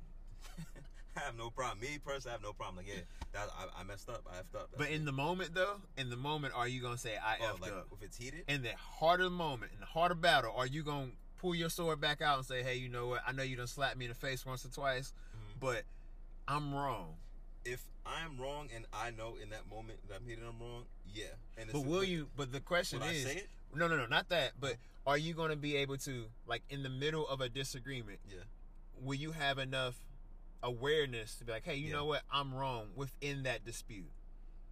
I 1.17 1.19
have 1.21 1.37
no 1.37 1.49
problem. 1.49 1.79
Me 1.79 1.97
personally, 2.03 2.31
I 2.31 2.33
have 2.33 2.43
no 2.43 2.53
problem. 2.53 2.77
Like, 2.77 2.87
yeah, 2.87 3.01
that, 3.33 3.49
I, 3.57 3.81
I 3.81 3.83
messed 3.83 4.09
up. 4.09 4.23
I 4.31 4.37
effed 4.37 4.59
up. 4.59 4.69
But 4.77 4.89
in 4.89 5.05
the 5.05 5.11
moment 5.11 5.53
though, 5.53 5.75
in 5.97 6.09
the 6.09 6.15
moment, 6.17 6.53
are 6.55 6.67
you 6.67 6.81
gonna 6.81 6.97
say 6.97 7.15
I 7.17 7.37
oh, 7.41 7.55
effed 7.55 7.61
like 7.61 7.71
up? 7.71 7.87
if 7.91 8.03
it's 8.03 8.17
heated, 8.17 8.43
In 8.47 8.61
the 8.61 8.75
heart 8.77 9.19
of 9.19 9.25
the 9.25 9.37
moment, 9.37 9.71
in 9.73 9.79
the 9.79 9.85
heart 9.85 10.11
of 10.11 10.21
battle, 10.21 10.53
are 10.55 10.67
you 10.67 10.83
gonna 10.83 11.11
pull 11.41 11.55
your 11.55 11.69
sword 11.69 11.99
back 11.99 12.21
out 12.21 12.37
and 12.37 12.45
say, 12.45 12.63
"Hey, 12.63 12.75
you 12.75 12.89
know 12.89 13.07
what? 13.07 13.21
I 13.27 13.31
know 13.31 13.43
you 13.43 13.55
done 13.55 13.67
slapped 13.67 13.97
me 13.97 14.05
in 14.05 14.09
the 14.09 14.15
face 14.15 14.45
once 14.45 14.63
or 14.65 14.69
twice, 14.69 15.13
Mhm. 15.35 15.59
but 15.59 15.83
I'm 16.47 16.73
wrong." 16.73 17.15
if 17.65 17.85
I'm 18.05 18.39
wrong 18.39 18.69
and 18.73 18.85
I 18.93 19.11
know 19.11 19.35
in 19.41 19.49
that 19.49 19.67
moment 19.69 19.99
that 20.07 20.15
I'm 20.15 20.25
heated, 20.25 20.43
I'm 20.47 20.57
wrong. 20.59 20.85
Yeah. 21.13 21.25
And 21.57 21.69
But 21.71 21.81
will 21.81 22.03
you? 22.03 22.27
But 22.37 22.53
the 22.53 22.61
question 22.61 23.01
is, 23.01 23.25
it? 23.25 23.49
no, 23.75 23.87
no, 23.89 23.97
no, 23.97 24.05
not 24.05 24.29
that. 24.29 24.53
But 24.59 24.77
are 25.07 25.17
you 25.17 25.33
going 25.33 25.49
to 25.49 25.55
be 25.55 25.77
able 25.77 25.97
to, 25.97 26.25
like, 26.45 26.61
in 26.69 26.83
the 26.83 26.89
middle 26.89 27.25
of 27.27 27.39
a 27.39 27.47
disagreement, 27.47 28.19
Yeah. 28.29 28.41
will 29.01 29.15
you 29.15 29.31
have 29.31 29.57
enough 29.57 29.95
awareness 30.61 31.35
to 31.35 31.45
be 31.45 31.51
like, 31.53 31.63
hey, 31.63 31.75
you 31.75 31.87
Yeah. 31.87 31.93
know 31.95 32.05
what, 32.05 32.23
I'm 32.29 32.53
wrong 32.53 32.91
within 32.95 33.43
that 33.43 33.63
dispute, 33.63 34.11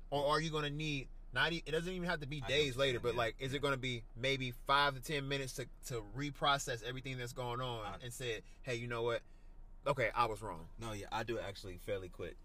or 0.09 0.25
are 0.27 0.41
you 0.41 0.49
going 0.49 0.65
to 0.65 0.69
need? 0.69 1.07
Not 1.31 1.53
e- 1.53 1.63
it 1.65 1.71
doesn't 1.71 1.91
even 1.91 2.07
have 2.09 2.19
to 2.21 2.27
be 2.27 2.41
days 2.41 2.75
later, 2.77 2.99
but 2.99 3.13
yeah. 3.13 3.17
like, 3.19 3.35
is 3.39 3.53
it 3.53 3.61
going 3.61 3.73
to 3.73 3.79
be 3.79 4.03
maybe 4.15 4.51
five 4.67 4.95
to 4.95 5.01
ten 5.01 5.27
minutes 5.27 5.53
to 5.53 5.65
to 5.87 6.03
reprocess 6.15 6.81
everything 6.83 7.17
that's 7.17 7.33
going 7.33 7.61
on 7.61 7.85
I- 7.85 7.97
and 8.03 8.13
say, 8.13 8.41
hey, 8.63 8.75
you 8.75 8.87
know 8.87 9.03
what? 9.03 9.21
Okay, 9.87 10.09
I 10.15 10.25
was 10.25 10.41
wrong. 10.41 10.67
No, 10.79 10.93
yeah, 10.93 11.07
I 11.11 11.23
do 11.23 11.37
it 11.37 11.43
actually 11.47 11.77
fairly 11.77 12.09
quick. 12.09 12.35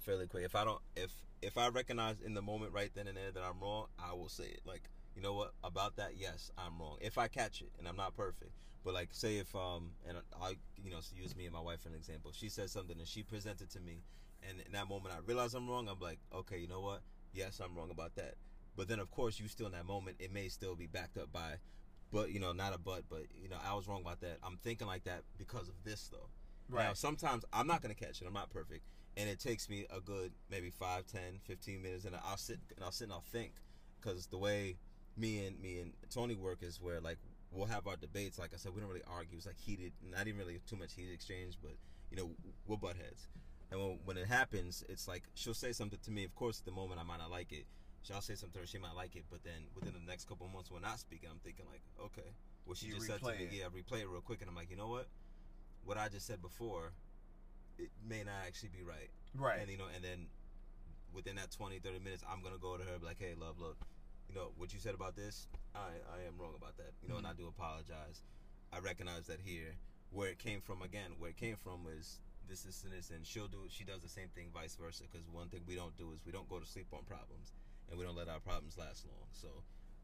Fairly 0.00 0.26
quick. 0.26 0.44
If 0.44 0.54
I 0.54 0.64
don't, 0.64 0.80
if 0.96 1.12
if 1.42 1.56
I 1.58 1.68
recognize 1.68 2.20
in 2.20 2.34
the 2.34 2.42
moment 2.42 2.72
right 2.72 2.90
then 2.94 3.06
and 3.08 3.16
there 3.16 3.30
that 3.30 3.42
I'm 3.42 3.60
wrong, 3.60 3.86
I 3.98 4.12
will 4.14 4.28
say 4.28 4.44
it. 4.44 4.60
Like, 4.64 4.82
you 5.18 5.24
know 5.24 5.34
what 5.34 5.52
about 5.64 5.96
that? 5.96 6.12
Yes, 6.16 6.52
I'm 6.56 6.78
wrong. 6.78 6.96
If 7.00 7.18
I 7.18 7.26
catch 7.26 7.60
it, 7.60 7.72
and 7.76 7.88
I'm 7.88 7.96
not 7.96 8.16
perfect, 8.16 8.52
but 8.84 8.94
like, 8.94 9.08
say 9.10 9.38
if 9.38 9.52
um, 9.56 9.90
and 10.08 10.16
I, 10.40 10.50
you 10.80 10.92
know, 10.92 10.98
use 11.12 11.34
me 11.34 11.44
and 11.46 11.52
my 11.52 11.60
wife 11.60 11.80
for 11.82 11.88
an 11.88 11.96
example. 11.96 12.30
She 12.32 12.48
said 12.48 12.70
something 12.70 12.96
and 12.96 13.08
she 13.08 13.24
presented 13.24 13.68
to 13.70 13.80
me, 13.80 14.04
and 14.48 14.60
in 14.64 14.72
that 14.74 14.88
moment 14.88 15.12
I 15.12 15.18
realize 15.26 15.54
I'm 15.54 15.68
wrong. 15.68 15.88
I'm 15.88 15.98
like, 15.98 16.20
okay, 16.32 16.58
you 16.58 16.68
know 16.68 16.80
what? 16.80 17.00
Yes, 17.34 17.60
I'm 17.62 17.76
wrong 17.76 17.90
about 17.90 18.14
that. 18.14 18.34
But 18.76 18.86
then 18.86 19.00
of 19.00 19.10
course 19.10 19.40
you 19.40 19.48
still 19.48 19.66
in 19.66 19.72
that 19.72 19.86
moment, 19.86 20.18
it 20.20 20.32
may 20.32 20.46
still 20.46 20.76
be 20.76 20.86
backed 20.86 21.18
up 21.18 21.32
by, 21.32 21.54
but 22.12 22.30
you 22.30 22.38
know, 22.38 22.52
not 22.52 22.72
a 22.72 22.78
but, 22.78 23.02
but 23.10 23.22
you 23.42 23.48
know, 23.48 23.58
I 23.68 23.74
was 23.74 23.88
wrong 23.88 24.02
about 24.02 24.20
that. 24.20 24.38
I'm 24.44 24.56
thinking 24.62 24.86
like 24.86 25.02
that 25.04 25.24
because 25.36 25.68
of 25.68 25.74
this 25.82 26.08
though. 26.12 26.28
Right. 26.70 26.84
Now, 26.84 26.92
sometimes 26.92 27.44
I'm 27.52 27.66
not 27.66 27.82
going 27.82 27.92
to 27.92 28.00
catch 28.00 28.20
it. 28.20 28.26
I'm 28.28 28.34
not 28.34 28.50
perfect. 28.50 28.84
And 29.16 29.28
it 29.28 29.40
takes 29.40 29.68
me 29.68 29.84
a 29.90 30.00
good 30.00 30.30
maybe 30.48 30.70
5, 30.70 31.06
10, 31.06 31.20
15 31.42 31.82
minutes. 31.82 32.04
And 32.04 32.14
I'll 32.14 32.36
sit 32.36 32.60
and 32.76 32.84
I'll 32.84 32.92
sit 32.92 33.04
and 33.04 33.14
I'll 33.14 33.24
think. 33.32 33.52
Because 34.00 34.26
the 34.26 34.36
way 34.38 34.76
me 35.18 35.46
and 35.46 35.60
me 35.60 35.80
and 35.80 35.92
Tony 36.10 36.34
work 36.34 36.58
is 36.62 36.80
where, 36.80 37.00
like, 37.00 37.18
we'll 37.52 37.66
have 37.66 37.86
our 37.86 37.96
debates. 37.96 38.38
Like 38.38 38.50
I 38.54 38.56
said, 38.56 38.74
we 38.74 38.80
don't 38.80 38.88
really 38.88 39.02
argue. 39.10 39.36
It's 39.36 39.46
like 39.46 39.58
heated, 39.58 39.92
not 40.02 40.26
even 40.26 40.38
really 40.38 40.60
too 40.66 40.76
much 40.76 40.94
heated 40.94 41.12
exchange, 41.12 41.58
but, 41.62 41.72
you 42.10 42.16
know, 42.16 42.30
we'll 42.66 42.78
butt 42.78 42.96
heads. 42.96 43.28
And 43.70 43.80
when, 43.80 43.98
when 44.04 44.16
it 44.16 44.26
happens, 44.26 44.84
it's 44.88 45.08
like 45.08 45.24
she'll 45.34 45.54
say 45.54 45.72
something 45.72 45.98
to 46.04 46.10
me. 46.10 46.24
Of 46.24 46.34
course, 46.34 46.60
at 46.60 46.64
the 46.64 46.72
moment, 46.72 47.00
I 47.00 47.04
might 47.04 47.18
not 47.18 47.30
like 47.30 47.52
it. 47.52 47.66
She'll 48.02 48.20
say 48.20 48.34
something 48.34 48.54
to 48.54 48.58
her, 48.60 48.66
she 48.66 48.78
might 48.78 48.94
like 48.94 49.16
it. 49.16 49.24
But 49.30 49.44
then 49.44 49.68
within 49.74 49.92
the 49.92 50.10
next 50.10 50.28
couple 50.28 50.46
of 50.46 50.52
months, 50.52 50.70
when 50.70 50.82
not 50.82 50.98
speaking, 51.00 51.28
I'm 51.30 51.40
thinking, 51.44 51.66
like, 51.70 51.82
okay. 52.06 52.28
What 52.64 52.78
she 52.78 52.86
You 52.86 52.94
just 52.94 53.06
said 53.06 53.20
to 53.20 53.26
me, 53.26 53.44
it. 53.44 53.52
yeah, 53.52 53.64
replay 53.64 54.00
it 54.02 54.08
real 54.08 54.20
quick. 54.20 54.40
And 54.40 54.48
I'm 54.48 54.56
like, 54.56 54.70
you 54.70 54.76
know 54.76 54.88
what? 54.88 55.06
what 55.88 55.96
I 55.96 56.08
just 56.08 56.26
said 56.26 56.42
before, 56.42 56.92
it 57.78 57.88
may 58.06 58.22
not 58.22 58.44
actually 58.46 58.68
be 58.76 58.82
right. 58.82 59.08
Right. 59.34 59.60
And 59.60 59.70
you 59.70 59.78
know, 59.78 59.88
and 59.94 60.04
then 60.04 60.26
within 61.14 61.36
that 61.36 61.50
20, 61.50 61.78
30 61.78 61.98
minutes, 62.00 62.22
I'm 62.30 62.42
gonna 62.42 62.60
go 62.60 62.76
to 62.76 62.84
her, 62.84 62.98
be 62.98 63.06
like, 63.06 63.18
hey, 63.18 63.32
love, 63.40 63.58
look, 63.58 63.78
you 64.28 64.34
know 64.34 64.52
what 64.56 64.72
you 64.72 64.80
said 64.80 64.94
about 64.94 65.16
this, 65.16 65.48
I 65.74 65.98
I 66.12 66.26
am 66.26 66.36
wrong 66.38 66.54
about 66.56 66.76
that, 66.76 66.92
you 67.02 67.08
know, 67.08 67.16
and 67.16 67.26
mm-hmm. 67.26 67.40
I 67.40 67.42
do 67.42 67.48
apologize. 67.48 68.22
I 68.72 68.78
recognize 68.80 69.26
that 69.26 69.40
here, 69.40 69.74
where 70.12 70.28
it 70.28 70.38
came 70.38 70.60
from 70.60 70.82
again, 70.82 71.16
where 71.18 71.30
it 71.30 71.36
came 71.36 71.56
from 71.56 71.86
is 71.88 72.20
this, 72.48 72.62
this, 72.62 72.84
and 72.84 72.92
this, 72.92 73.10
and 73.10 73.26
she'll 73.26 73.48
do. 73.48 73.64
She 73.68 73.84
does 73.84 74.02
the 74.02 74.08
same 74.08 74.28
thing, 74.34 74.50
vice 74.52 74.76
versa. 74.76 75.04
Because 75.10 75.26
one 75.28 75.48
thing 75.48 75.60
we 75.66 75.74
don't 75.74 75.96
do 75.96 76.12
is 76.12 76.20
we 76.24 76.32
don't 76.32 76.48
go 76.48 76.58
to 76.58 76.66
sleep 76.66 76.86
on 76.92 77.04
problems, 77.04 77.52
and 77.90 77.98
we 77.98 78.04
don't 78.04 78.16
let 78.16 78.28
our 78.28 78.40
problems 78.40 78.76
last 78.76 79.06
long. 79.06 79.28
So 79.32 79.48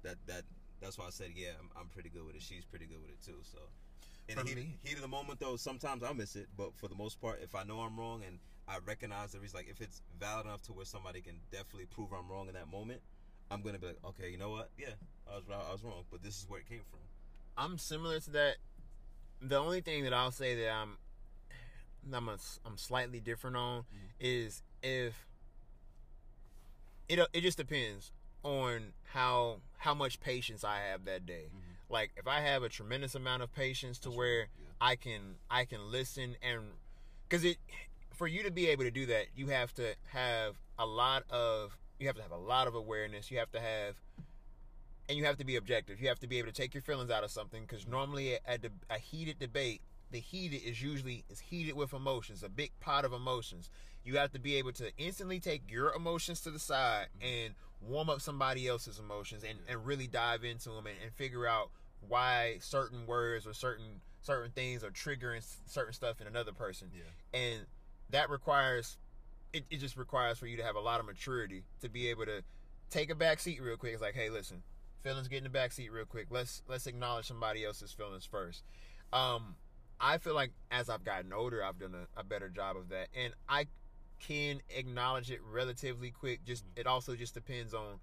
that 0.02 0.16
that 0.26 0.44
that's 0.80 0.98
why 0.98 1.06
I 1.06 1.10
said, 1.10 1.30
yeah, 1.34 1.56
I'm, 1.60 1.68
I'm 1.78 1.88
pretty 1.88 2.08
good 2.08 2.24
with 2.26 2.36
it. 2.36 2.42
She's 2.42 2.64
pretty 2.64 2.86
good 2.86 3.00
with 3.00 3.10
it 3.10 3.22
too. 3.24 3.40
So 3.42 3.58
in 4.28 4.36
the 4.36 4.44
heat, 4.44 4.78
heat 4.82 4.96
of 4.96 5.02
the 5.02 5.08
moment, 5.08 5.40
though, 5.40 5.56
sometimes 5.56 6.02
I 6.02 6.12
miss 6.12 6.36
it, 6.36 6.48
but 6.56 6.74
for 6.74 6.88
the 6.88 6.94
most 6.94 7.20
part, 7.20 7.40
if 7.42 7.54
I 7.54 7.64
know 7.64 7.80
I'm 7.80 7.98
wrong 7.98 8.22
and 8.26 8.38
I 8.66 8.78
recognize 8.84 9.32
the 9.32 9.40
reason, 9.40 9.58
like 9.58 9.68
if 9.68 9.80
it's 9.80 10.02
valid 10.18 10.46
enough 10.46 10.62
to 10.62 10.72
where 10.72 10.86
somebody 10.86 11.20
can 11.20 11.36
definitely 11.52 11.86
prove 11.86 12.12
I'm 12.12 12.30
wrong 12.30 12.48
in 12.48 12.54
that 12.54 12.70
moment, 12.70 13.00
I'm 13.50 13.62
gonna 13.62 13.78
be 13.78 13.88
like, 13.88 14.04
okay, 14.04 14.30
you 14.30 14.38
know 14.38 14.50
what? 14.50 14.70
Yeah, 14.78 14.88
I 15.30 15.36
was 15.36 15.44
I 15.50 15.72
was 15.72 15.82
wrong, 15.82 16.04
but 16.10 16.22
this 16.22 16.38
is 16.38 16.46
where 16.48 16.60
it 16.60 16.68
came 16.68 16.82
from. 16.90 17.00
I'm 17.56 17.78
similar 17.78 18.20
to 18.20 18.30
that. 18.30 18.56
The 19.40 19.58
only 19.58 19.80
thing 19.80 20.04
that 20.04 20.14
I'll 20.14 20.30
say 20.30 20.56
that 20.56 20.72
I'm 20.72 20.96
I'm 22.12 22.28
a, 22.28 22.36
I'm 22.66 22.76
slightly 22.76 23.20
different 23.20 23.56
on 23.56 23.80
mm-hmm. 23.80 24.06
is 24.20 24.62
if 24.82 25.26
it 27.08 27.20
it 27.32 27.40
just 27.40 27.58
depends 27.58 28.12
on 28.42 28.92
how 29.12 29.60
how 29.78 29.94
much 29.94 30.20
patience 30.20 30.64
I 30.64 30.78
have 30.90 31.04
that 31.04 31.26
day. 31.26 31.46
Mm-hmm. 31.48 31.92
Like 31.92 32.12
if 32.16 32.26
I 32.26 32.40
have 32.40 32.62
a 32.62 32.68
tremendous 32.68 33.14
amount 33.14 33.42
of 33.42 33.54
patience 33.54 33.98
to 34.00 34.10
where 34.10 34.48
I 34.80 34.96
can 34.96 35.36
I 35.50 35.64
can 35.64 35.90
listen 35.90 36.36
and 36.42 36.62
cuz 37.28 37.44
it 37.44 37.58
for 38.12 38.26
you 38.26 38.42
to 38.42 38.50
be 38.50 38.68
able 38.68 38.84
to 38.84 38.90
do 38.90 39.06
that, 39.06 39.26
you 39.34 39.48
have 39.48 39.74
to 39.74 39.94
have 40.12 40.56
a 40.78 40.86
lot 40.86 41.24
of 41.30 41.78
you 42.04 42.08
have 42.08 42.16
to 42.16 42.22
have 42.22 42.32
a 42.32 42.36
lot 42.36 42.66
of 42.66 42.74
awareness. 42.74 43.30
You 43.30 43.38
have 43.38 43.50
to 43.52 43.60
have 43.60 43.94
and 45.08 45.16
you 45.16 45.24
have 45.24 45.38
to 45.38 45.44
be 45.44 45.56
objective. 45.56 46.02
You 46.02 46.08
have 46.08 46.20
to 46.20 46.26
be 46.26 46.38
able 46.38 46.48
to 46.48 46.54
take 46.54 46.74
your 46.74 46.82
feelings 46.82 47.10
out 47.10 47.24
of 47.24 47.30
something 47.30 47.62
because 47.62 47.86
normally 47.86 48.36
at 48.46 48.60
the, 48.60 48.70
a 48.90 48.98
heated 48.98 49.38
debate, 49.38 49.80
the 50.10 50.20
heated 50.20 50.62
is 50.68 50.82
usually 50.82 51.24
is 51.30 51.40
heated 51.40 51.74
with 51.74 51.94
emotions, 51.94 52.42
a 52.42 52.50
big 52.50 52.72
pot 52.78 53.06
of 53.06 53.14
emotions. 53.14 53.70
You 54.04 54.18
have 54.18 54.32
to 54.32 54.38
be 54.38 54.56
able 54.56 54.72
to 54.72 54.90
instantly 54.98 55.40
take 55.40 55.62
your 55.70 55.94
emotions 55.94 56.42
to 56.42 56.50
the 56.50 56.58
side 56.58 57.06
mm-hmm. 57.18 57.46
and 57.46 57.54
warm 57.80 58.10
up 58.10 58.20
somebody 58.20 58.68
else's 58.68 58.98
emotions 58.98 59.42
and, 59.42 59.58
and 59.66 59.86
really 59.86 60.06
dive 60.06 60.44
into 60.44 60.68
them 60.68 60.86
and, 60.86 60.96
and 61.02 61.12
figure 61.14 61.46
out 61.46 61.70
why 62.06 62.56
certain 62.60 63.06
words 63.06 63.46
or 63.46 63.54
certain 63.54 64.02
certain 64.20 64.50
things 64.50 64.84
are 64.84 64.90
triggering 64.90 65.42
certain 65.66 65.94
stuff 65.94 66.20
in 66.20 66.26
another 66.26 66.52
person. 66.52 66.90
Yeah. 66.94 67.40
And 67.40 67.60
that 68.10 68.28
requires 68.28 68.98
it, 69.54 69.64
it 69.70 69.76
just 69.78 69.96
requires 69.96 70.38
for 70.38 70.46
you 70.46 70.56
to 70.56 70.64
have 70.64 70.76
a 70.76 70.80
lot 70.80 71.00
of 71.00 71.06
maturity 71.06 71.62
to 71.80 71.88
be 71.88 72.08
able 72.08 72.26
to 72.26 72.42
take 72.90 73.08
a 73.08 73.14
back 73.14 73.40
seat 73.40 73.62
real 73.62 73.76
quick. 73.76 73.92
It's 73.92 74.02
like, 74.02 74.14
hey, 74.14 74.28
listen, 74.28 74.62
feelings 75.02 75.28
get 75.28 75.38
in 75.38 75.44
the 75.44 75.50
back 75.50 75.72
seat 75.72 75.90
real 75.92 76.04
quick. 76.04 76.26
Let's 76.30 76.62
let's 76.68 76.86
acknowledge 76.86 77.26
somebody 77.26 77.64
else's 77.64 77.92
feelings 77.92 78.26
first. 78.26 78.64
Um, 79.12 79.54
I 80.00 80.18
feel 80.18 80.34
like 80.34 80.50
as 80.70 80.90
I've 80.90 81.04
gotten 81.04 81.32
older, 81.32 81.64
I've 81.64 81.78
done 81.78 81.94
a, 81.94 82.20
a 82.20 82.24
better 82.24 82.48
job 82.48 82.76
of 82.76 82.88
that, 82.88 83.08
and 83.14 83.32
I 83.48 83.66
can 84.18 84.60
acknowledge 84.76 85.30
it 85.30 85.40
relatively 85.48 86.10
quick. 86.10 86.44
Just 86.44 86.64
it 86.74 86.86
also 86.86 87.14
just 87.14 87.34
depends 87.34 87.72
on 87.72 88.00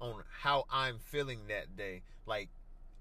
on 0.00 0.22
how 0.40 0.64
I'm 0.70 0.98
feeling 0.98 1.40
that 1.48 1.76
day. 1.76 2.02
Like 2.26 2.48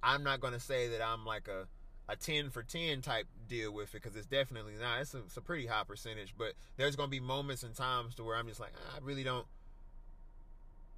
I'm 0.02 0.24
not 0.24 0.40
gonna 0.40 0.60
say 0.60 0.88
that 0.90 1.02
I'm 1.02 1.24
like 1.24 1.48
a 1.48 1.68
a 2.12 2.16
10 2.16 2.50
for 2.50 2.62
10 2.62 3.02
type 3.02 3.26
deal 3.48 3.72
with 3.74 3.96
it 3.96 4.02
because 4.02 4.16
it's 4.18 4.26
definitely 4.26 4.74
not. 4.80 5.02
It's 5.02 5.14
a, 5.14 5.20
it's 5.20 5.38
a 5.38 5.42
pretty 5.42 5.66
high 5.66 5.84
percentage, 5.84 6.34
but 6.38 6.54
there's 6.78 6.96
gonna 6.96 7.10
be 7.10 7.22
moments 7.22 7.64
and 7.64 7.74
times 7.74 8.16
to 8.16 8.24
where 8.24 8.36
I'm 8.36 8.48
just 8.48 8.60
like 8.60 8.74
"Ah, 8.76 8.98
I 8.98 9.00
really 9.02 9.24
don't. 9.24 9.46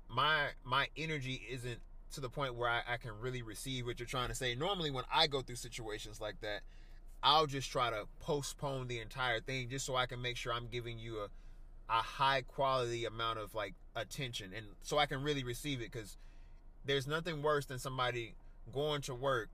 My 0.09 0.47
my 0.63 0.87
energy 0.97 1.41
isn't 1.49 1.79
to 2.13 2.21
the 2.21 2.29
point 2.29 2.55
where 2.55 2.69
I, 2.69 2.81
I 2.87 2.97
can 2.97 3.11
really 3.21 3.41
receive 3.41 3.85
what 3.85 3.99
you're 3.99 4.07
trying 4.07 4.29
to 4.29 4.35
say. 4.35 4.55
Normally, 4.55 4.91
when 4.91 5.05
I 5.13 5.27
go 5.27 5.41
through 5.41 5.55
situations 5.55 6.19
like 6.19 6.41
that, 6.41 6.61
I'll 7.21 7.47
just 7.47 7.71
try 7.71 7.89
to 7.89 8.05
postpone 8.19 8.87
the 8.87 8.99
entire 8.99 9.39
thing 9.39 9.69
just 9.69 9.85
so 9.85 9.95
I 9.95 10.07
can 10.07 10.21
make 10.21 10.37
sure 10.37 10.51
I'm 10.51 10.67
giving 10.67 10.97
you 10.97 11.19
a 11.19 11.27
a 11.89 12.01
high 12.01 12.41
quality 12.41 13.05
amount 13.05 13.37
of 13.39 13.53
like 13.53 13.73
attention 13.95 14.51
and 14.55 14.65
so 14.81 14.97
I 14.97 15.05
can 15.05 15.21
really 15.21 15.43
receive 15.43 15.79
it 15.81 15.91
because 15.91 16.17
there's 16.85 17.07
nothing 17.07 17.43
worse 17.43 17.65
than 17.65 17.77
somebody 17.77 18.35
going 18.71 19.01
to 19.01 19.13
work 19.13 19.49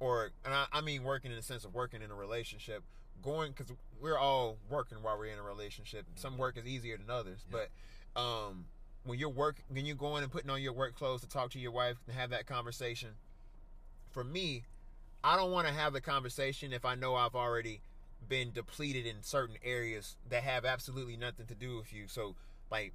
or 0.00 0.30
and 0.44 0.54
I, 0.54 0.66
I 0.72 0.80
mean 0.80 1.02
working 1.04 1.30
in 1.30 1.36
the 1.36 1.42
sense 1.42 1.64
of 1.64 1.74
working 1.74 2.02
in 2.02 2.10
a 2.10 2.14
relationship 2.14 2.82
going 3.22 3.52
because 3.52 3.74
we're 4.00 4.18
all 4.18 4.58
working 4.68 4.98
while 5.02 5.18
we're 5.18 5.32
in 5.32 5.38
a 5.38 5.42
relationship. 5.42 6.04
Some 6.16 6.36
work 6.36 6.56
is 6.58 6.66
easier 6.66 6.96
than 6.96 7.10
others 7.10 7.44
but 7.50 7.68
um 8.20 8.66
when 9.04 9.18
you're 9.18 9.28
work 9.28 9.56
when 9.68 9.84
you're 9.86 9.96
going 9.96 10.22
and 10.22 10.32
putting 10.32 10.50
on 10.50 10.62
your 10.62 10.72
work 10.72 10.94
clothes 10.94 11.20
to 11.22 11.28
talk 11.28 11.50
to 11.50 11.58
your 11.58 11.72
wife 11.72 11.96
and 12.06 12.16
have 12.16 12.30
that 12.30 12.46
conversation 12.46 13.10
for 14.12 14.24
me 14.24 14.64
I 15.24 15.36
don't 15.36 15.50
want 15.50 15.66
to 15.66 15.72
have 15.72 15.94
the 15.94 16.02
conversation 16.02 16.74
if 16.74 16.84
I 16.84 16.94
know 16.94 17.14
I've 17.14 17.34
already 17.34 17.80
been 18.28 18.52
depleted 18.52 19.06
in 19.06 19.22
certain 19.22 19.56
areas 19.64 20.16
that 20.28 20.42
have 20.42 20.66
absolutely 20.66 21.16
nothing 21.16 21.46
to 21.46 21.54
do 21.54 21.78
with 21.78 21.94
you. 21.94 22.08
So, 22.08 22.34
like, 22.70 22.92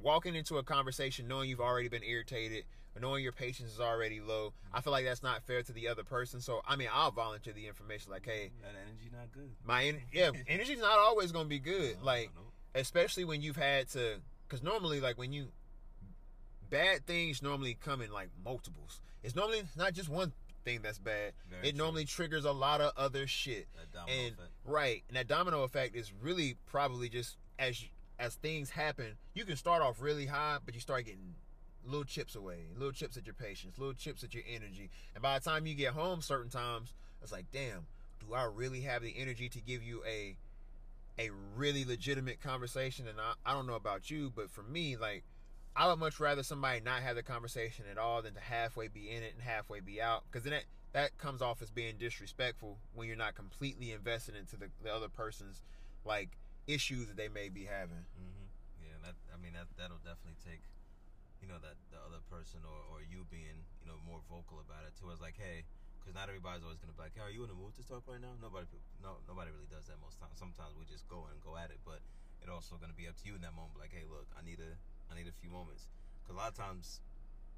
walking 0.00 0.36
into 0.36 0.58
a 0.58 0.62
conversation 0.62 1.26
knowing 1.26 1.50
you've 1.50 1.60
already 1.60 1.88
been 1.88 2.04
irritated 2.04 2.64
knowing 3.00 3.22
your 3.22 3.32
patience 3.32 3.72
is 3.72 3.80
already 3.80 4.20
low, 4.20 4.52
I 4.72 4.80
feel 4.80 4.92
like 4.92 5.04
that's 5.04 5.22
not 5.22 5.42
fair 5.44 5.62
to 5.62 5.72
the 5.72 5.88
other 5.88 6.02
person. 6.04 6.40
So, 6.40 6.62
I 6.66 6.76
mean, 6.76 6.88
I'll 6.92 7.10
volunteer 7.12 7.52
the 7.52 7.66
information 7.66 8.10
like, 8.10 8.24
hey, 8.26 8.50
That 8.62 8.70
energy 8.86 9.10
not 9.12 9.30
good. 9.32 9.50
my 9.64 9.84
en- 9.84 10.02
yeah, 10.12 10.30
energy's 10.48 10.80
not 10.80 10.98
always 10.98 11.30
to 11.32 11.44
be 11.44 11.58
good. 11.60 11.98
No, 12.00 12.04
Like, 12.04 12.30
no. 12.34 12.42
especially 12.80 13.24
when 13.24 13.40
you've 13.42 13.56
had 13.56 13.88
to, 13.90 14.16
because 14.48 14.62
normally, 14.62 15.00
like, 15.00 15.16
when 15.18 15.32
you, 15.32 15.48
bad 16.70 17.06
things 17.06 17.42
normally 17.42 17.76
come 17.82 18.00
in 18.02 18.12
like 18.12 18.28
multiples. 18.44 19.00
It's 19.22 19.34
normally 19.34 19.62
not 19.76 19.94
just 19.94 20.08
one 20.08 20.32
thing 20.64 20.80
that's 20.82 20.98
bad. 20.98 21.32
Very 21.50 21.68
it 21.68 21.70
true. 21.72 21.78
normally 21.78 22.04
triggers 22.04 22.44
a 22.44 22.52
lot 22.52 22.80
of 22.80 22.92
other 22.96 23.26
shit. 23.26 23.66
That 23.92 24.08
and 24.08 24.34
effect. 24.34 24.50
right, 24.64 25.02
and 25.08 25.16
that 25.16 25.26
domino 25.26 25.62
effect 25.62 25.96
is 25.96 26.12
really 26.20 26.56
probably 26.66 27.08
just 27.08 27.36
as 27.58 27.82
as 28.18 28.34
things 28.34 28.70
happen, 28.70 29.16
you 29.34 29.44
can 29.44 29.56
start 29.56 29.80
off 29.80 30.00
really 30.00 30.26
high, 30.26 30.58
but 30.64 30.74
you 30.74 30.80
start 30.80 31.04
getting 31.04 31.34
little 31.88 32.04
chips 32.04 32.34
away, 32.34 32.66
little 32.76 32.92
chips 32.92 33.16
at 33.16 33.26
your 33.26 33.34
patience, 33.34 33.78
little 33.78 33.94
chips 33.94 34.22
at 34.22 34.34
your 34.34 34.44
energy. 34.48 34.90
And 35.14 35.22
by 35.22 35.38
the 35.38 35.44
time 35.44 35.66
you 35.66 35.74
get 35.74 35.92
home, 35.92 36.20
certain 36.20 36.50
times 36.50 36.92
it's 37.22 37.32
like, 37.32 37.46
damn, 37.52 37.86
do 38.20 38.34
I 38.34 38.44
really 38.44 38.82
have 38.82 39.02
the 39.02 39.14
energy 39.16 39.48
to 39.48 39.60
give 39.60 39.82
you 39.82 40.02
a 40.06 40.36
a 41.18 41.30
really 41.56 41.84
legitimate 41.84 42.40
conversation? 42.40 43.06
And 43.08 43.18
I, 43.20 43.50
I 43.50 43.54
don't 43.54 43.66
know 43.66 43.74
about 43.74 44.10
you, 44.10 44.32
but 44.34 44.50
for 44.50 44.62
me, 44.62 44.96
like 44.96 45.24
I 45.74 45.88
would 45.88 45.98
much 45.98 46.18
rather 46.18 46.42
somebody 46.42 46.80
not 46.80 47.02
have 47.02 47.16
the 47.16 47.22
conversation 47.22 47.84
at 47.90 47.98
all 47.98 48.22
than 48.22 48.34
to 48.34 48.40
halfway 48.40 48.88
be 48.88 49.10
in 49.10 49.22
it 49.22 49.34
and 49.34 49.42
halfway 49.42 49.80
be 49.80 50.00
out. 50.00 50.24
Because 50.30 50.44
then 50.44 50.52
that, 50.52 50.64
that 50.92 51.18
comes 51.18 51.40
off 51.42 51.62
as 51.62 51.70
being 51.70 51.94
disrespectful 51.98 52.78
when 52.94 53.06
you're 53.06 53.16
not 53.16 53.34
completely 53.34 53.92
invested 53.92 54.34
into 54.34 54.56
the, 54.56 54.66
the 54.82 54.92
other 54.92 55.08
person's 55.08 55.62
like 56.04 56.30
issues 56.66 57.06
that 57.06 57.16
they 57.16 57.28
may 57.28 57.48
be 57.48 57.64
having. 57.64 58.04
hmm 58.16 58.46
Yeah, 58.82 58.96
that 59.04 59.14
I 59.32 59.40
mean 59.42 59.52
that 59.54 59.66
that'll 59.76 59.98
definitely 59.98 60.38
take, 60.44 60.60
know, 61.48 61.58
that 61.60 61.76
the 61.90 62.00
other 62.04 62.20
person 62.28 62.60
or, 62.64 62.78
or 62.92 63.02
you 63.02 63.24
being 63.32 63.64
you 63.82 63.86
know 63.88 63.98
more 64.04 64.20
vocal 64.28 64.60
about 64.60 64.84
it 64.84 64.94
towards 65.00 65.20
like, 65.20 65.36
hey, 65.36 65.64
because 65.98 66.12
not 66.12 66.28
everybody's 66.28 66.64
always 66.64 66.78
gonna 66.80 66.94
be 66.94 67.02
like, 67.04 67.16
hey, 67.16 67.24
are 67.24 67.32
you 67.32 67.44
in 67.44 67.50
the 67.50 67.58
mood 67.58 67.74
to 67.76 67.84
talk 67.84 68.04
right 68.08 68.20
now? 68.20 68.32
Nobody, 68.40 68.68
no, 69.00 69.20
nobody 69.28 69.52
really 69.52 69.68
does 69.68 69.88
that 69.88 69.98
most 70.00 70.20
times. 70.20 70.36
Sometimes 70.36 70.76
we 70.76 70.84
just 70.88 71.08
go 71.08 71.28
and 71.28 71.36
go 71.44 71.56
at 71.56 71.72
it, 71.72 71.80
but 71.84 72.00
it 72.40 72.48
also 72.48 72.76
gonna 72.80 72.96
be 72.96 73.08
up 73.08 73.16
to 73.20 73.24
you 73.28 73.34
in 73.36 73.42
that 73.42 73.52
moment. 73.56 73.76
Like, 73.80 73.92
hey, 73.92 74.04
look, 74.08 74.28
I 74.36 74.44
need 74.44 74.60
a, 74.60 74.72
I 75.08 75.16
need 75.16 75.28
a 75.28 75.36
few 75.40 75.48
moments, 75.52 75.88
because 76.22 76.36
a 76.36 76.40
lot 76.40 76.52
of 76.52 76.56
times, 76.56 77.00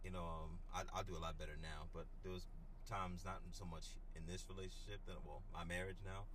you 0.06 0.10
know, 0.10 0.24
um, 0.24 0.58
I 0.74 0.86
I 0.94 1.02
do 1.02 1.14
a 1.14 1.22
lot 1.22 1.36
better 1.38 1.58
now, 1.60 1.90
but 1.94 2.06
there 2.22 2.32
was 2.32 2.46
times 2.90 3.22
not 3.22 3.38
so 3.54 3.62
much 3.62 3.94
in 4.18 4.26
this 4.26 4.42
relationship 4.50 4.98
that 5.06 5.22
well, 5.22 5.42
my 5.54 5.62
marriage 5.62 6.02
now, 6.02 6.26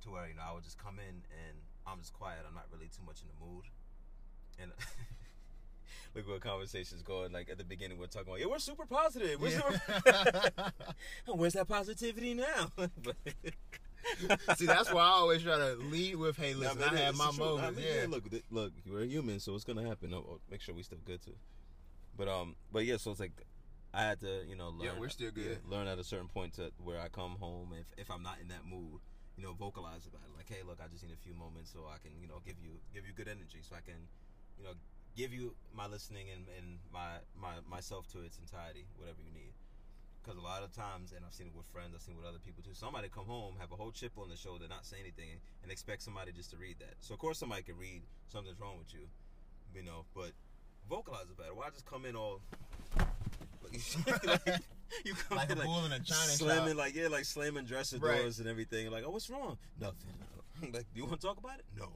to 0.00 0.10
where 0.10 0.24
you 0.28 0.34
know 0.34 0.44
I 0.44 0.52
would 0.56 0.64
just 0.64 0.80
come 0.80 0.96
in 0.96 1.24
and 1.28 1.56
I'm 1.84 2.00
just 2.00 2.16
quiet. 2.16 2.44
I'm 2.48 2.56
not 2.56 2.72
really 2.72 2.88
too 2.88 3.04
much 3.04 3.20
in 3.20 3.28
the 3.28 3.36
mood. 3.36 3.68
And 4.56 4.72
look 6.14 6.28
where 6.28 6.38
conversations 6.38 7.02
going. 7.02 7.32
Like 7.32 7.50
at 7.50 7.58
the 7.58 7.64
beginning, 7.64 7.98
we're 7.98 8.06
talking 8.06 8.28
about, 8.28 8.40
yeah, 8.40 8.46
we're 8.46 8.58
super 8.58 8.86
positive. 8.86 9.40
We're 9.40 9.50
super. 9.50 9.80
Where's 11.34 11.54
that 11.54 11.68
positivity 11.68 12.34
now? 12.34 12.70
See, 14.56 14.66
that's 14.66 14.92
why 14.92 15.02
I 15.02 15.08
always 15.08 15.42
try 15.42 15.58
to 15.58 15.76
lead 15.76 16.16
with, 16.16 16.36
"Hey, 16.36 16.54
listen, 16.54 16.82
I 16.82 16.96
have 16.96 17.10
it's 17.10 17.18
my 17.18 17.26
truth. 17.26 17.40
I 17.40 17.42
moments." 17.42 17.78
mean, 17.78 17.86
yeah. 17.86 18.06
look, 18.08 18.24
look, 18.50 18.72
we're 18.90 19.04
human, 19.04 19.40
so 19.40 19.54
it's 19.54 19.64
gonna 19.64 19.86
happen. 19.86 20.12
Oh, 20.14 20.40
make 20.50 20.60
sure 20.62 20.74
we 20.74 20.82
still 20.82 20.98
good 21.04 21.22
too. 21.22 21.34
But 22.16 22.28
um, 22.28 22.56
but 22.72 22.84
yeah, 22.86 22.96
so 22.96 23.10
it's 23.10 23.20
like 23.20 23.44
I 23.92 24.02
had 24.02 24.20
to, 24.20 24.44
you 24.48 24.56
know, 24.56 24.68
learn. 24.70 24.86
Yeah, 24.86 24.98
we're 24.98 25.08
still 25.08 25.30
good. 25.30 25.58
learn 25.68 25.86
at 25.86 25.98
a 25.98 26.04
certain 26.04 26.28
point 26.28 26.54
to 26.54 26.70
where 26.82 27.00
I 27.00 27.08
come 27.08 27.36
home 27.40 27.74
if 27.78 27.86
if 27.98 28.10
I'm 28.10 28.22
not 28.22 28.38
in 28.40 28.48
that 28.48 28.64
mood, 28.64 29.00
you 29.36 29.42
know, 29.42 29.52
vocalize 29.52 30.06
about 30.06 30.22
it. 30.28 30.36
Like, 30.36 30.48
hey, 30.48 30.62
look, 30.66 30.78
I 30.82 30.88
just 30.88 31.02
need 31.02 31.12
a 31.12 31.22
few 31.24 31.34
moments 31.34 31.72
so 31.72 31.80
I 31.90 31.98
can, 31.98 32.12
you 32.20 32.28
know, 32.28 32.40
give 32.44 32.56
you 32.62 32.78
give 32.94 33.06
you 33.06 33.12
good 33.12 33.28
energy, 33.28 33.58
so 33.62 33.74
I 33.74 33.80
can, 33.80 33.98
you 34.58 34.64
know, 34.64 34.74
give 35.16 35.32
you 35.32 35.54
my 35.74 35.86
listening 35.86 36.26
and, 36.34 36.46
and 36.58 36.78
my 36.92 37.18
my 37.40 37.54
myself 37.68 38.06
to 38.12 38.22
its 38.22 38.38
entirety, 38.38 38.86
whatever 38.96 39.18
you 39.24 39.32
need. 39.32 39.52
Because 40.22 40.36
a 40.38 40.42
lot 40.44 40.62
of 40.62 40.70
times, 40.76 41.12
and 41.16 41.24
I've 41.24 41.32
seen 41.32 41.46
it 41.46 41.56
with 41.56 41.64
friends, 41.72 41.92
I've 41.94 42.02
seen 42.02 42.14
it 42.14 42.18
with 42.18 42.28
other 42.28 42.38
people 42.44 42.62
too. 42.62 42.74
Somebody 42.74 43.08
come 43.08 43.24
home, 43.24 43.54
have 43.58 43.72
a 43.72 43.76
whole 43.76 43.90
chip 43.90 44.12
on 44.18 44.28
the 44.28 44.36
shoulder, 44.36 44.66
not 44.68 44.84
say 44.84 44.98
anything, 45.00 45.40
and 45.62 45.72
expect 45.72 46.02
somebody 46.02 46.30
just 46.32 46.50
to 46.50 46.56
read 46.58 46.76
that. 46.80 46.94
So 47.00 47.14
of 47.14 47.20
course 47.20 47.38
somebody 47.38 47.62
can 47.62 47.78
read 47.78 48.02
something's 48.28 48.60
wrong 48.60 48.76
with 48.78 48.92
you, 48.92 49.08
you 49.74 49.82
know, 49.82 50.04
but 50.14 50.32
vocalize 50.90 51.24
it 51.30 51.38
better. 51.38 51.54
Why 51.54 51.70
just 51.70 51.86
come 51.86 52.04
in 52.04 52.16
all 52.16 52.40
like, 53.62 54.26
like, 54.46 54.62
you 55.04 55.14
come 55.14 55.38
Like 55.38 55.50
in 55.50 55.58
a 55.58 55.62
bull 55.64 55.84
in 55.86 55.92
a 55.92 56.00
china 56.00 56.30
slamming 56.36 56.68
shop. 56.70 56.78
like 56.78 56.94
yeah, 56.94 57.08
like 57.08 57.24
slamming 57.24 57.64
dresser 57.64 57.98
Right. 57.98 58.20
doors 58.20 58.40
and 58.40 58.48
everything. 58.48 58.90
Like, 58.90 59.04
oh, 59.06 59.10
what's 59.10 59.30
wrong? 59.30 59.56
Nothing. 59.80 60.10
like, 60.72 60.84
do 60.92 61.00
you 61.00 61.06
want 61.06 61.20
to 61.20 61.26
talk 61.26 61.38
about 61.38 61.58
it? 61.58 61.64
No. 61.78 61.88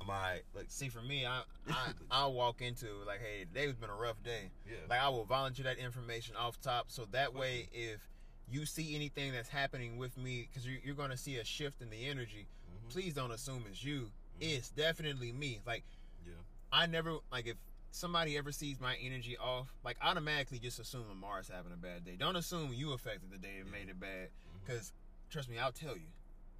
I'm 0.00 0.08
alright. 0.10 0.42
Like, 0.54 0.66
See, 0.68 0.88
for 0.88 1.00
me, 1.02 1.24
I, 1.24 1.42
I 1.68 1.88
I'll 2.10 2.32
walk 2.32 2.60
into 2.60 2.86
like, 3.06 3.20
hey, 3.20 3.44
today's 3.44 3.74
been 3.74 3.90
a 3.90 3.94
rough 3.94 4.22
day. 4.22 4.50
Yeah. 4.66 4.76
Like 4.88 5.00
I 5.00 5.08
will 5.08 5.24
volunteer 5.24 5.64
that 5.64 5.78
information 5.78 6.34
off 6.36 6.60
top, 6.60 6.86
so 6.88 7.06
that 7.12 7.34
way, 7.34 7.68
if 7.72 8.08
you 8.50 8.66
see 8.66 8.94
anything 8.94 9.32
that's 9.32 9.48
happening 9.48 9.96
with 9.96 10.16
me, 10.18 10.46
because 10.50 10.66
you're, 10.66 10.78
you're 10.84 10.94
going 10.94 11.10
to 11.10 11.16
see 11.16 11.36
a 11.36 11.44
shift 11.44 11.80
in 11.80 11.88
the 11.90 12.06
energy. 12.08 12.46
Mm-hmm. 12.68 12.88
Please 12.90 13.14
don't 13.14 13.30
assume 13.30 13.64
it's 13.70 13.82
you. 13.82 14.10
It's 14.40 14.68
definitely 14.70 15.32
me. 15.32 15.60
Like 15.66 15.84
yeah, 16.26 16.32
I 16.72 16.86
never 16.86 17.16
like 17.32 17.46
if 17.46 17.56
somebody 17.92 18.36
ever 18.36 18.50
sees 18.50 18.80
my 18.80 18.96
energy 19.02 19.36
off, 19.38 19.68
like 19.84 19.96
automatically 20.02 20.58
just 20.58 20.80
assume 20.80 21.04
Lamar's 21.08 21.48
having 21.48 21.72
a 21.72 21.76
bad 21.76 22.04
day. 22.04 22.16
Don't 22.18 22.34
assume 22.36 22.72
you 22.74 22.92
affected 22.92 23.30
the 23.30 23.38
day 23.38 23.58
and 23.60 23.70
made 23.70 23.88
it 23.88 23.98
bad, 24.00 24.28
Mm-hmm. 24.28 24.58
because 24.66 24.92
trust 25.30 25.48
me, 25.48 25.58
I'll 25.58 25.72
tell 25.72 25.94
you. 25.94 26.08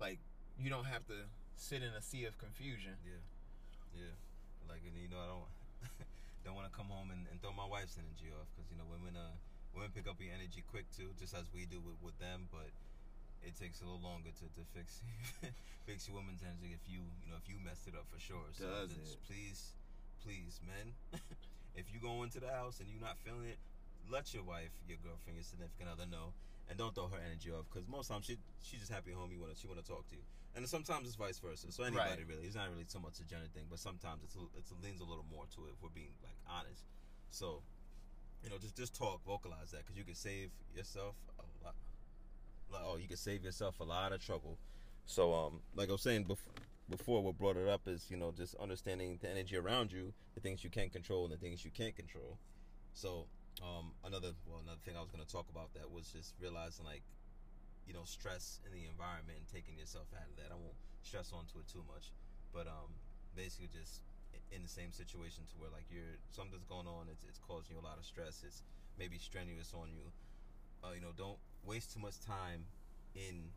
Like 0.00 0.18
you 0.58 0.70
don't 0.70 0.84
have 0.86 1.04
to 1.08 1.14
sit 1.56 1.82
in 1.82 1.92
a 1.96 2.02
sea 2.02 2.24
of 2.24 2.36
confusion. 2.38 2.96
yeah, 3.06 3.22
yeah. 3.96 4.14
Like, 4.68 4.80
and 4.86 4.96
you 4.96 5.08
know, 5.08 5.20
I 5.20 5.28
don't 5.28 5.48
don't 6.44 6.56
want 6.56 6.68
to 6.70 6.74
come 6.74 6.88
home 6.88 7.10
and, 7.12 7.26
and 7.30 7.40
throw 7.40 7.52
my 7.52 7.66
wife's 7.68 7.96
energy 8.00 8.32
off 8.32 8.48
because 8.54 8.68
you 8.72 8.76
know 8.80 8.88
women 8.88 9.16
uh 9.16 9.34
women 9.74 9.90
pick 9.92 10.06
up 10.06 10.16
your 10.22 10.32
energy 10.32 10.62
quick 10.70 10.86
too, 10.94 11.10
just 11.18 11.34
as 11.34 11.44
we 11.52 11.66
do 11.66 11.80
with, 11.80 11.98
with 12.02 12.16
them, 12.18 12.48
but. 12.50 12.70
It 13.44 13.52
takes 13.60 13.82
a 13.82 13.84
little 13.84 14.00
longer 14.00 14.32
to, 14.32 14.46
to 14.56 14.62
fix 14.72 15.04
fix 15.84 16.08
your 16.08 16.16
woman's 16.16 16.40
energy 16.40 16.72
if 16.72 16.80
you 16.88 17.04
you 17.04 17.28
know 17.28 17.36
if 17.36 17.44
you 17.44 17.60
messed 17.60 17.84
it 17.84 17.92
up 17.92 18.08
for 18.08 18.16
sure. 18.16 18.48
So 18.56 18.64
Does 18.64 18.88
just 18.96 19.20
it? 19.20 19.28
please, 19.28 19.76
please, 20.24 20.64
men, 20.64 20.96
if 21.76 21.84
you 21.92 22.00
go 22.00 22.24
into 22.24 22.40
the 22.40 22.48
house 22.48 22.80
and 22.80 22.88
you're 22.88 23.04
not 23.04 23.20
feeling 23.20 23.44
it, 23.52 23.60
let 24.08 24.32
your 24.32 24.48
wife, 24.48 24.72
your 24.88 24.96
girlfriend, 25.04 25.36
your 25.36 25.44
significant 25.44 25.92
other 25.92 26.08
know, 26.08 26.32
and 26.72 26.80
don't 26.80 26.96
throw 26.96 27.12
her 27.12 27.20
energy 27.20 27.52
off 27.52 27.68
because 27.68 27.84
most 27.84 28.08
times 28.08 28.24
she 28.24 28.40
she's 28.64 28.80
just 28.80 28.88
happy 28.88 29.12
at 29.12 29.20
home. 29.20 29.28
You 29.28 29.44
want 29.44 29.52
to 29.52 29.60
she 29.60 29.68
want 29.68 29.76
to 29.76 29.84
talk 29.84 30.08
to 30.08 30.16
you, 30.16 30.24
and 30.56 30.68
sometimes 30.68 31.06
it's 31.06 31.16
vice 31.16 31.38
versa. 31.38 31.70
So 31.72 31.82
anybody 31.84 32.22
Right. 32.22 32.28
really, 32.28 32.44
it's 32.46 32.54
not 32.56 32.70
really 32.70 32.84
so 32.86 32.98
much 33.00 33.18
a 33.20 33.24
gender 33.24 33.46
thing, 33.54 33.64
but 33.68 33.78
sometimes 33.78 34.22
it's 34.24 34.36
a, 34.36 34.40
it's 34.58 34.70
a, 34.70 34.74
leans 34.84 35.00
a 35.00 35.04
little 35.04 35.24
more 35.30 35.44
to 35.54 35.66
it 35.66 35.72
if 35.76 35.82
we're 35.82 35.88
being 35.94 36.14
like 36.22 36.36
honest. 36.48 36.84
So 37.30 37.62
you 38.42 38.50
know, 38.50 38.58
just 38.58 38.76
just 38.76 38.94
talk, 38.94 39.24
vocalize 39.24 39.70
that 39.72 39.82
because 39.82 39.96
you 39.96 40.04
can 40.04 40.14
save 40.14 40.50
yourself 40.76 41.16
a 41.38 41.64
lot. 41.64 41.74
like, 42.70 42.82
Oh, 42.84 42.96
you 42.96 43.08
can 43.08 43.16
save 43.16 43.42
yourself 43.44 43.80
a 43.80 43.84
lot 43.84 44.12
of 44.12 44.20
trouble. 44.24 44.58
So 45.06 45.32
um, 45.34 45.60
like 45.74 45.88
I 45.88 45.92
was 45.92 46.02
saying 46.02 46.24
before. 46.24 46.52
Before 46.90 47.22
what 47.22 47.38
brought 47.38 47.56
it 47.56 47.66
up 47.66 47.80
is 47.88 48.10
you 48.10 48.18
know 48.18 48.30
just 48.30 48.54
understanding 48.56 49.18
the 49.22 49.30
energy 49.30 49.56
around 49.56 49.90
you, 49.90 50.12
the 50.34 50.40
things 50.42 50.62
you 50.62 50.68
can 50.68 50.90
control 50.90 51.24
and 51.24 51.32
the 51.32 51.38
things 51.38 51.64
you 51.64 51.70
can't 51.70 51.96
control. 51.96 52.36
So 52.92 53.24
um, 53.62 53.92
another 54.04 54.32
well 54.46 54.60
another 54.62 54.80
thing 54.84 54.94
I 54.94 55.00
was 55.00 55.08
going 55.08 55.24
to 55.24 55.32
talk 55.32 55.46
about 55.48 55.72
that 55.72 55.90
was 55.90 56.08
just 56.12 56.34
realizing 56.38 56.84
like 56.84 57.00
you 57.86 57.92
know 57.94 58.04
stress 58.04 58.60
in 58.66 58.72
the 58.72 58.84
environment 58.88 59.38
and 59.38 59.46
taking 59.48 59.76
yourself 59.76 60.08
out 60.16 60.28
of 60.28 60.36
that. 60.40 60.48
I 60.52 60.58
won't 60.58 60.76
stress 61.02 61.32
onto 61.32 61.60
it 61.60 61.68
too 61.68 61.84
much, 61.88 62.12
but 62.52 62.66
um, 62.66 62.92
basically 63.36 63.68
just 63.72 64.00
in 64.52 64.62
the 64.62 64.70
same 64.70 64.92
situation 64.92 65.44
to 65.50 65.54
where 65.58 65.70
like 65.70 65.86
you're 65.90 66.16
something's 66.30 66.64
going 66.64 66.86
on, 66.86 67.10
it's 67.10 67.24
it's 67.24 67.40
causing 67.42 67.76
you 67.76 67.80
a 67.80 67.86
lot 67.86 67.98
of 67.98 68.04
stress. 68.04 68.42
It's 68.46 68.62
maybe 68.98 69.18
strenuous 69.18 69.72
on 69.74 69.90
you. 69.92 70.06
Uh, 70.82 70.92
you 70.92 71.00
know, 71.00 71.12
don't 71.16 71.38
waste 71.64 71.92
too 71.92 72.00
much 72.00 72.20
time 72.20 72.64
in 73.16 73.50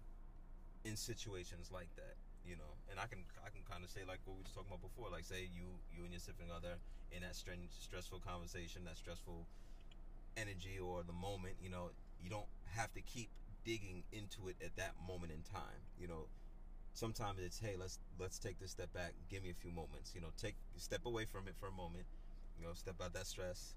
in 0.86 0.96
situations 0.96 1.70
like 1.72 1.90
that. 1.96 2.16
You 2.48 2.56
know, 2.56 2.80
and 2.90 3.00
I 3.00 3.08
can 3.12 3.28
I 3.44 3.50
can 3.52 3.62
kind 3.68 3.84
of 3.84 3.90
say 3.92 4.08
like 4.08 4.24
what 4.24 4.40
we 4.40 4.44
were 4.48 4.54
talking 4.56 4.72
about 4.72 4.84
before. 4.84 5.12
Like 5.12 5.28
say 5.28 5.48
you 5.52 5.68
you 5.92 6.08
and 6.08 6.12
your 6.16 6.24
significant 6.24 6.56
other 6.56 6.80
in 7.12 7.22
that 7.24 7.36
stren- 7.36 7.72
stressful 7.72 8.24
conversation, 8.24 8.84
that 8.88 8.96
stressful 8.98 9.44
energy 10.40 10.80
or 10.80 11.04
the 11.04 11.16
moment. 11.16 11.60
You 11.60 11.70
know, 11.70 11.92
you 12.24 12.30
don't 12.30 12.48
have 12.76 12.94
to 12.96 13.02
keep 13.04 13.30
digging 13.68 14.04
into 14.16 14.48
it 14.48 14.56
at 14.64 14.72
that 14.80 14.96
moment 15.04 15.36
in 15.36 15.44
time. 15.44 15.84
You 16.00 16.08
know, 16.08 16.32
sometimes 16.94 17.40
it's 17.44 17.60
hey 17.60 17.76
let's 17.78 18.00
let's 18.18 18.40
take 18.40 18.60
this 18.60 18.72
step 18.72 18.94
back. 18.94 19.12
Give 19.30 19.44
me 19.44 19.52
a 19.52 19.60
few 19.60 19.72
moments. 19.72 20.16
You 20.16 20.22
know, 20.22 20.32
take 20.40 20.56
step 20.78 21.06
away 21.06 21.26
from 21.26 21.48
it 21.48 21.56
for 21.60 21.68
a 21.68 21.76
moment. 21.76 22.06
You 22.58 22.66
know, 22.66 22.74
step 22.74 22.96
out 23.04 23.14
that 23.14 23.28
stress. 23.28 23.76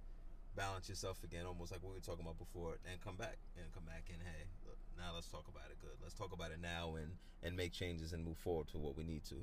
Balance 0.56 0.88
yourself 0.88 1.22
again, 1.24 1.46
almost 1.46 1.72
like 1.72 1.82
what 1.82 1.90
we 1.90 1.98
were 1.98 2.06
talking 2.06 2.24
about 2.24 2.38
before, 2.38 2.78
and 2.90 3.00
come 3.02 3.16
back 3.16 3.38
and 3.58 3.66
come 3.74 3.84
back 3.84 4.10
and 4.10 4.18
hey, 4.22 4.46
look, 4.66 4.78
now 4.98 5.14
let's 5.14 5.28
talk 5.28 5.46
about 5.48 5.70
it. 5.70 5.78
Good, 5.82 5.98
let's 6.02 6.14
talk 6.14 6.32
about 6.32 6.50
it 6.52 6.60
now 6.62 6.94
and 6.94 7.10
and 7.42 7.56
make 7.56 7.72
changes 7.72 8.12
and 8.12 8.24
move 8.24 8.38
forward 8.38 8.68
to 8.68 8.78
what 8.78 8.96
we 8.96 9.02
need 9.04 9.24
to. 9.24 9.42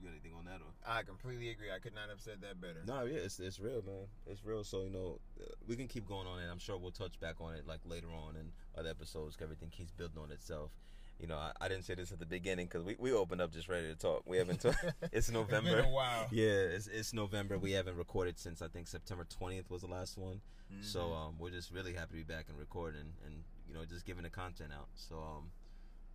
You 0.00 0.08
got 0.08 0.12
anything 0.12 0.32
on 0.38 0.44
that 0.44 0.60
or? 0.60 0.72
I 0.86 1.02
completely 1.02 1.50
agree. 1.50 1.68
I 1.74 1.78
could 1.78 1.94
not 1.94 2.08
have 2.10 2.20
said 2.20 2.40
that 2.42 2.60
better. 2.60 2.82
No, 2.86 3.04
yeah, 3.04 3.18
it's 3.18 3.38
it's 3.40 3.58
real, 3.58 3.82
man. 3.86 4.06
It's 4.26 4.44
real. 4.44 4.62
So 4.64 4.82
you 4.82 4.90
know, 4.90 5.18
we 5.66 5.76
can 5.76 5.88
keep 5.88 6.06
going 6.06 6.26
on 6.26 6.38
it. 6.40 6.46
I'm 6.50 6.58
sure 6.58 6.76
we'll 6.76 6.90
touch 6.90 7.18
back 7.20 7.36
on 7.40 7.54
it 7.54 7.66
like 7.66 7.80
later 7.86 8.08
on 8.08 8.36
in 8.36 8.52
other 8.78 8.90
episodes. 8.90 9.36
Cause 9.36 9.44
everything 9.44 9.70
keeps 9.70 9.90
building 9.92 10.22
on 10.22 10.30
itself. 10.30 10.70
You 11.18 11.26
know, 11.26 11.36
I, 11.38 11.52
I 11.62 11.68
didn't 11.68 11.84
say 11.84 11.94
this 11.94 12.12
at 12.12 12.18
the 12.18 12.26
beginning 12.26 12.66
because 12.66 12.84
we, 12.84 12.94
we 12.98 13.10
opened 13.12 13.40
up 13.40 13.50
just 13.50 13.70
ready 13.70 13.86
to 13.88 13.94
talk. 13.94 14.24
We 14.26 14.36
haven't 14.36 14.60
talked. 14.60 14.84
it's 15.12 15.30
November. 15.30 15.76
Been 15.76 15.84
a 15.86 15.88
while. 15.88 16.26
Yeah, 16.30 16.44
it's 16.76 16.88
it's 16.88 17.14
November. 17.14 17.56
We 17.58 17.72
haven't 17.72 17.96
recorded 17.96 18.38
since 18.38 18.60
I 18.60 18.68
think 18.68 18.86
September 18.86 19.24
20th 19.40 19.70
was 19.70 19.80
the 19.80 19.88
last 19.88 20.18
one. 20.18 20.40
So 20.82 21.00
Mm-hmm. 21.00 21.12
um, 21.16 21.34
we're 21.38 21.50
just 21.50 21.70
really 21.72 21.94
happy 21.94 22.18
to 22.20 22.26
be 22.26 22.34
back 22.34 22.46
and 22.48 22.58
recording 22.58 23.12
and 23.24 23.34
you 23.68 23.72
know 23.74 23.84
just 23.86 24.04
giving 24.04 24.24
the 24.24 24.30
content 24.30 24.72
out. 24.76 24.88
So 24.96 25.14
um, 25.16 25.50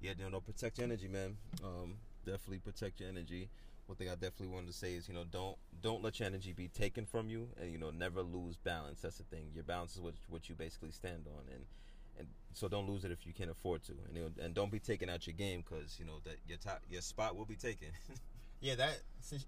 yeah, 0.01 0.11
you 0.19 0.29
know, 0.29 0.39
protect 0.41 0.77
your 0.77 0.85
energy, 0.85 1.07
man. 1.07 1.37
Um, 1.63 1.95
definitely 2.25 2.59
protect 2.59 2.99
your 2.99 3.09
energy. 3.09 3.49
One 3.91 3.97
thing 3.97 4.07
I 4.07 4.13
definitely 4.13 4.47
wanted 4.47 4.67
to 4.67 4.73
say 4.73 4.93
is, 4.93 5.09
you 5.09 5.13
know, 5.13 5.25
don't 5.29 5.57
don't 5.81 6.01
let 6.01 6.17
your 6.21 6.27
energy 6.27 6.53
be 6.53 6.69
taken 6.69 7.05
from 7.05 7.27
you, 7.27 7.49
and 7.59 7.69
you 7.69 7.77
know, 7.77 7.89
never 7.91 8.21
lose 8.21 8.55
balance. 8.55 9.01
That's 9.01 9.17
the 9.17 9.25
thing. 9.25 9.51
Your 9.53 9.65
balance 9.65 9.95
is 9.95 9.99
what 9.99 10.13
what 10.29 10.47
you 10.47 10.55
basically 10.55 10.91
stand 10.91 11.25
on, 11.27 11.43
and 11.53 11.65
and 12.17 12.29
so 12.53 12.69
don't 12.69 12.89
lose 12.89 13.03
it 13.03 13.11
if 13.11 13.27
you 13.27 13.33
can 13.33 13.49
afford 13.49 13.83
to, 13.83 13.91
and 14.07 14.15
you 14.15 14.23
know, 14.23 14.45
and 14.45 14.53
don't 14.53 14.71
be 14.71 14.79
taking 14.79 15.09
out 15.09 15.27
your 15.27 15.33
game 15.33 15.61
because 15.69 15.99
you 15.99 16.05
know 16.05 16.21
that 16.23 16.37
your 16.47 16.57
top 16.57 16.79
your 16.89 17.01
spot 17.01 17.35
will 17.35 17.43
be 17.43 17.57
taken. 17.57 17.89
Yeah, 18.61 18.75
that 18.75 18.99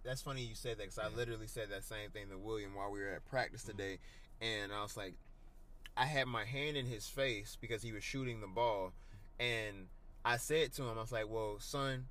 that's 0.04 0.24
funny 0.24 0.42
you 0.42 0.56
said 0.56 0.80
that 0.80 0.90
because 0.90 0.98
I 0.98 1.16
literally 1.16 1.46
said 1.46 1.70
that 1.70 1.84
same 1.84 2.10
thing 2.10 2.30
to 2.32 2.38
William 2.38 2.74
while 2.74 2.92
we 2.92 3.00
were 3.00 3.10
at 3.10 3.24
practice 3.26 3.62
mm-hmm. 3.62 3.78
today, 3.78 4.00
and 4.42 4.74
I 4.74 4.82
was 4.82 4.98
like, 4.98 5.14
I 5.96 6.06
had 6.06 6.28
my 6.28 6.46
hand 6.46 6.78
in 6.78 6.88
his 6.88 7.08
face 7.08 7.56
because 7.62 7.84
he 7.84 7.92
was 7.92 8.04
shooting 8.04 8.42
the 8.42 8.48
ball, 8.48 8.92
and 9.40 9.86
I 10.26 10.38
said 10.38 10.74
to 10.74 10.82
him, 10.82 10.98
I 10.98 11.02
was 11.02 11.12
like, 11.12 11.30
"Well, 11.30 11.58
son, 11.60 12.08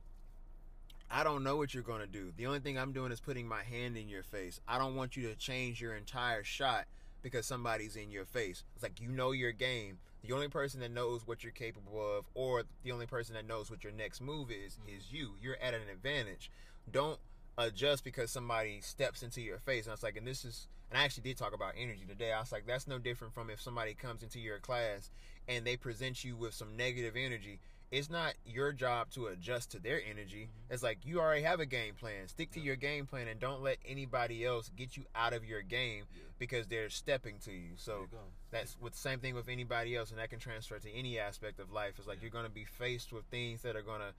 I 1.14 1.24
don't 1.24 1.44
know 1.44 1.56
what 1.56 1.74
you're 1.74 1.82
gonna 1.82 2.06
do. 2.06 2.32
The 2.38 2.46
only 2.46 2.60
thing 2.60 2.78
I'm 2.78 2.92
doing 2.92 3.12
is 3.12 3.20
putting 3.20 3.46
my 3.46 3.62
hand 3.62 3.98
in 3.98 4.08
your 4.08 4.22
face. 4.22 4.60
I 4.66 4.78
don't 4.78 4.96
want 4.96 5.14
you 5.14 5.28
to 5.28 5.34
change 5.34 5.78
your 5.78 5.94
entire 5.94 6.42
shot 6.42 6.86
because 7.20 7.44
somebody's 7.44 7.96
in 7.96 8.10
your 8.10 8.24
face. 8.24 8.64
It's 8.74 8.82
like 8.82 8.98
you 8.98 9.08
know 9.08 9.32
your 9.32 9.52
game. 9.52 9.98
The 10.24 10.32
only 10.32 10.48
person 10.48 10.80
that 10.80 10.90
knows 10.90 11.26
what 11.26 11.42
you're 11.42 11.52
capable 11.52 12.16
of, 12.16 12.24
or 12.34 12.62
the 12.82 12.92
only 12.92 13.06
person 13.06 13.34
that 13.34 13.46
knows 13.46 13.70
what 13.70 13.84
your 13.84 13.92
next 13.92 14.22
move 14.22 14.50
is, 14.50 14.74
mm-hmm. 14.74 14.96
is 14.96 15.12
you. 15.12 15.32
You're 15.42 15.58
at 15.60 15.74
an 15.74 15.82
advantage. 15.92 16.50
Don't 16.90 17.18
adjust 17.58 18.04
because 18.04 18.30
somebody 18.30 18.80
steps 18.80 19.22
into 19.22 19.42
your 19.42 19.58
face. 19.58 19.84
And 19.84 19.90
I 19.90 19.94
was 19.94 20.02
like, 20.02 20.16
and 20.16 20.26
this 20.26 20.44
is, 20.46 20.66
and 20.90 20.98
I 20.98 21.04
actually 21.04 21.24
did 21.24 21.36
talk 21.36 21.54
about 21.54 21.74
energy 21.76 22.04
today. 22.08 22.32
I 22.32 22.40
was 22.40 22.52
like, 22.52 22.66
that's 22.66 22.86
no 22.86 22.98
different 22.98 23.34
from 23.34 23.50
if 23.50 23.60
somebody 23.60 23.94
comes 23.94 24.22
into 24.22 24.40
your 24.40 24.58
class 24.58 25.10
and 25.46 25.66
they 25.66 25.76
present 25.76 26.24
you 26.24 26.36
with 26.36 26.54
some 26.54 26.76
negative 26.76 27.16
energy. 27.16 27.60
It's 27.92 28.08
not 28.08 28.32
your 28.46 28.72
job 28.72 29.10
to 29.10 29.26
adjust 29.26 29.72
to 29.72 29.78
their 29.78 30.00
energy. 30.10 30.48
It's 30.70 30.82
like 30.82 31.04
you 31.04 31.20
already 31.20 31.42
have 31.42 31.60
a 31.60 31.66
game 31.66 31.92
plan. 31.94 32.26
Stick 32.26 32.50
to 32.52 32.60
your 32.60 32.74
game 32.74 33.04
plan 33.04 33.28
and 33.28 33.38
don't 33.38 33.62
let 33.62 33.76
anybody 33.86 34.46
else 34.46 34.70
get 34.74 34.96
you 34.96 35.04
out 35.14 35.34
of 35.34 35.44
your 35.44 35.60
game 35.60 36.04
because 36.38 36.66
they're 36.66 36.88
stepping 36.88 37.38
to 37.40 37.52
you. 37.52 37.72
So 37.76 38.08
you 38.10 38.18
that's 38.50 38.78
with 38.80 38.94
the 38.94 38.98
same 38.98 39.20
thing 39.20 39.34
with 39.34 39.50
anybody 39.50 39.94
else, 39.94 40.10
and 40.10 40.18
that 40.18 40.30
can 40.30 40.38
transfer 40.38 40.78
to 40.78 40.90
any 40.90 41.18
aspect 41.18 41.60
of 41.60 41.70
life. 41.70 41.92
It's 41.98 42.08
like 42.08 42.22
you're 42.22 42.30
going 42.30 42.46
to 42.46 42.50
be 42.50 42.64
faced 42.64 43.12
with 43.12 43.24
things 43.26 43.60
that 43.60 43.76
are 43.76 43.82
going 43.82 44.00
to 44.00 44.14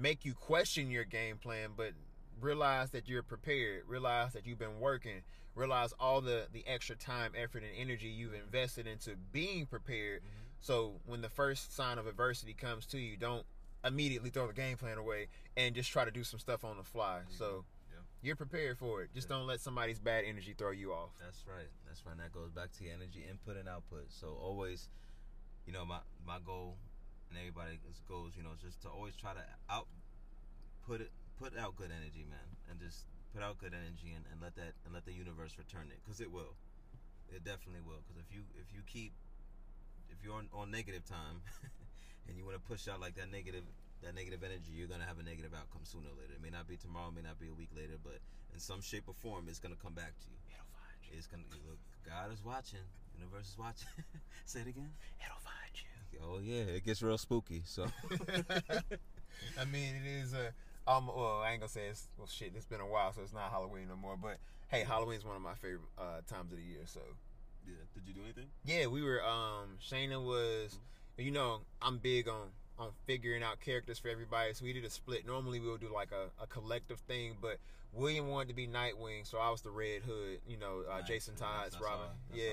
make 0.00 0.24
you 0.24 0.32
question 0.32 0.88
your 0.88 1.04
game 1.04 1.38
plan, 1.38 1.70
but 1.76 1.94
realize 2.40 2.90
that 2.90 3.08
you're 3.08 3.24
prepared. 3.24 3.82
Realize 3.88 4.34
that 4.34 4.46
you've 4.46 4.60
been 4.60 4.78
working. 4.78 5.22
Realize 5.56 5.92
all 5.98 6.20
the 6.20 6.46
the 6.52 6.64
extra 6.66 6.94
time, 6.94 7.32
effort, 7.36 7.64
and 7.64 7.72
energy 7.76 8.06
you've 8.08 8.34
invested 8.34 8.86
into 8.86 9.16
being 9.32 9.66
prepared. 9.66 10.20
Mm-hmm. 10.20 10.45
So 10.60 11.00
when 11.06 11.20
the 11.22 11.28
first 11.28 11.74
sign 11.74 11.98
of 11.98 12.06
adversity 12.06 12.54
comes 12.54 12.86
to 12.86 12.98
you, 12.98 13.16
don't 13.16 13.44
immediately 13.84 14.30
throw 14.30 14.46
the 14.46 14.52
game 14.52 14.76
plan 14.76 14.98
away 14.98 15.28
and 15.56 15.74
just 15.74 15.90
try 15.92 16.04
to 16.04 16.10
do 16.10 16.24
some 16.24 16.40
stuff 16.40 16.64
on 16.64 16.76
the 16.76 16.82
fly. 16.82 17.20
Mm-hmm. 17.22 17.36
So 17.38 17.64
Yeah. 17.92 18.00
you're 18.22 18.36
prepared 18.36 18.78
for 18.78 19.02
it. 19.02 19.10
Just 19.14 19.28
don't 19.28 19.46
let 19.46 19.60
somebody's 19.60 19.98
bad 20.00 20.24
energy 20.26 20.54
throw 20.56 20.72
you 20.72 20.92
off. 20.92 21.10
That's 21.22 21.44
right. 21.46 21.68
That's 21.86 22.04
right. 22.04 22.12
And 22.12 22.20
that 22.20 22.32
goes 22.32 22.50
back 22.50 22.72
to 22.78 22.84
your 22.84 22.94
energy 22.94 23.24
input 23.28 23.56
and 23.56 23.68
output. 23.68 24.06
So 24.08 24.36
always, 24.42 24.88
you 25.66 25.72
know, 25.72 25.84
my 25.84 25.98
my 26.26 26.38
goal 26.44 26.76
and 27.30 27.38
everybody's 27.38 27.78
goals, 28.08 28.32
you 28.36 28.42
know, 28.42 28.50
is 28.54 28.62
just 28.62 28.82
to 28.82 28.88
always 28.88 29.14
try 29.14 29.34
to 29.34 29.44
out 29.70 29.86
put 30.86 31.00
it 31.00 31.10
put 31.38 31.56
out 31.58 31.76
good 31.76 31.90
energy, 31.94 32.24
man, 32.28 32.48
and 32.70 32.80
just 32.80 33.04
put 33.34 33.42
out 33.42 33.58
good 33.58 33.74
energy 33.74 34.14
and, 34.16 34.24
and 34.32 34.40
let 34.40 34.56
that 34.56 34.72
and 34.84 34.94
let 34.94 35.04
the 35.04 35.12
universe 35.12 35.54
return 35.58 35.86
it 35.92 35.98
because 36.04 36.20
it 36.20 36.30
will. 36.32 36.54
It 37.30 37.44
definitely 37.44 37.82
will. 37.86 38.02
Because 38.02 38.18
if 38.18 38.34
you 38.34 38.42
if 38.58 38.72
you 38.74 38.82
keep 38.86 39.12
if 40.16 40.24
you're 40.24 40.34
on, 40.34 40.48
on 40.52 40.70
negative 40.70 41.04
time 41.04 41.44
and 42.28 42.36
you 42.36 42.44
want 42.44 42.56
to 42.56 42.64
push 42.64 42.88
out 42.88 43.00
like 43.00 43.14
that 43.16 43.30
negative 43.30 43.64
that 44.02 44.14
negative 44.14 44.44
energy, 44.44 44.72
you're 44.72 44.88
gonna 44.88 45.08
have 45.08 45.18
a 45.18 45.24
negative 45.24 45.52
outcome 45.56 45.84
sooner 45.84 46.08
or 46.08 46.16
later. 46.20 46.36
It 46.36 46.42
may 46.42 46.50
not 46.50 46.68
be 46.68 46.76
tomorrow, 46.76 47.08
it 47.08 47.16
may 47.16 47.26
not 47.26 47.40
be 47.40 47.48
a 47.48 47.56
week 47.56 47.70
later, 47.74 47.96
but 48.02 48.20
in 48.52 48.60
some 48.60 48.80
shape 48.80 49.04
or 49.08 49.14
form, 49.14 49.46
it's 49.48 49.58
gonna 49.58 49.80
come 49.80 49.94
back 49.94 50.12
to 50.20 50.26
you. 50.28 50.36
It'll 50.52 50.68
find 50.72 50.96
you. 51.04 51.16
It's 51.16 51.26
gonna 51.26 51.48
look. 51.64 51.80
God 52.04 52.32
is 52.32 52.44
watching. 52.44 52.84
Universe 53.16 53.48
is 53.48 53.58
watching. 53.58 53.88
Say 54.44 54.60
it 54.60 54.68
again. 54.68 54.92
It'll 55.24 55.40
find 55.40 55.72
you. 55.74 55.96
Oh 56.22 56.38
yeah, 56.40 56.76
it 56.76 56.84
gets 56.84 57.02
real 57.02 57.18
spooky. 57.18 57.62
So 57.64 57.86
I 59.60 59.64
mean, 59.64 59.94
it 59.96 60.06
is 60.06 60.34
a. 60.34 60.52
Um, 60.86 61.08
well, 61.08 61.42
I 61.42 61.50
ain't 61.50 61.60
gonna 61.60 61.68
say 61.68 61.88
it's 61.88 62.08
well. 62.16 62.28
Shit, 62.28 62.52
it's 62.54 62.64
been 62.64 62.80
a 62.80 62.86
while, 62.86 63.12
so 63.12 63.22
it's 63.22 63.32
not 63.32 63.50
Halloween 63.50 63.88
no 63.88 63.96
more. 63.96 64.16
But 64.16 64.38
hey, 64.68 64.84
Halloween's 64.84 65.24
one 65.24 65.34
of 65.34 65.42
my 65.42 65.54
favorite 65.54 65.80
uh, 65.98 66.20
times 66.28 66.52
of 66.52 66.58
the 66.58 66.64
year. 66.64 66.82
So 66.84 67.00
yeah. 67.66 67.74
Did 67.94 68.06
you 68.06 68.14
do 68.14 68.20
anything? 68.24 68.46
yeah, 68.64 68.86
we 68.86 69.02
were. 69.02 69.22
Um, 69.24 69.78
Shayna 69.82 70.22
was. 70.22 70.78
You 71.18 71.30
know, 71.30 71.60
I'm 71.80 71.98
big 71.98 72.28
on 72.28 72.48
on 72.78 72.90
figuring 73.06 73.42
out 73.42 73.58
characters 73.60 73.98
for 73.98 74.08
everybody. 74.08 74.52
So 74.52 74.64
we 74.66 74.72
did 74.74 74.84
a 74.84 74.90
split. 74.90 75.26
Normally 75.26 75.60
we 75.60 75.70
would 75.70 75.80
do 75.80 75.92
like 75.92 76.10
a, 76.12 76.42
a 76.42 76.46
collective 76.46 76.98
thing, 77.00 77.36
but 77.40 77.56
William 77.94 78.28
wanted 78.28 78.48
to 78.48 78.54
be 78.54 78.66
Nightwing, 78.66 79.26
so 79.26 79.38
I 79.38 79.48
was 79.50 79.62
the 79.62 79.70
Red 79.70 80.02
Hood. 80.02 80.40
You 80.46 80.58
know, 80.58 80.82
uh, 80.90 80.98
Nice. 80.98 81.08
Jason 81.08 81.34
Yeah, 81.38 81.46
Todd's 81.46 81.70
that's 81.72 81.82
Robin. 81.82 82.06
that's 82.28 82.42
yeah. 82.42 82.50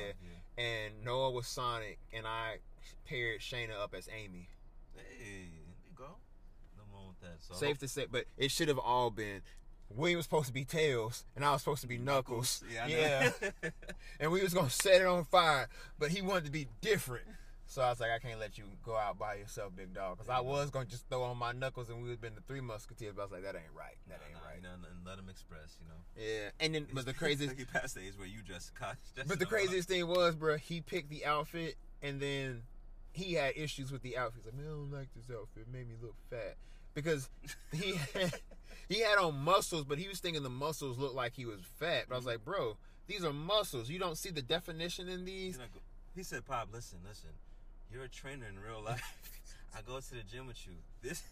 all, 0.57 0.64
and 0.66 0.93
Noah 1.03 1.32
was 1.32 1.45
Sonic, 1.47 1.99
and 2.14 2.26
I 2.26 2.59
paired 3.05 3.41
Shayna 3.41 3.78
up 3.84 3.93
as 3.93 4.07
Amy. 4.16 4.47
Hey, 4.95 5.01
there 5.20 5.28
you 5.39 5.93
go. 5.97 6.05
No 6.78 6.84
wrong 6.93 7.07
with 7.09 7.20
that. 7.20 7.43
So 7.43 7.53
Safe 7.55 7.78
to 7.80 7.88
say, 7.89 8.05
but 8.09 8.24
it 8.38 8.49
should 8.49 8.70
have 8.70 8.80
all 8.80 9.09
been. 9.11 9.41
William 9.95 10.17
was 10.17 10.25
supposed 10.25 10.47
to 10.47 10.53
be 10.53 10.65
Tails, 10.65 11.25
and 11.35 11.43
I 11.45 11.51
was 11.51 11.61
supposed 11.61 11.81
to 11.81 11.87
be 11.87 11.97
Knuckles. 11.97 12.63
Yeah. 12.73 12.83
I 12.83 12.87
know. 12.89 13.31
yeah. 13.63 13.69
and 14.19 14.31
we 14.31 14.41
was 14.41 14.53
gonna 14.53 14.69
set 14.69 15.01
it 15.01 15.07
on 15.07 15.25
fire, 15.25 15.67
but 15.99 16.09
he 16.11 16.21
wanted 16.21 16.45
to 16.45 16.51
be 16.51 16.67
different. 16.81 17.25
So 17.65 17.81
I 17.81 17.89
was 17.89 17.99
like, 17.99 18.11
I 18.11 18.19
can't 18.19 18.39
let 18.39 18.57
you 18.57 18.65
go 18.85 18.95
out 18.95 19.17
by 19.17 19.35
yourself, 19.35 19.75
big 19.75 19.93
dog. 19.95 20.17
Because 20.17 20.29
I 20.29 20.41
was 20.41 20.69
gonna 20.69 20.85
just 20.85 21.07
throw 21.09 21.23
on 21.23 21.37
my 21.37 21.53
knuckles 21.53 21.89
and 21.89 21.97
we 21.97 22.03
would 22.03 22.11
have 22.11 22.21
been 22.21 22.35
the 22.35 22.41
three 22.41 22.61
musketeers. 22.61 23.13
But 23.15 23.21
I 23.23 23.25
was 23.25 23.31
like, 23.31 23.43
that 23.43 23.55
ain't 23.55 23.65
right. 23.75 23.95
That 24.09 24.19
Nah, 24.19 24.25
ain't 24.27 24.33
nah, 24.43 24.47
right. 24.47 24.55
You 24.57 24.61
know, 24.63 24.69
and 24.73 25.05
let 25.05 25.17
him 25.17 25.27
express. 25.29 25.79
You 25.81 25.87
know. 25.87 26.01
Yeah. 26.33 26.49
And 26.59 26.75
then, 26.75 26.87
but 26.93 27.05
the 27.05 27.13
craziest, 27.21 27.57
he 27.57 27.65
passed 27.65 27.95
the 27.95 28.01
age 28.01 28.13
where 28.17 28.27
you 28.27 28.39
just 28.45 28.75
caught. 28.75 28.97
but 29.27 29.39
the 29.39 29.45
craziest 29.47 29.87
thing 29.87 30.05
was, 30.07 30.35
bro, 30.35 30.57
he 30.57 30.81
picked 30.81 31.09
the 31.09 31.25
outfit 31.25 31.75
and 32.03 32.19
then 32.19 32.61
he 33.11 33.33
had 33.33 33.53
issues 33.55 33.91
with 33.91 34.03
the 34.03 34.17
outfit. 34.17 34.43
He's 34.43 34.53
like, 34.53 34.55
man, 34.55 34.67
I 34.67 34.75
don't 34.75 34.91
like 34.91 35.07
this 35.15 35.35
outfit. 35.35 35.63
It 35.67 35.73
made 35.73 35.87
me 35.87 35.95
look 35.99 36.15
fat 36.29 36.57
because 36.93 37.29
he 37.71 37.95
had, 38.13 38.33
he 38.89 39.01
had 39.01 39.17
on 39.17 39.36
muscles, 39.36 39.86
but 39.86 39.97
he 39.97 40.07
was 40.07 40.19
thinking 40.19 40.43
the 40.43 40.49
muscles 40.49 40.97
looked 40.97 41.15
like 41.15 41.34
he 41.36 41.45
was 41.45 41.59
fat. 41.79 42.05
But 42.09 42.15
I 42.15 42.17
was 42.17 42.25
like, 42.25 42.43
bro, 42.43 42.77
these 43.07 43.23
are 43.23 43.34
muscles. 43.34 43.89
You 43.89 43.99
don't 43.99 44.17
see 44.17 44.29
the 44.29 44.41
definition 44.41 45.07
in 45.09 45.25
these. 45.25 45.57
He 46.15 46.23
said, 46.23 46.45
"Pop, 46.45 46.69
listen, 46.71 46.99
listen. 47.07 47.29
You're 47.91 48.03
a 48.03 48.09
trainer 48.09 48.45
in 48.47 48.59
real 48.59 48.81
life. 48.84 49.01
I 49.75 49.81
go 49.81 49.99
to 49.99 50.09
the 50.15 50.21
gym 50.23 50.47
with 50.47 50.65
you. 50.67 50.73
This." 51.01 51.23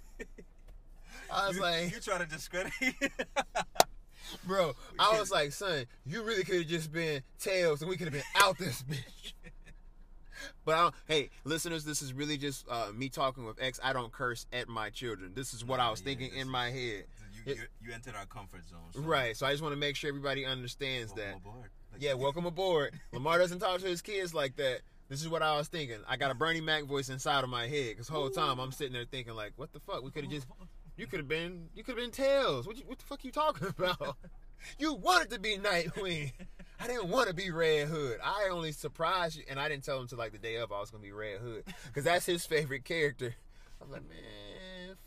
I 1.31 1.47
was 1.47 1.55
you, 1.57 1.61
like, 1.61 1.91
you 1.93 1.99
try 1.99 2.17
to 2.17 2.25
discredit. 2.25 2.73
bro, 4.45 4.73
I 4.99 5.19
was 5.19 5.31
like, 5.31 5.51
son, 5.51 5.85
you 6.05 6.23
really 6.23 6.43
could 6.43 6.55
have 6.59 6.67
just 6.67 6.91
been 6.91 7.21
tails 7.39 7.81
and 7.81 7.89
we 7.89 7.97
could 7.97 8.05
have 8.07 8.13
been 8.13 8.23
out 8.35 8.57
this 8.57 8.83
bitch. 8.83 9.33
But 10.65 10.75
I 10.75 10.81
don't, 10.81 10.95
hey, 11.07 11.29
listeners, 11.43 11.85
this 11.85 12.01
is 12.01 12.13
really 12.13 12.37
just 12.37 12.65
uh, 12.67 12.87
me 12.95 13.09
talking 13.09 13.45
with 13.45 13.61
X. 13.61 13.79
I 13.83 13.93
don't 13.93 14.11
curse 14.11 14.47
at 14.51 14.67
my 14.67 14.89
children. 14.89 15.33
This 15.35 15.53
is 15.53 15.63
what 15.63 15.79
I 15.79 15.89
was 15.91 16.01
Yeah, 16.01 16.05
thinking 16.05 16.35
in 16.35 16.47
my 16.49 16.69
head. 16.71 17.05
You, 17.45 17.51
It- 17.53 17.57
you, 17.57 17.63
you 17.87 17.93
entered 17.93 18.15
our 18.15 18.25
comfort 18.25 18.67
zone. 18.67 18.79
So 18.93 19.01
Right. 19.01 19.35
So 19.35 19.45
I 19.45 19.51
just 19.51 19.61
want 19.63 19.73
to 19.73 19.79
make 19.79 19.95
sure 19.95 20.07
everybody 20.09 20.45
understands 20.45 21.11
welcome 21.13 21.25
that. 21.31 21.37
aboard. 21.37 21.69
Like, 21.93 22.01
Yeah, 22.01 22.13
welcome 22.13 22.45
aboard. 22.45 22.93
Lamar 23.11 23.37
doesn't 23.37 23.59
talk 23.59 23.79
to 23.81 23.87
his 23.87 24.01
kids 24.01 24.33
like 24.33 24.55
that. 24.57 24.81
This 25.09 25.21
is 25.21 25.27
what 25.27 25.41
I 25.41 25.57
was 25.57 25.67
thinking. 25.67 25.97
I 26.07 26.15
got 26.15 26.31
a 26.31 26.33
Bernie 26.35 26.61
Mac 26.61 26.85
voice 26.85 27.09
inside 27.09 27.43
of 27.43 27.49
my 27.49 27.67
head 27.67 27.89
because 27.89 28.07
whole 28.07 28.29
time 28.29 28.59
I'm 28.59 28.71
sitting 28.71 28.93
there 28.93 29.03
thinking 29.03 29.33
like, 29.35 29.51
what 29.57 29.73
the 29.73 29.79
fuck? 29.81 30.03
We 30.03 30.11
could 30.11 30.23
have 30.23 30.31
just, 30.31 30.47
you 30.95 31.05
could 31.05 31.19
have 31.19 31.27
been, 31.27 31.67
you 31.75 31.83
could 31.83 31.97
have 31.97 32.03
been 32.03 32.11
Tails. 32.11 32.65
What, 32.65 32.77
you, 32.77 32.83
what 32.85 32.97
the 32.99 33.05
fuck 33.05 33.19
are 33.19 33.27
you 33.27 33.31
talking 33.33 33.67
about? 33.77 34.15
you 34.79 34.93
wanted 34.93 35.31
to 35.31 35.39
be 35.39 35.57
Nightwing. 35.57 36.31
I 36.79 36.87
didn't 36.87 37.09
want 37.09 37.27
to 37.27 37.33
be 37.35 37.51
Red 37.51 37.89
Hood. 37.89 38.19
I 38.23 38.47
only 38.51 38.71
surprised 38.71 39.35
you, 39.37 39.43
and 39.49 39.59
I 39.59 39.67
didn't 39.67 39.83
tell 39.83 39.99
him 39.99 40.07
till 40.07 40.17
like 40.17 40.31
the 40.31 40.37
day 40.37 40.55
of 40.55 40.71
I 40.71 40.79
was 40.79 40.89
gonna 40.91 41.03
be 41.03 41.11
Red 41.11 41.39
Hood 41.39 41.65
because 41.87 42.05
that's 42.05 42.25
his 42.25 42.45
favorite 42.45 42.85
character. 42.85 43.35
I 43.79 43.83
was 43.83 43.91
like, 43.91 44.07
man, 44.07 44.17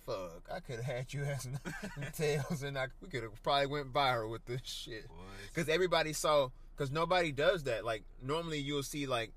fuck. 0.06 0.42
I 0.52 0.60
could 0.60 0.76
have 0.76 0.84
had 0.84 1.12
you 1.12 1.24
as 1.24 1.46
Tails, 2.16 2.62
and 2.62 2.76
I, 2.78 2.86
we 3.00 3.08
could 3.08 3.22
have 3.22 3.42
probably 3.42 3.66
went 3.66 3.92
viral 3.92 4.30
with 4.30 4.44
this 4.46 4.60
shit. 4.64 5.06
Because 5.52 5.68
everybody 5.68 6.12
saw, 6.12 6.48
because 6.76 6.90
nobody 6.90 7.32
does 7.32 7.64
that. 7.64 7.84
Like, 7.84 8.02
normally 8.22 8.58
you'll 8.58 8.82
see, 8.82 9.06
like, 9.06 9.32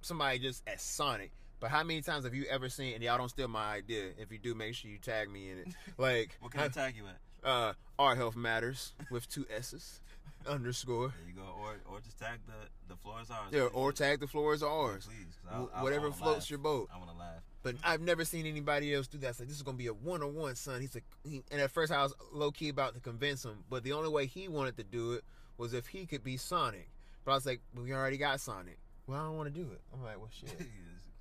somebody 0.00 0.38
just 0.38 0.62
as 0.66 0.82
Sonic. 0.82 1.30
But 1.60 1.70
how 1.70 1.82
many 1.84 2.02
times 2.02 2.24
have 2.24 2.34
you 2.34 2.44
ever 2.50 2.68
seen, 2.68 2.94
and 2.94 3.02
y'all 3.02 3.16
don't 3.18 3.30
steal 3.30 3.48
my 3.48 3.72
idea. 3.74 4.10
If 4.18 4.30
you 4.30 4.38
do, 4.38 4.54
make 4.54 4.74
sure 4.74 4.90
you 4.90 4.98
tag 4.98 5.30
me 5.30 5.50
in 5.50 5.58
it. 5.58 5.68
Like, 5.98 6.36
What 6.40 6.52
can 6.52 6.60
I 6.60 6.68
tag 6.68 6.94
you 6.96 7.04
at? 7.06 7.48
uh, 7.48 7.72
Art 7.98 8.18
Health 8.18 8.36
Matters 8.36 8.92
with 9.10 9.28
two 9.28 9.46
S's, 9.50 10.00
underscore. 10.48 11.08
There 11.08 11.28
you 11.28 11.32
go. 11.34 11.42
Or 11.60 11.76
or 11.90 12.00
just 12.00 12.18
tag 12.18 12.40
the 12.46 12.92
the 12.94 12.96
floor 13.00 13.20
is 13.22 13.30
ours. 13.30 13.48
Yeah, 13.52 13.62
please. 13.62 13.70
or 13.72 13.92
tag 13.92 14.20
the 14.20 14.26
floor 14.26 14.52
is 14.52 14.62
ours. 14.62 15.06
Please, 15.06 15.34
I'll- 15.50 15.70
I'll- 15.74 15.82
whatever 15.82 16.08
I 16.08 16.12
floats 16.12 16.36
laugh. 16.46 16.50
your 16.50 16.58
boat. 16.58 16.90
I 16.94 16.98
want 16.98 17.10
to 17.10 17.16
laugh. 17.16 17.42
But 17.66 17.74
I've 17.82 18.00
never 18.00 18.24
seen 18.24 18.46
anybody 18.46 18.94
else 18.94 19.08
do 19.08 19.18
that. 19.18 19.34
So 19.34 19.42
like 19.42 19.48
this 19.48 19.56
is 19.56 19.62
gonna 19.64 19.76
be 19.76 19.88
a 19.88 19.92
one 19.92 20.22
on 20.22 20.34
one, 20.36 20.54
son. 20.54 20.80
He's 20.80 20.94
like, 20.94 21.02
he, 21.24 21.42
and 21.50 21.60
at 21.60 21.72
first 21.72 21.90
I 21.90 22.00
was 22.02 22.14
low 22.32 22.52
key 22.52 22.68
about 22.68 22.94
to 22.94 23.00
convince 23.00 23.44
him, 23.44 23.64
but 23.68 23.82
the 23.82 23.92
only 23.92 24.08
way 24.08 24.26
he 24.26 24.46
wanted 24.46 24.76
to 24.76 24.84
do 24.84 25.14
it 25.14 25.24
was 25.58 25.74
if 25.74 25.88
he 25.88 26.06
could 26.06 26.22
be 26.22 26.36
Sonic. 26.36 26.88
But 27.24 27.32
I 27.32 27.34
was 27.34 27.44
like, 27.44 27.60
we 27.74 27.92
already 27.92 28.18
got 28.18 28.38
Sonic. 28.40 28.78
Well, 29.08 29.18
I 29.18 29.24
don't 29.24 29.36
want 29.36 29.52
to 29.52 29.60
do 29.60 29.68
it. 29.72 29.80
I'm 29.92 30.04
like, 30.04 30.16
well, 30.18 30.30
shit. 30.30 30.56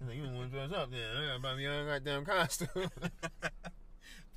Like, 0.05 0.17
you 0.17 0.23
don't 0.23 0.35
want 0.35 0.51
to 0.51 0.57
dress 0.57 0.71
up 0.71 0.91
then? 0.91 0.99
I 1.17 1.27
gotta 1.29 1.39
buy 1.39 1.55
me 1.55 1.65
a 1.65 1.85
goddamn 1.85 2.25
costume. 2.25 2.67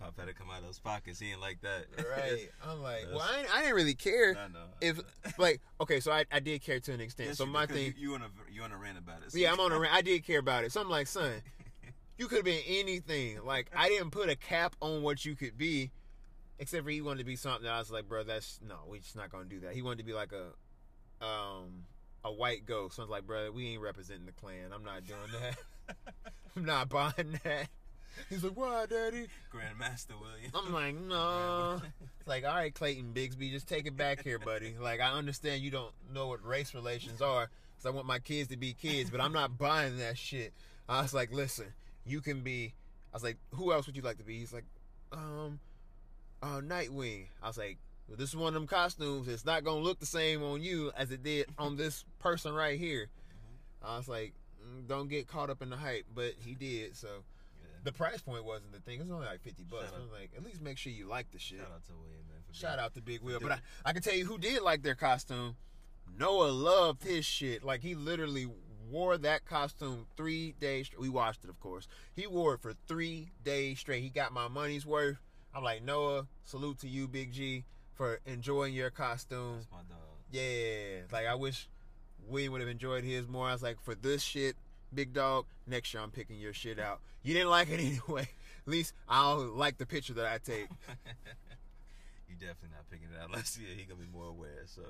Pop 0.00 0.16
had 0.16 0.28
to 0.28 0.32
come 0.32 0.48
out 0.48 0.61
of 0.61 0.64
those 0.64 0.78
pockets. 0.78 1.18
He 1.18 1.32
ain't 1.32 1.40
like 1.40 1.61
that. 1.62 1.86
right? 1.98 2.48
I'm 2.64 2.80
like, 2.82 3.06
well, 3.12 3.20
I, 3.20 3.40
ain't- 3.40 3.54
I 3.54 3.61
didn't 3.62 3.74
really 3.74 3.94
care 3.94 4.36
I 4.38 4.46
know. 4.48 4.66
if 4.80 5.00
like, 5.38 5.61
okay, 5.80 5.98
so 6.00 6.12
I, 6.12 6.24
I 6.30 6.38
did 6.40 6.62
care 6.62 6.78
to 6.78 6.92
an 6.92 7.00
extent. 7.00 7.30
Yes, 7.30 7.38
so 7.38 7.46
my 7.46 7.66
thing, 7.66 7.86
You, 7.98 8.11
you 8.11 8.14
on 8.14 8.22
a 8.22 8.28
you 8.50 8.62
on 8.62 8.70
a 8.72 8.76
rant 8.78 8.96
about 8.96 9.22
it. 9.26 9.32
So 9.32 9.38
Yeah, 9.38 9.52
I'm 9.52 9.59
on 9.61 9.72
a 9.72 9.78
rant. 9.78 9.92
I 9.92 10.02
did 10.02 10.24
care 10.24 10.38
about 10.38 10.62
it. 10.64 10.70
So 10.72 10.80
I'm 10.80 10.88
like, 10.88 11.09
son, 11.09 11.42
you 12.18 12.26
could 12.26 12.38
have 12.38 12.44
been 12.44 12.62
anything. 12.66 13.42
Like, 13.44 13.70
I 13.74 13.88
didn't 13.88 14.10
put 14.10 14.28
a 14.28 14.36
cap 14.36 14.76
on 14.82 15.02
what 15.02 15.24
you 15.24 15.34
could 15.34 15.56
be, 15.56 15.90
except 16.58 16.84
for 16.84 16.90
he 16.90 17.00
wanted 17.00 17.20
to 17.20 17.24
be 17.24 17.36
something. 17.36 17.66
I 17.68 17.78
was 17.78 17.90
like, 17.90 18.08
bro, 18.08 18.24
that's 18.24 18.60
no, 18.66 18.74
we're 18.86 18.98
just 18.98 19.16
not 19.16 19.30
gonna 19.30 19.44
do 19.44 19.60
that. 19.60 19.72
He 19.72 19.82
wanted 19.82 19.98
to 19.98 20.04
be 20.04 20.12
like 20.12 20.32
a, 20.32 21.24
um, 21.24 21.84
a 22.24 22.32
white 22.32 22.66
ghost. 22.66 22.96
So 22.96 23.02
I 23.02 23.04
was 23.04 23.10
like, 23.10 23.26
bro, 23.26 23.50
we 23.52 23.68
ain't 23.68 23.80
representing 23.80 24.26
the 24.26 24.32
Klan. 24.32 24.72
I'm 24.74 24.84
not 24.84 25.06
doing 25.06 25.20
that. 25.40 25.96
I'm 26.56 26.64
not 26.64 26.88
buying 26.88 27.38
that. 27.44 27.68
He's 28.28 28.42
like, 28.42 28.56
why, 28.56 28.86
daddy? 28.86 29.28
Grandmaster 29.52 30.20
William. 30.20 30.50
I'm 30.52 30.72
like, 30.72 30.96
no. 30.96 31.80
It's 32.18 32.26
like, 32.26 32.44
all 32.44 32.54
right, 32.54 32.74
Clayton 32.74 33.12
Bigsby, 33.14 33.52
just 33.52 33.68
take 33.68 33.86
it 33.86 33.96
back 33.96 34.24
here, 34.24 34.40
buddy. 34.40 34.74
Like, 34.78 35.00
I 35.00 35.12
understand 35.12 35.62
you 35.62 35.70
don't 35.70 35.92
know 36.12 36.26
what 36.26 36.44
race 36.44 36.74
relations 36.74 37.22
are, 37.22 37.48
because 37.76 37.86
I 37.86 37.90
want 37.90 38.06
my 38.06 38.18
kids 38.18 38.48
to 38.48 38.56
be 38.56 38.72
kids, 38.72 39.08
but 39.08 39.20
I'm 39.20 39.32
not 39.32 39.56
buying 39.56 39.98
that 39.98 40.18
shit. 40.18 40.52
I 40.88 41.02
was 41.02 41.14
like, 41.14 41.32
listen, 41.32 41.66
you 42.09 42.20
can 42.20 42.40
be. 42.40 42.74
I 43.12 43.16
was 43.16 43.22
like, 43.22 43.36
who 43.54 43.72
else 43.72 43.86
would 43.86 43.96
you 43.96 44.02
like 44.02 44.18
to 44.18 44.24
be? 44.24 44.38
He's 44.38 44.52
like, 44.52 44.64
um, 45.12 45.61
uh, 46.42 46.61
Nightwing. 46.61 47.26
I 47.42 47.48
was 47.48 47.59
like, 47.59 47.78
well, 48.06 48.16
this 48.16 48.28
is 48.30 48.36
one 48.36 48.48
of 48.48 48.54
them 48.54 48.66
costumes. 48.66 49.28
It's 49.28 49.44
not 49.44 49.64
gonna 49.64 49.80
look 49.80 49.98
the 50.00 50.06
same 50.06 50.42
on 50.42 50.62
you 50.62 50.92
as 50.96 51.11
it 51.11 51.22
did 51.22 51.46
on 51.59 51.76
this 51.76 52.04
person 52.18 52.52
right 52.54 52.78
here. 52.78 53.09
I 53.82 53.96
was 53.96 54.09
like, 54.09 54.34
mm, 54.62 54.86
don't 54.88 55.09
get 55.09 55.26
caught 55.26 55.50
up 55.50 55.62
in 55.62 55.70
the 55.70 55.76
hype, 55.76 56.06
but 56.14 56.32
he 56.38 56.54
did. 56.54 56.96
So 56.96 57.09
Yeah. 57.62 57.68
the 57.84 57.92
price 57.92 58.20
point 58.20 58.44
wasn't 58.44 58.72
the 58.72 58.80
thing. 58.80 58.98
It 59.00 59.02
was 59.02 59.11
only 59.11 59.26
like 59.26 59.40
fifty 59.42 59.64
bucks. 59.64 59.92
I 59.94 59.98
was 60.00 60.11
like, 60.11 60.30
at 60.36 60.44
least 60.44 60.61
make 60.62 60.78
sure 60.78 60.92
you 60.92 61.06
like 61.06 61.30
the 61.30 61.38
shit. 61.38 61.59
Shout 61.59 61.70
out 61.74 61.84
to 61.86 61.92
William, 61.92 62.24
man. 62.28 62.38
Shout 62.52 62.70
being- 62.76 62.84
out 62.84 62.94
to 62.94 63.02
Big 63.02 63.20
Will. 63.22 63.40
But 63.40 63.52
I, 63.52 63.59
I 63.86 63.92
can 63.92 64.02
tell 64.02 64.14
you 64.14 64.24
who 64.26 64.38
did 64.38 64.62
like 64.62 64.82
their 64.82 64.94
costume. 64.94 65.56
Noah 66.18 66.48
loved 66.50 67.02
his 67.04 67.24
shit. 67.26 67.62
Like 67.62 67.82
he 67.82 67.94
literally 67.94 68.48
wore 68.91 69.18
that 69.18 69.45
costume 69.45 70.07
three 70.16 70.55
days. 70.61 70.91
We 70.99 71.09
watched 71.09 71.45
it, 71.45 71.51
of 71.51 71.61
course. 71.61 71.89
He 72.14 72.26
wore 72.26 72.55
it 72.55 72.61
for 72.61 72.74
three 72.86 73.30
days 73.45 73.78
straight. 73.78 74.03
He 74.03 74.09
got 74.09 74.32
my 74.32 74.49
money's 74.49 74.86
worth. 74.86 75.18
I'm 75.55 75.64
like 75.64 75.82
Noah. 75.82 76.26
Salute 76.45 76.78
to 76.80 76.89
you, 76.89 77.09
Big 77.09 77.32
G, 77.32 77.64
for 77.95 78.20
enjoying 78.26 78.74
your 78.74 78.91
costume. 78.91 79.57
That's 79.57 79.70
my 79.70 79.78
dog. 79.89 79.99
Yeah, 80.30 81.03
like 81.11 81.26
I 81.26 81.34
wish 81.34 81.68
William 82.26 82.53
would 82.53 82.61
have 82.61 82.70
enjoyed 82.70 83.05
his 83.05 83.28
more. 83.28 83.49
I 83.49 83.53
was 83.53 83.62
like, 83.62 83.80
for 83.82 83.95
this 83.95 84.22
shit, 84.22 84.57
big 84.93 85.12
dog, 85.12 85.47
next 85.66 85.93
year 85.95 86.03
I'm 86.03 86.11
picking 86.11 86.39
your 86.39 86.53
shit 86.53 86.78
out. 86.78 87.01
You 87.22 87.34
didn't 87.34 87.51
like 87.51 87.70
it 87.70 87.80
anyway. 88.09 88.28
At 88.66 88.70
least 88.70 88.93
I'll 89.09 89.39
like 89.39 89.78
the 89.78 89.86
picture 89.86 90.14
that 90.14 90.26
I 90.26 90.39
take. 90.39 90.68
you 92.29 92.37
definitely 92.37 92.70
not 92.76 92.89
picking 92.91 93.09
it 93.12 93.18
out 93.20 93.29
unless 93.33 93.59
year. 93.59 93.74
he 93.76 93.85
gonna 93.85 94.01
be 94.01 94.07
more 94.12 94.29
aware. 94.29 94.64
So, 94.66 94.83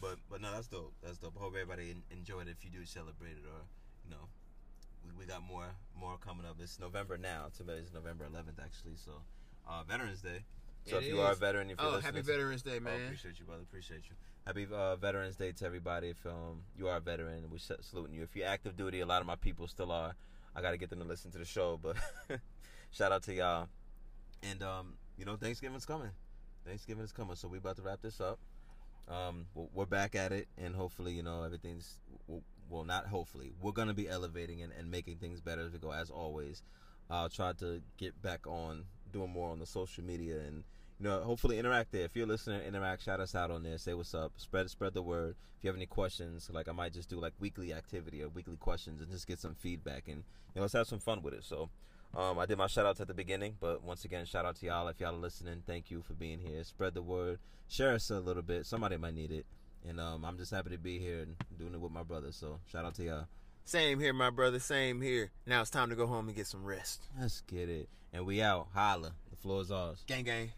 but 0.00 0.16
but 0.30 0.40
no, 0.40 0.52
that's 0.52 0.68
dope. 0.68 0.94
That's 1.02 1.18
dope. 1.18 1.34
I 1.36 1.40
hope 1.42 1.54
everybody 1.54 1.90
en- 1.90 2.02
enjoyed 2.16 2.48
it. 2.48 2.56
If 2.58 2.64
you 2.64 2.70
do 2.70 2.84
celebrate 2.86 3.32
it, 3.38 3.44
or 3.46 3.62
you 4.04 4.10
know, 4.10 4.28
we, 5.04 5.10
we 5.18 5.26
got 5.26 5.42
more 5.42 5.66
more 5.98 6.16
coming 6.18 6.46
up. 6.46 6.56
It's 6.60 6.78
November 6.78 7.18
now. 7.18 7.46
Today 7.56 7.74
is 7.82 7.92
November 7.92 8.26
11th 8.32 8.62
actually. 8.62 8.96
So, 8.96 9.12
uh, 9.68 9.82
Veterans 9.84 10.20
Day. 10.22 10.44
So 10.86 10.96
It 10.96 11.02
if 11.04 11.08
you 11.08 11.20
are 11.20 11.32
a 11.32 11.34
veteran, 11.34 11.70
if 11.70 11.78
you're 11.80 11.96
Oh, 11.96 12.00
happy 12.00 12.22
Veterans 12.22 12.62
Day, 12.62 12.76
Oh, 12.78 12.80
man. 12.80 13.02
appreciate 13.04 13.38
you, 13.38 13.44
brother. 13.44 13.62
Appreciate 13.62 14.02
you. 14.08 14.16
Happy 14.46 14.66
uh, 14.72 14.96
Veterans 14.96 15.36
Day 15.36 15.52
to 15.52 15.66
everybody. 15.66 16.08
If 16.10 16.24
um, 16.24 16.62
you 16.78 16.88
are 16.88 16.96
a 16.96 17.00
veteran, 17.00 17.50
we 17.50 17.58
sa- 17.58 17.74
saluting 17.82 18.14
you. 18.14 18.22
If 18.22 18.34
you're 18.34 18.46
active 18.46 18.76
duty, 18.76 19.00
a 19.00 19.06
lot 19.06 19.20
of 19.20 19.26
my 19.26 19.34
people 19.36 19.66
still 19.68 19.92
are. 19.92 20.14
I 20.56 20.62
got 20.62 20.70
to 20.70 20.78
get 20.78 20.88
them 20.88 21.00
to 21.00 21.04
listen 21.04 21.30
to 21.32 21.38
the 21.38 21.44
show, 21.44 21.78
but 21.82 21.96
shout 22.90 23.12
out 23.12 23.22
to 23.24 23.34
y'all. 23.34 23.68
And 24.42 24.62
um, 24.62 24.94
you 25.18 25.26
know, 25.26 25.36
Thanksgiving's 25.36 25.84
coming. 25.84 26.10
Thanksgiving 26.66 27.04
is 27.04 27.12
coming, 27.12 27.36
so 27.36 27.48
we 27.48 27.58
about 27.58 27.76
to 27.76 27.82
wrap 27.82 28.02
this 28.02 28.20
up. 28.20 28.38
Um, 29.08 29.46
we're- 29.54 29.88
back 29.88 30.14
at 30.14 30.32
it, 30.32 30.48
and 30.58 30.74
hopefully, 30.74 31.14
you 31.14 31.22
know, 31.22 31.42
everything's 31.42 31.98
well, 32.26 32.42
well 32.68 32.84
not 32.84 33.06
hopefully. 33.06 33.52
We're 33.60 33.72
gonna 33.72 33.94
be 33.94 34.08
elevating 34.08 34.62
and, 34.62 34.72
and 34.72 34.90
making 34.90 35.16
things 35.16 35.40
better 35.40 35.62
as 35.62 35.72
we 35.72 35.78
go, 35.78 35.92
as 35.92 36.10
always. 36.10 36.62
I'll 37.10 37.30
try 37.30 37.54
to 37.54 37.80
get 37.96 38.20
back 38.20 38.46
on 38.46 38.84
doing 39.12 39.30
more 39.30 39.50
on 39.50 39.60
the 39.60 39.66
social 39.66 40.04
media 40.04 40.40
and 40.40 40.62
you 41.00 41.04
know, 41.04 41.22
hopefully 41.22 41.58
interact 41.58 41.92
there. 41.92 42.04
If 42.04 42.16
you're 42.16 42.26
listening, 42.26 42.60
interact, 42.62 43.04
shout 43.04 43.20
us 43.20 43.34
out 43.34 43.50
on 43.50 43.62
there, 43.62 43.78
say 43.78 43.94
what's 43.94 44.14
up, 44.14 44.32
spread 44.36 44.68
spread 44.68 44.94
the 44.94 45.02
word. 45.02 45.36
If 45.56 45.64
you 45.64 45.68
have 45.68 45.76
any 45.76 45.86
questions, 45.86 46.50
like 46.52 46.68
I 46.68 46.72
might 46.72 46.92
just 46.92 47.08
do 47.08 47.18
like 47.18 47.32
weekly 47.38 47.72
activity 47.72 48.22
or 48.22 48.28
weekly 48.28 48.56
questions 48.56 49.00
and 49.00 49.10
just 49.10 49.26
get 49.26 49.40
some 49.40 49.54
feedback 49.54 50.08
and 50.08 50.16
you 50.16 50.56
know, 50.56 50.62
let's 50.62 50.74
have 50.74 50.86
some 50.88 50.98
fun 50.98 51.22
with 51.22 51.34
it. 51.34 51.44
So 51.44 51.70
um, 52.18 52.38
I 52.38 52.46
did 52.46 52.58
my 52.58 52.66
shout 52.66 52.84
outs 52.84 53.00
at 53.00 53.06
the 53.06 53.14
beginning, 53.14 53.56
but 53.60 53.82
once 53.84 54.04
again, 54.04 54.26
shout 54.26 54.44
out 54.44 54.56
to 54.56 54.66
y'all. 54.66 54.88
If 54.88 55.00
y'all 55.00 55.14
are 55.14 55.18
listening, 55.18 55.62
thank 55.66 55.90
you 55.90 56.02
for 56.02 56.14
being 56.14 56.40
here. 56.40 56.64
Spread 56.64 56.94
the 56.94 57.02
word, 57.02 57.38
share 57.68 57.94
us 57.94 58.10
a 58.10 58.18
little 58.18 58.42
bit. 58.42 58.66
Somebody 58.66 58.96
might 58.96 59.14
need 59.14 59.30
it. 59.30 59.46
And 59.88 60.00
um, 60.00 60.24
I'm 60.24 60.36
just 60.36 60.50
happy 60.50 60.70
to 60.70 60.78
be 60.78 60.98
here 60.98 61.20
and 61.20 61.36
doing 61.56 61.74
it 61.74 61.80
with 61.80 61.92
my 61.92 62.02
brother. 62.02 62.32
So 62.32 62.58
shout 62.66 62.84
out 62.84 62.94
to 62.96 63.04
y'all. 63.04 63.26
Same 63.64 64.00
here, 64.00 64.12
my 64.12 64.30
brother. 64.30 64.58
Same 64.58 65.00
here. 65.00 65.30
Now 65.46 65.60
it's 65.60 65.70
time 65.70 65.90
to 65.90 65.96
go 65.96 66.06
home 66.06 66.26
and 66.26 66.36
get 66.36 66.46
some 66.46 66.64
rest. 66.64 67.04
Let's 67.20 67.42
get 67.42 67.68
it. 67.68 67.88
And 68.12 68.26
we 68.26 68.42
out. 68.42 68.68
Holla. 68.74 69.12
The 69.30 69.36
floor 69.36 69.60
is 69.60 69.70
ours. 69.70 70.02
Gang, 70.06 70.24
gang. 70.24 70.50